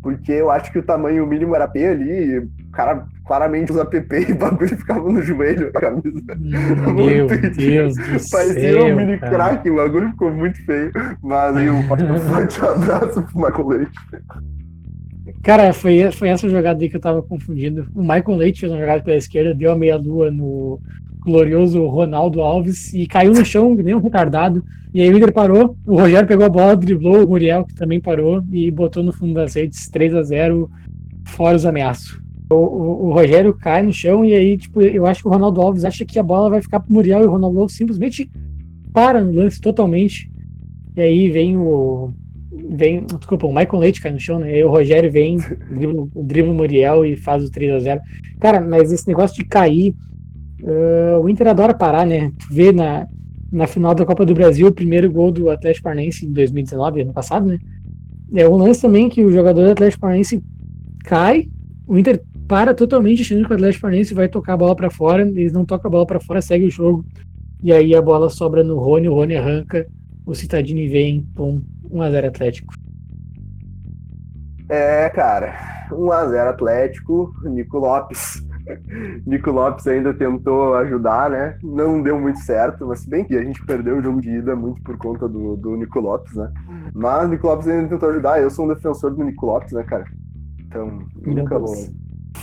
Porque 0.00 0.32
eu 0.32 0.50
acho 0.50 0.72
que 0.72 0.78
o 0.78 0.82
tamanho 0.82 1.26
mínimo 1.26 1.54
era 1.54 1.68
P 1.68 1.86
ali, 1.86 2.38
o 2.38 2.70
cara 2.72 3.06
claramente 3.24 3.70
usa 3.70 3.84
PP 3.84 4.26
e 4.30 4.32
o 4.32 4.38
bagulho 4.38 4.76
ficava 4.76 5.12
no 5.12 5.22
joelho, 5.22 5.70
a 5.74 5.80
camisa. 5.80 6.36
Meu 6.94 7.26
Deus 7.26 7.96
do 7.96 8.30
Parecia 8.30 8.72
céu, 8.72 8.86
um 8.86 8.96
mini 8.96 9.18
crack, 9.18 9.68
o 9.68 9.76
bagulho 9.76 10.10
ficou 10.10 10.30
muito 10.32 10.64
feio. 10.64 10.92
Mas 11.22 11.56
aí 11.56 11.70
um 11.70 11.82
forte 11.84 12.60
abraço 12.64 13.22
pro 13.22 13.36
Michael 13.36 13.68
Leite. 13.68 13.92
Cara, 15.42 15.72
foi, 15.72 16.10
foi 16.12 16.28
essa 16.28 16.48
jogada 16.48 16.80
aí 16.80 16.88
que 16.88 16.96
eu 16.96 17.00
tava 17.00 17.20
confundindo. 17.20 17.88
O 17.94 18.00
Michael 18.00 18.36
Leite 18.36 18.60
fez 18.60 18.70
uma 18.70 18.80
jogada 18.80 19.02
pela 19.02 19.16
esquerda, 19.16 19.52
deu 19.52 19.72
a 19.72 19.76
meia-lua 19.76 20.30
no 20.30 20.78
glorioso 21.18 21.84
Ronaldo 21.86 22.40
Alves 22.40 22.94
e 22.94 23.06
caiu 23.08 23.32
no 23.32 23.44
chão, 23.44 23.74
nem 23.74 23.94
um 23.94 24.00
retardado. 24.00 24.64
E 24.94 25.00
aí 25.00 25.08
o 25.08 25.16
Inter 25.16 25.32
parou, 25.32 25.76
o 25.84 25.96
Rogério 25.96 26.28
pegou 26.28 26.46
a 26.46 26.48
bola, 26.48 26.76
driblou 26.76 27.24
o 27.24 27.28
Muriel, 27.28 27.64
que 27.64 27.74
também 27.74 28.00
parou, 28.00 28.44
e 28.52 28.70
botou 28.70 29.02
no 29.02 29.12
fundo 29.12 29.34
das 29.34 29.54
redes 29.54 29.88
3 29.88 30.14
a 30.14 30.22
0 30.22 30.70
fora 31.24 31.56
os 31.56 31.66
ameaços. 31.66 32.20
O, 32.48 32.54
o, 32.54 33.06
o, 33.06 33.12
Rogério 33.12 33.54
cai 33.54 33.82
no 33.82 33.92
chão 33.92 34.24
e 34.24 34.34
aí, 34.34 34.58
tipo, 34.58 34.80
eu 34.80 35.06
acho 35.06 35.22
que 35.22 35.28
o 35.28 35.30
Ronaldo 35.30 35.60
Alves 35.60 35.84
acha 35.84 36.04
que 36.04 36.18
a 36.18 36.22
bola 36.22 36.50
vai 36.50 36.62
ficar 36.62 36.80
pro 36.80 36.92
Muriel 36.92 37.22
e 37.22 37.26
o 37.26 37.30
Ronaldo 37.30 37.60
Alves 37.60 37.74
simplesmente 37.74 38.30
para 38.92 39.20
no 39.22 39.32
lance 39.32 39.60
totalmente. 39.60 40.30
E 40.94 41.00
aí 41.00 41.30
vem 41.30 41.56
o, 41.56 42.12
vem, 42.72 43.04
desculpa, 43.04 43.46
o 43.46 43.54
Michael 43.54 43.78
Leite 43.78 44.00
cai 44.00 44.12
no 44.12 44.20
chão, 44.20 44.38
né? 44.38 44.58
E 44.58 44.64
o 44.64 44.70
Rogério 44.70 45.10
vem, 45.10 45.38
dribla, 45.70 46.08
dribla 46.14 46.52
o 46.52 46.54
Muriel 46.54 47.04
e 47.04 47.16
faz 47.16 47.44
o 47.44 47.50
3x0. 47.50 48.00
Cara, 48.40 48.60
mas 48.60 48.92
esse 48.92 49.06
negócio 49.06 49.36
de 49.36 49.44
cair, 49.44 49.94
uh, 50.62 51.20
o 51.22 51.28
Inter 51.28 51.48
adora 51.48 51.74
parar, 51.74 52.06
né? 52.06 52.32
Tu 52.38 52.54
vê 52.54 52.72
na, 52.72 53.06
na 53.50 53.66
final 53.66 53.94
da 53.94 54.06
Copa 54.06 54.24
do 54.24 54.34
Brasil 54.34 54.66
o 54.66 54.72
primeiro 54.72 55.10
gol 55.10 55.30
do 55.30 55.50
Atlético 55.50 55.84
Paranaense 55.84 56.26
em 56.26 56.32
2019, 56.32 57.02
ano 57.02 57.12
passado, 57.12 57.46
né? 57.46 57.58
É 58.34 58.48
um 58.48 58.56
lance 58.56 58.80
também 58.80 59.08
que 59.08 59.22
o 59.22 59.30
jogador 59.30 59.64
do 59.64 59.72
Atlético 59.72 60.00
Paranaense 60.00 60.42
cai, 61.04 61.48
o 61.86 61.98
Inter 61.98 62.22
para 62.48 62.74
totalmente 62.74 63.22
achando 63.22 63.44
que 63.44 63.52
o 63.52 63.54
Atlético 63.54 63.82
Paranaense 63.82 64.14
vai 64.14 64.28
tocar 64.28 64.54
a 64.54 64.56
bola 64.56 64.74
para 64.74 64.90
fora, 64.90 65.22
eles 65.22 65.52
não 65.52 65.64
tocam 65.64 65.88
a 65.88 65.92
bola 65.92 66.06
para 66.06 66.20
fora, 66.20 66.40
segue 66.40 66.66
o 66.66 66.70
jogo, 66.70 67.04
e 67.62 67.72
aí 67.72 67.94
a 67.94 68.02
bola 68.02 68.28
sobra 68.28 68.64
no 68.64 68.78
Rony, 68.78 69.08
o 69.08 69.14
Rony 69.14 69.36
arranca, 69.36 69.86
o 70.24 70.34
Citadini 70.34 70.88
vem, 70.88 71.26
pum, 71.34 71.60
1x0 71.92 72.28
Atlético. 72.28 72.74
É, 74.68 75.10
cara, 75.10 75.86
1x0 75.90 76.48
Atlético, 76.48 77.32
Nico 77.44 77.78
Lopes. 77.78 78.42
Nico 79.26 79.50
Lopes 79.50 79.86
ainda 79.86 80.14
tentou 80.14 80.74
ajudar, 80.76 81.30
né? 81.30 81.58
Não 81.62 82.02
deu 82.02 82.18
muito 82.18 82.38
certo, 82.40 82.86
mas 82.86 83.00
se 83.00 83.10
bem 83.10 83.24
que 83.24 83.36
a 83.36 83.44
gente 83.44 83.64
perdeu 83.66 83.98
o 83.98 84.02
jogo 84.02 84.20
de 84.20 84.30
ida 84.30 84.56
muito 84.56 84.80
por 84.82 84.96
conta 84.96 85.28
do, 85.28 85.56
do 85.56 85.76
Nico 85.76 86.00
Lopes, 86.00 86.34
né? 86.34 86.50
Mas 86.94 87.24
o 87.24 87.28
Nico 87.28 87.46
Lopes 87.46 87.68
ainda 87.68 87.88
tentou 87.88 88.10
ajudar. 88.10 88.40
Eu 88.40 88.50
sou 88.50 88.64
um 88.64 88.74
defensor 88.74 89.14
do 89.14 89.24
Nico 89.24 89.46
Lopes, 89.46 89.72
né, 89.72 89.82
cara? 89.82 90.04
Então, 90.60 91.00
nunca 91.26 91.58
vou. 91.58 91.74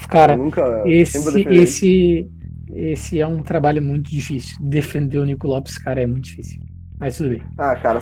Cara, 0.08 0.38
nunca, 0.38 0.84
esse, 0.86 1.42
esse, 1.50 2.32
esse 2.72 3.20
é 3.20 3.26
um 3.26 3.42
trabalho 3.42 3.82
muito 3.82 4.12
difícil. 4.12 4.58
Defender 4.62 5.18
o 5.18 5.26
Nico 5.26 5.48
Lopes, 5.48 5.78
cara, 5.78 6.02
é 6.02 6.06
muito 6.06 6.26
difícil. 6.26 6.62
Mas 7.00 7.18
tudo 7.18 7.30
bem. 7.30 7.42
Ah, 7.58 7.76
cara, 7.76 8.00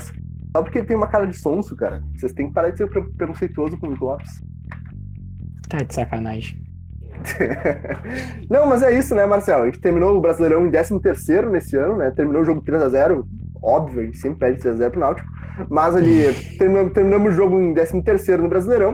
só 0.58 0.64
porque 0.64 0.80
ele 0.80 0.88
tem 0.88 0.98
uma 0.98 1.06
cara 1.06 1.28
de 1.28 1.38
sonso, 1.38 1.76
cara. 1.76 2.02
Vocês 2.16 2.34
têm 2.34 2.48
que 2.48 2.54
parar 2.54 2.72
de 2.72 2.78
ser 2.78 2.88
preconceituoso 2.88 3.78
com 3.78 3.90
o 3.90 3.96
Lopes. 3.96 4.42
Tá 5.70 5.78
de 5.78 5.94
sacanagem. 5.94 6.60
Não, 8.50 8.66
mas 8.66 8.82
é 8.82 8.98
isso, 8.98 9.14
né, 9.14 9.24
Marcelo? 9.28 9.64
A 9.64 9.66
gente 9.68 9.80
terminou 9.80 10.18
o 10.18 10.20
Brasileirão 10.20 10.66
em 10.66 10.72
13º 10.72 11.52
nesse 11.52 11.76
ano, 11.78 11.98
né? 11.98 12.10
Terminou 12.10 12.42
o 12.42 12.46
jogo 12.46 12.64
3x0, 12.64 13.24
óbvio, 13.62 14.02
a 14.02 14.06
gente 14.06 14.18
sempre 14.18 14.40
pede 14.40 14.60
3x0 14.60 14.90
pro 14.90 15.00
Náutico. 15.00 15.30
Mas 15.70 15.96
ali, 15.96 16.34
terminamos, 16.58 16.92
terminamos 16.92 17.34
o 17.34 17.36
jogo 17.36 17.62
em 17.62 17.76
13º 17.76 18.38
no 18.38 18.50
Brasileirão. 18.50 18.94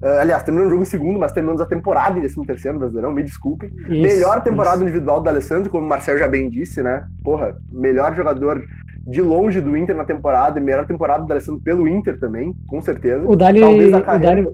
Uh, 0.00 0.20
aliás, 0.20 0.44
terminamos 0.44 0.68
o 0.68 0.74
jogo 0.74 0.82
em 0.84 0.90
segundo, 0.90 1.18
mas 1.18 1.32
terminamos 1.32 1.60
a 1.60 1.66
temporada 1.66 2.16
em 2.16 2.22
13º 2.22 2.74
no 2.74 2.78
Brasileirão, 2.78 3.12
me 3.12 3.24
desculpem. 3.24 3.72
Isso, 3.76 3.90
melhor 3.90 4.40
temporada 4.40 4.76
isso. 4.76 4.84
individual 4.84 5.20
do 5.20 5.28
Alessandro, 5.28 5.68
como 5.68 5.84
o 5.84 5.88
Marcelo 5.88 6.18
já 6.20 6.28
bem 6.28 6.48
disse, 6.48 6.80
né? 6.80 7.08
Porra, 7.24 7.56
melhor 7.72 8.14
jogador 8.14 8.62
de 9.06 9.22
longe 9.22 9.60
do 9.60 9.76
Inter 9.76 9.96
na 9.96 10.04
temporada, 10.04 10.58
e 10.58 10.62
melhor 10.62 10.86
temporada 10.86 11.24
do 11.24 11.32
Alessandro 11.32 11.62
pelo 11.62 11.86
Inter 11.86 12.18
também, 12.18 12.52
com 12.66 12.82
certeza. 12.82 13.24
O 13.24 13.36
Dali, 13.36 13.62
o 13.62 14.18
Dali, 14.18 14.48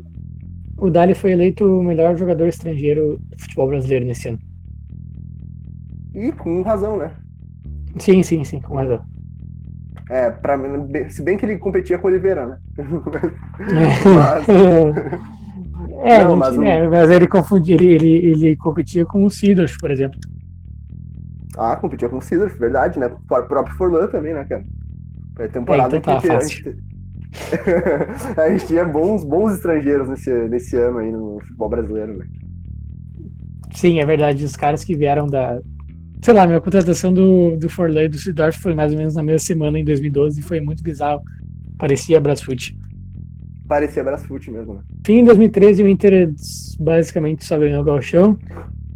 o 0.76 0.90
Dali 0.90 1.14
foi 1.14 1.32
eleito 1.32 1.64
o 1.64 1.82
melhor 1.82 2.16
jogador 2.16 2.46
estrangeiro 2.46 3.18
do 3.18 3.38
futebol 3.38 3.68
brasileiro 3.68 4.04
nesse 4.04 4.28
ano. 4.28 4.38
E 6.14 6.30
com 6.32 6.60
razão, 6.60 6.98
né? 6.98 7.10
Sim, 7.98 8.22
sim, 8.22 8.44
sim, 8.44 8.60
com 8.60 8.74
razão. 8.74 9.00
É, 10.10 10.30
pra, 10.30 10.58
se 11.08 11.22
bem 11.22 11.38
que 11.38 11.46
ele 11.46 11.56
competia 11.56 11.96
com 11.98 12.08
o 12.08 12.10
Oliveira, 12.10 12.46
né? 12.46 12.58
mas... 14.14 14.48
É, 16.02 16.24
não, 16.24 16.36
mas, 16.36 16.58
é, 16.58 16.88
mas 16.88 17.10
ele 17.10 17.26
confundia, 17.26 17.74
ele, 17.74 17.86
ele, 17.86 18.26
ele 18.26 18.56
competia 18.56 19.06
com 19.06 19.24
o 19.24 19.30
Sidorf, 19.30 19.78
por 19.78 19.90
exemplo. 19.90 20.20
Ah, 21.56 21.76
competia 21.76 22.08
com 22.08 22.18
o 22.18 22.22
Sidorf, 22.22 22.58
verdade, 22.58 22.98
né? 22.98 23.06
O 23.06 23.42
próprio 23.42 23.76
Forlan 23.76 24.06
também, 24.06 24.34
né, 24.34 24.44
cara? 24.44 24.64
Foi 25.36 25.46
a 25.46 25.48
temporada 25.48 25.96
é, 25.96 25.98
então 25.98 26.14
tá 26.14 26.20
que, 26.20 26.30
a 26.30 26.40
gente, 26.40 26.76
a 28.36 28.50
gente 28.50 28.66
tinha 28.66 28.84
bons, 28.84 29.24
bons 29.24 29.54
estrangeiros 29.54 30.08
nesse, 30.08 30.30
nesse 30.48 30.76
ano 30.76 30.98
aí 30.98 31.10
no 31.10 31.40
futebol 31.40 31.68
brasileiro, 31.68 32.18
né? 32.18 32.26
Sim, 33.74 34.00
é 34.00 34.06
verdade. 34.06 34.44
Os 34.44 34.56
caras 34.56 34.84
que 34.84 34.94
vieram 34.94 35.26
da, 35.26 35.60
sei 36.22 36.34
lá, 36.34 36.46
minha 36.46 36.60
contratação 36.60 37.12
do, 37.12 37.56
do 37.56 37.68
Forley 37.68 38.04
e 38.04 38.08
do 38.08 38.18
Sidorf 38.18 38.58
foi 38.58 38.74
mais 38.74 38.92
ou 38.92 38.98
menos 38.98 39.14
na 39.14 39.22
mesma 39.22 39.40
semana, 39.40 39.78
em 39.78 39.84
2012, 39.84 40.40
e 40.40 40.42
foi 40.42 40.60
muito 40.60 40.82
bizarro. 40.82 41.22
Parecia 41.78 42.20
Brasfoot. 42.20 42.78
Parecia 43.66 44.04
Brasfoot 44.04 44.50
mesmo, 44.50 44.74
né? 44.74 44.80
Fim 45.04 45.20
de 45.20 45.24
2013, 45.24 45.82
o 45.82 45.88
Inter 45.88 46.32
basicamente 46.78 47.44
só 47.44 47.58
ganhou 47.58 47.80
o 47.80 47.84
Galchão. 47.84 48.38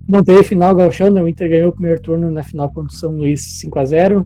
Não 0.09 0.23
teve 0.23 0.45
final 0.45 0.75
Galchão, 0.75 1.11
né? 1.11 1.21
O 1.21 1.27
Inter 1.27 1.51
ganhou 1.51 1.71
o 1.71 1.73
primeiro 1.73 2.01
turno 2.01 2.31
na 2.31 2.43
final 2.43 2.71
contra 2.71 2.93
o 2.93 2.97
São 2.97 3.11
Luís 3.11 3.61
5x0. 3.65 4.25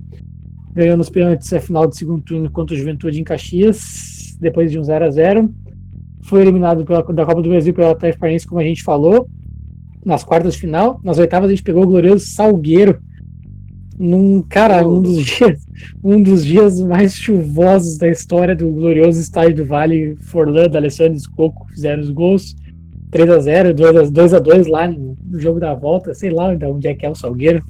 Ganhou 0.74 0.96
nos 0.96 1.08
pênaltis 1.08 1.52
a 1.52 1.60
final 1.60 1.88
do 1.88 1.96
segundo 1.96 2.22
turno 2.22 2.50
contra 2.50 2.74
o 2.74 2.78
Juventude 2.78 3.20
em 3.20 3.24
Caxias, 3.24 4.36
depois 4.38 4.70
de 4.70 4.78
um 4.78 4.82
0x0. 4.82 5.50
Foi 6.22 6.42
eliminado 6.42 6.84
pela, 6.84 7.02
da 7.02 7.24
Copa 7.24 7.40
do 7.40 7.48
Brasil 7.48 7.72
pela 7.72 7.92
Atlético 7.92 8.20
Paranaense, 8.20 8.46
como 8.46 8.60
a 8.60 8.64
gente 8.64 8.82
falou 8.82 9.26
nas 10.04 10.22
quartas 10.22 10.54
de 10.54 10.60
final. 10.60 11.00
Nas 11.02 11.18
oitavas 11.18 11.48
a 11.48 11.50
gente 11.50 11.62
pegou 11.62 11.84
o 11.84 11.86
glorioso 11.86 12.26
Salgueiro. 12.26 13.00
Num, 13.98 14.42
cara, 14.42 14.86
um 14.86 15.00
dos 15.00 15.24
dias, 15.24 15.66
um 16.02 16.22
dos 16.22 16.44
dias 16.44 16.80
mais 16.80 17.14
chuvosos 17.14 17.98
da 17.98 18.08
história 18.08 18.56
do 18.56 18.68
glorioso 18.70 19.20
estádio 19.20 19.56
do 19.56 19.64
Vale, 19.66 20.16
Forlan, 20.22 20.70
Alessandro 20.74 21.18
Coco 21.36 21.66
fizeram 21.70 22.02
os 22.02 22.10
gols. 22.10 22.54
3x0, 23.10 23.74
2x2 23.74 24.68
lá 24.68 24.88
no 24.88 25.16
jogo 25.38 25.58
da 25.58 25.74
volta, 25.74 26.14
sei 26.14 26.30
lá 26.30 26.48
onde 26.48 26.88
é 26.88 26.94
que 26.94 27.04
é 27.04 27.10
o 27.10 27.14
Salgueiro. 27.14 27.64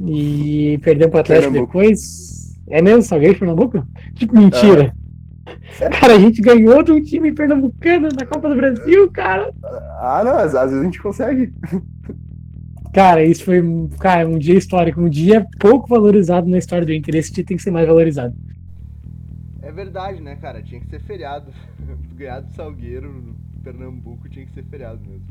E 0.00 0.78
perdeu 0.82 1.08
pro 1.08 1.20
Atlético 1.20 1.52
Pernambuco. 1.52 1.78
depois. 1.78 2.54
É 2.68 2.82
mesmo, 2.82 3.02
Salgueiro 3.02 3.38
Pernambuco? 3.38 3.86
Tipo, 4.14 4.36
mentira. 4.36 4.92
Ah. 4.94 5.06
Cara, 6.00 6.14
a 6.14 6.18
gente 6.18 6.40
ganhou 6.40 6.82
de 6.82 6.92
um 6.92 7.00
time 7.00 7.32
pernambucano 7.32 8.08
na 8.08 8.26
Copa 8.26 8.48
do 8.48 8.56
Brasil, 8.56 9.08
cara. 9.12 9.52
Ah, 10.00 10.22
não, 10.24 10.32
às 10.38 10.52
vezes 10.52 10.78
a 10.78 10.82
gente 10.82 11.00
consegue. 11.00 11.52
Cara, 12.92 13.22
isso 13.22 13.44
foi 13.44 13.62
cara, 14.00 14.26
um 14.26 14.38
dia 14.38 14.56
histórico, 14.56 15.00
um 15.00 15.08
dia 15.08 15.46
pouco 15.60 15.86
valorizado 15.88 16.48
na 16.48 16.58
história 16.58 16.84
do 16.84 16.92
Inter. 16.92 17.16
Esse 17.16 17.32
dia 17.32 17.44
tem 17.44 17.56
que 17.56 17.62
ser 17.62 17.70
mais 17.70 17.86
valorizado. 17.86 18.34
É 19.62 19.70
verdade, 19.70 20.20
né, 20.20 20.34
cara? 20.36 20.62
Tinha 20.62 20.80
que 20.80 20.88
ser 20.88 21.00
feriado. 21.00 21.52
Ganhar 22.16 22.40
do 22.40 22.50
Salgueiro 22.52 23.36
Pernambuco 23.66 24.28
tinha 24.28 24.46
que 24.46 24.52
ser 24.52 24.64
feriado 24.64 25.00
mesmo. 25.08 25.26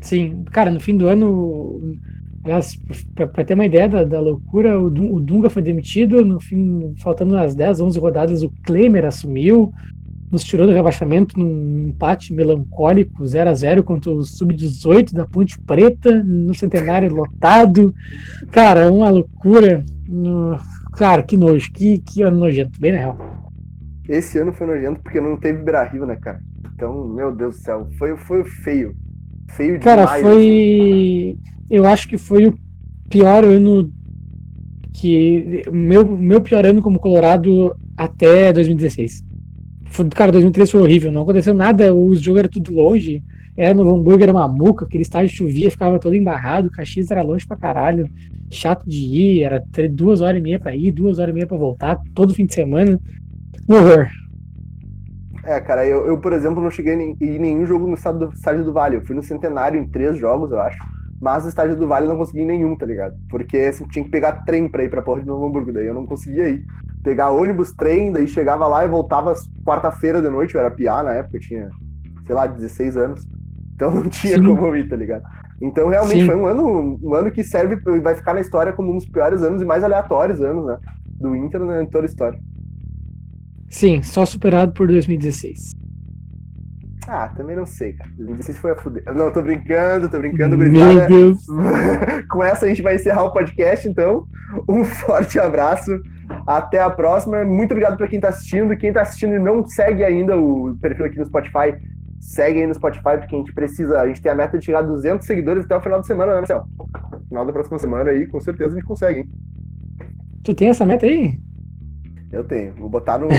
Sim, 0.00 0.44
cara, 0.44 0.70
no 0.70 0.80
fim 0.80 0.96
do 0.96 1.06
ano 1.06 1.98
Aliás, 2.42 2.78
para 3.14 3.44
ter 3.44 3.52
uma 3.52 3.66
ideia 3.66 3.88
da, 3.88 4.04
da 4.04 4.20
loucura, 4.20 4.80
o, 4.80 4.86
o, 4.86 5.20
Dunga 5.20 5.50
foi 5.50 5.60
demitido, 5.60 6.24
no 6.24 6.40
fim, 6.40 6.94
faltando 6.98 7.34
umas 7.34 7.54
10, 7.54 7.80
11 7.80 7.98
rodadas, 7.98 8.42
o 8.42 8.50
Klemer 8.64 9.04
assumiu, 9.04 9.74
nos 10.30 10.44
tirou 10.44 10.66
do 10.66 10.72
rebaixamento 10.72 11.38
num 11.38 11.88
empate 11.88 12.32
melancólico, 12.32 13.26
0 13.26 13.50
a 13.50 13.54
0 13.54 13.82
contra 13.82 14.10
o 14.12 14.22
Sub-18 14.22 15.12
da 15.12 15.26
Ponte 15.26 15.58
Preta, 15.60 16.22
no 16.24 16.54
centenário 16.54 17.12
lotado. 17.12 17.94
Cara, 18.50 18.90
uma 18.90 19.10
loucura. 19.10 19.84
Cara, 20.92 21.22
que 21.22 21.36
nojo, 21.36 21.70
que, 21.72 21.98
que 21.98 22.22
ano 22.22 22.38
nojento, 22.38 22.80
bem 22.80 22.92
na 22.92 22.98
real. 22.98 23.18
Esse 24.08 24.38
ano 24.38 24.52
foi 24.52 24.66
nojento 24.66 25.00
porque 25.02 25.20
não 25.20 25.36
teve 25.36 25.62
Beira 25.62 25.84
Rio, 25.84 26.06
né, 26.06 26.16
cara? 26.16 26.40
Então, 26.78 27.08
meu 27.08 27.34
Deus 27.34 27.56
do 27.56 27.60
céu, 27.60 27.88
foi, 27.98 28.16
foi 28.18 28.44
feio. 28.44 28.94
Feio 29.48 29.80
Cara, 29.80 30.02
demais. 30.02 30.22
Cara, 30.22 30.32
foi. 30.32 31.36
Assim 31.36 31.38
eu 31.68 31.84
acho 31.84 32.08
que 32.08 32.16
foi 32.16 32.46
o 32.46 32.58
pior 33.10 33.44
ano 33.44 33.92
que. 34.94 35.64
Meu, 35.72 36.06
meu 36.06 36.40
pior 36.40 36.64
ano 36.64 36.80
como 36.80 37.00
Colorado 37.00 37.74
até 37.96 38.52
2016. 38.52 39.24
Foi, 39.86 40.08
cara, 40.08 40.30
2013 40.30 40.70
foi 40.70 40.80
horrível, 40.80 41.10
não 41.10 41.22
aconteceu 41.22 41.52
nada, 41.52 41.92
os 41.92 42.20
jogos 42.20 42.38
eram 42.38 42.48
tudo 42.48 42.72
longe. 42.72 43.24
Era 43.56 43.74
no 43.74 43.82
Hamburgo, 43.92 44.22
era 44.22 44.30
uma 44.30 44.46
muca, 44.46 44.84
aquele 44.84 45.02
estádio 45.02 45.34
chovia, 45.34 45.72
ficava 45.72 45.98
todo 45.98 46.14
embarrado, 46.14 46.68
o 46.68 46.70
Caxias 46.70 47.10
era 47.10 47.22
longe 47.22 47.44
pra 47.44 47.56
caralho, 47.56 48.08
chato 48.52 48.88
de 48.88 48.98
ir, 48.98 49.42
era 49.42 49.64
duas 49.90 50.20
horas 50.20 50.38
e 50.38 50.42
meia 50.42 50.60
pra 50.60 50.76
ir, 50.76 50.92
duas 50.92 51.18
horas 51.18 51.32
e 51.32 51.34
meia 51.34 51.46
pra 51.46 51.56
voltar, 51.56 52.00
todo 52.14 52.32
fim 52.32 52.46
de 52.46 52.54
semana. 52.54 53.00
Um 53.68 53.74
horror. 53.74 54.08
É, 55.48 55.58
cara, 55.62 55.86
eu, 55.86 56.06
eu, 56.06 56.18
por 56.18 56.34
exemplo, 56.34 56.62
não 56.62 56.70
cheguei 56.70 56.92
em, 56.92 57.16
em 57.18 57.38
nenhum 57.38 57.64
jogo 57.64 57.86
no 57.86 57.94
estádio 57.94 58.28
do, 58.28 58.34
estádio 58.34 58.64
do 58.64 58.72
Vale. 58.72 58.96
Eu 58.96 59.06
fui 59.06 59.16
no 59.16 59.22
Centenário 59.22 59.80
em 59.80 59.88
três 59.88 60.18
jogos, 60.18 60.52
eu 60.52 60.60
acho. 60.60 60.78
Mas 61.18 61.44
no 61.44 61.48
estádio 61.48 61.74
do 61.74 61.88
Vale 61.88 62.04
eu 62.04 62.10
não 62.10 62.18
consegui 62.18 62.44
nenhum, 62.44 62.76
tá 62.76 62.84
ligado? 62.84 63.16
Porque 63.30 63.56
assim, 63.56 63.86
tinha 63.88 64.04
que 64.04 64.10
pegar 64.10 64.44
trem 64.44 64.68
pra 64.68 64.84
ir 64.84 64.90
pra 64.90 65.00
Porra 65.00 65.22
de 65.22 65.26
Novo 65.26 65.46
Hamburgo, 65.46 65.72
daí 65.72 65.86
eu 65.86 65.94
não 65.94 66.04
conseguia 66.04 66.50
ir. 66.50 66.66
Pegar 67.02 67.30
ônibus, 67.30 67.72
trem, 67.72 68.12
daí 68.12 68.28
chegava 68.28 68.66
lá 68.66 68.84
e 68.84 68.88
voltava 68.88 69.32
quarta-feira 69.64 70.20
de 70.20 70.28
noite, 70.28 70.54
eu 70.54 70.60
era 70.60 70.70
piá 70.70 71.02
na 71.02 71.14
época, 71.14 71.38
eu 71.38 71.40
tinha, 71.40 71.70
sei 72.26 72.34
lá, 72.34 72.46
16 72.46 72.98
anos. 72.98 73.26
Então 73.74 73.90
não 73.90 74.02
tinha 74.10 74.36
Sim. 74.36 74.44
como 74.44 74.76
ir, 74.76 74.86
tá 74.86 74.96
ligado? 74.96 75.22
Então 75.62 75.88
realmente 75.88 76.20
Sim. 76.20 76.26
foi 76.26 76.36
um 76.36 76.44
ano, 76.44 76.98
um 77.02 77.14
ano 77.14 77.30
que 77.30 77.42
serve, 77.42 77.76
vai 78.02 78.14
ficar 78.14 78.34
na 78.34 78.40
história 78.40 78.74
como 78.74 78.92
um 78.92 78.96
dos 78.96 79.08
piores 79.08 79.42
anos 79.42 79.62
e 79.62 79.64
mais 79.64 79.82
aleatórios 79.82 80.42
anos, 80.42 80.66
né? 80.66 80.76
Do 81.06 81.34
Inter 81.34 81.60
né, 81.62 81.82
em 81.82 81.86
toda 81.86 82.04
a 82.04 82.10
história. 82.10 82.38
Sim, 83.70 84.02
só 84.02 84.24
superado 84.24 84.72
por 84.72 84.86
2016. 84.86 85.76
Ah, 87.06 87.28
também 87.34 87.56
não 87.56 87.64
sei, 87.64 87.94
cara. 87.94 88.10
2016 88.18 88.58
foi 88.58 88.72
a 88.72 88.76
fuder. 88.76 89.02
Não, 89.14 89.32
tô 89.32 89.40
brincando, 89.40 90.10
tô 90.10 90.18
brincando, 90.18 90.58
Meu 90.58 91.06
Deus. 91.06 91.38
Com 92.28 92.44
essa 92.44 92.66
a 92.66 92.68
gente 92.68 92.82
vai 92.82 92.96
encerrar 92.96 93.24
o 93.24 93.32
podcast, 93.32 93.88
então. 93.88 94.26
Um 94.68 94.84
forte 94.84 95.38
abraço. 95.38 95.90
Até 96.46 96.82
a 96.82 96.90
próxima. 96.90 97.44
Muito 97.46 97.70
obrigado 97.70 97.96
para 97.96 98.08
quem 98.08 98.20
tá 98.20 98.28
assistindo. 98.28 98.76
Quem 98.76 98.92
tá 98.92 99.00
assistindo 99.00 99.34
e 99.34 99.38
não 99.38 99.66
segue 99.66 100.04
ainda 100.04 100.36
o 100.36 100.76
perfil 100.82 101.06
aqui 101.06 101.18
no 101.18 101.24
Spotify, 101.24 101.78
segue 102.20 102.60
aí 102.60 102.66
no 102.66 102.74
Spotify, 102.74 103.16
porque 103.18 103.34
a 103.34 103.38
gente 103.38 103.54
precisa. 103.54 104.00
A 104.02 104.06
gente 104.06 104.20
tem 104.20 104.30
a 104.30 104.34
meta 104.34 104.58
de 104.58 104.66
chegar 104.66 104.80
a 104.80 104.82
200 104.82 105.26
seguidores 105.26 105.64
até 105.64 105.76
o 105.78 105.80
final 105.80 106.02
de 106.02 106.06
semana, 106.06 106.32
né, 106.32 106.38
Marcelo? 106.38 106.64
Final 107.28 107.46
da 107.46 107.52
próxima 107.54 107.78
semana 107.78 108.10
aí, 108.10 108.26
com 108.26 108.38
certeza 108.38 108.72
a 108.72 108.74
gente 108.74 108.86
consegue, 108.86 109.20
hein? 109.20 109.28
Tu 110.44 110.54
tem 110.54 110.68
essa 110.68 110.84
meta 110.84 111.06
aí? 111.06 111.38
Eu 112.32 112.44
tenho. 112.44 112.74
Vou 112.74 112.88
botar 112.88 113.18
no. 113.18 113.28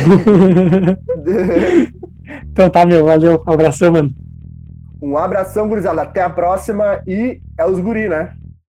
Então 2.52 2.70
tá, 2.70 2.86
meu, 2.86 3.06
valeu. 3.06 3.44
Um 3.48 3.52
abração, 3.52 3.92
mano. 3.92 4.14
Um 5.02 5.18
abração, 5.18 5.68
gurizada. 5.68 6.04
Até 6.04 6.22
a 6.22 6.30
próxima. 6.30 7.02
E 7.08 7.42
é 7.58 7.66
os 7.66 7.80
guri, 7.80 8.08
né? 8.08 8.34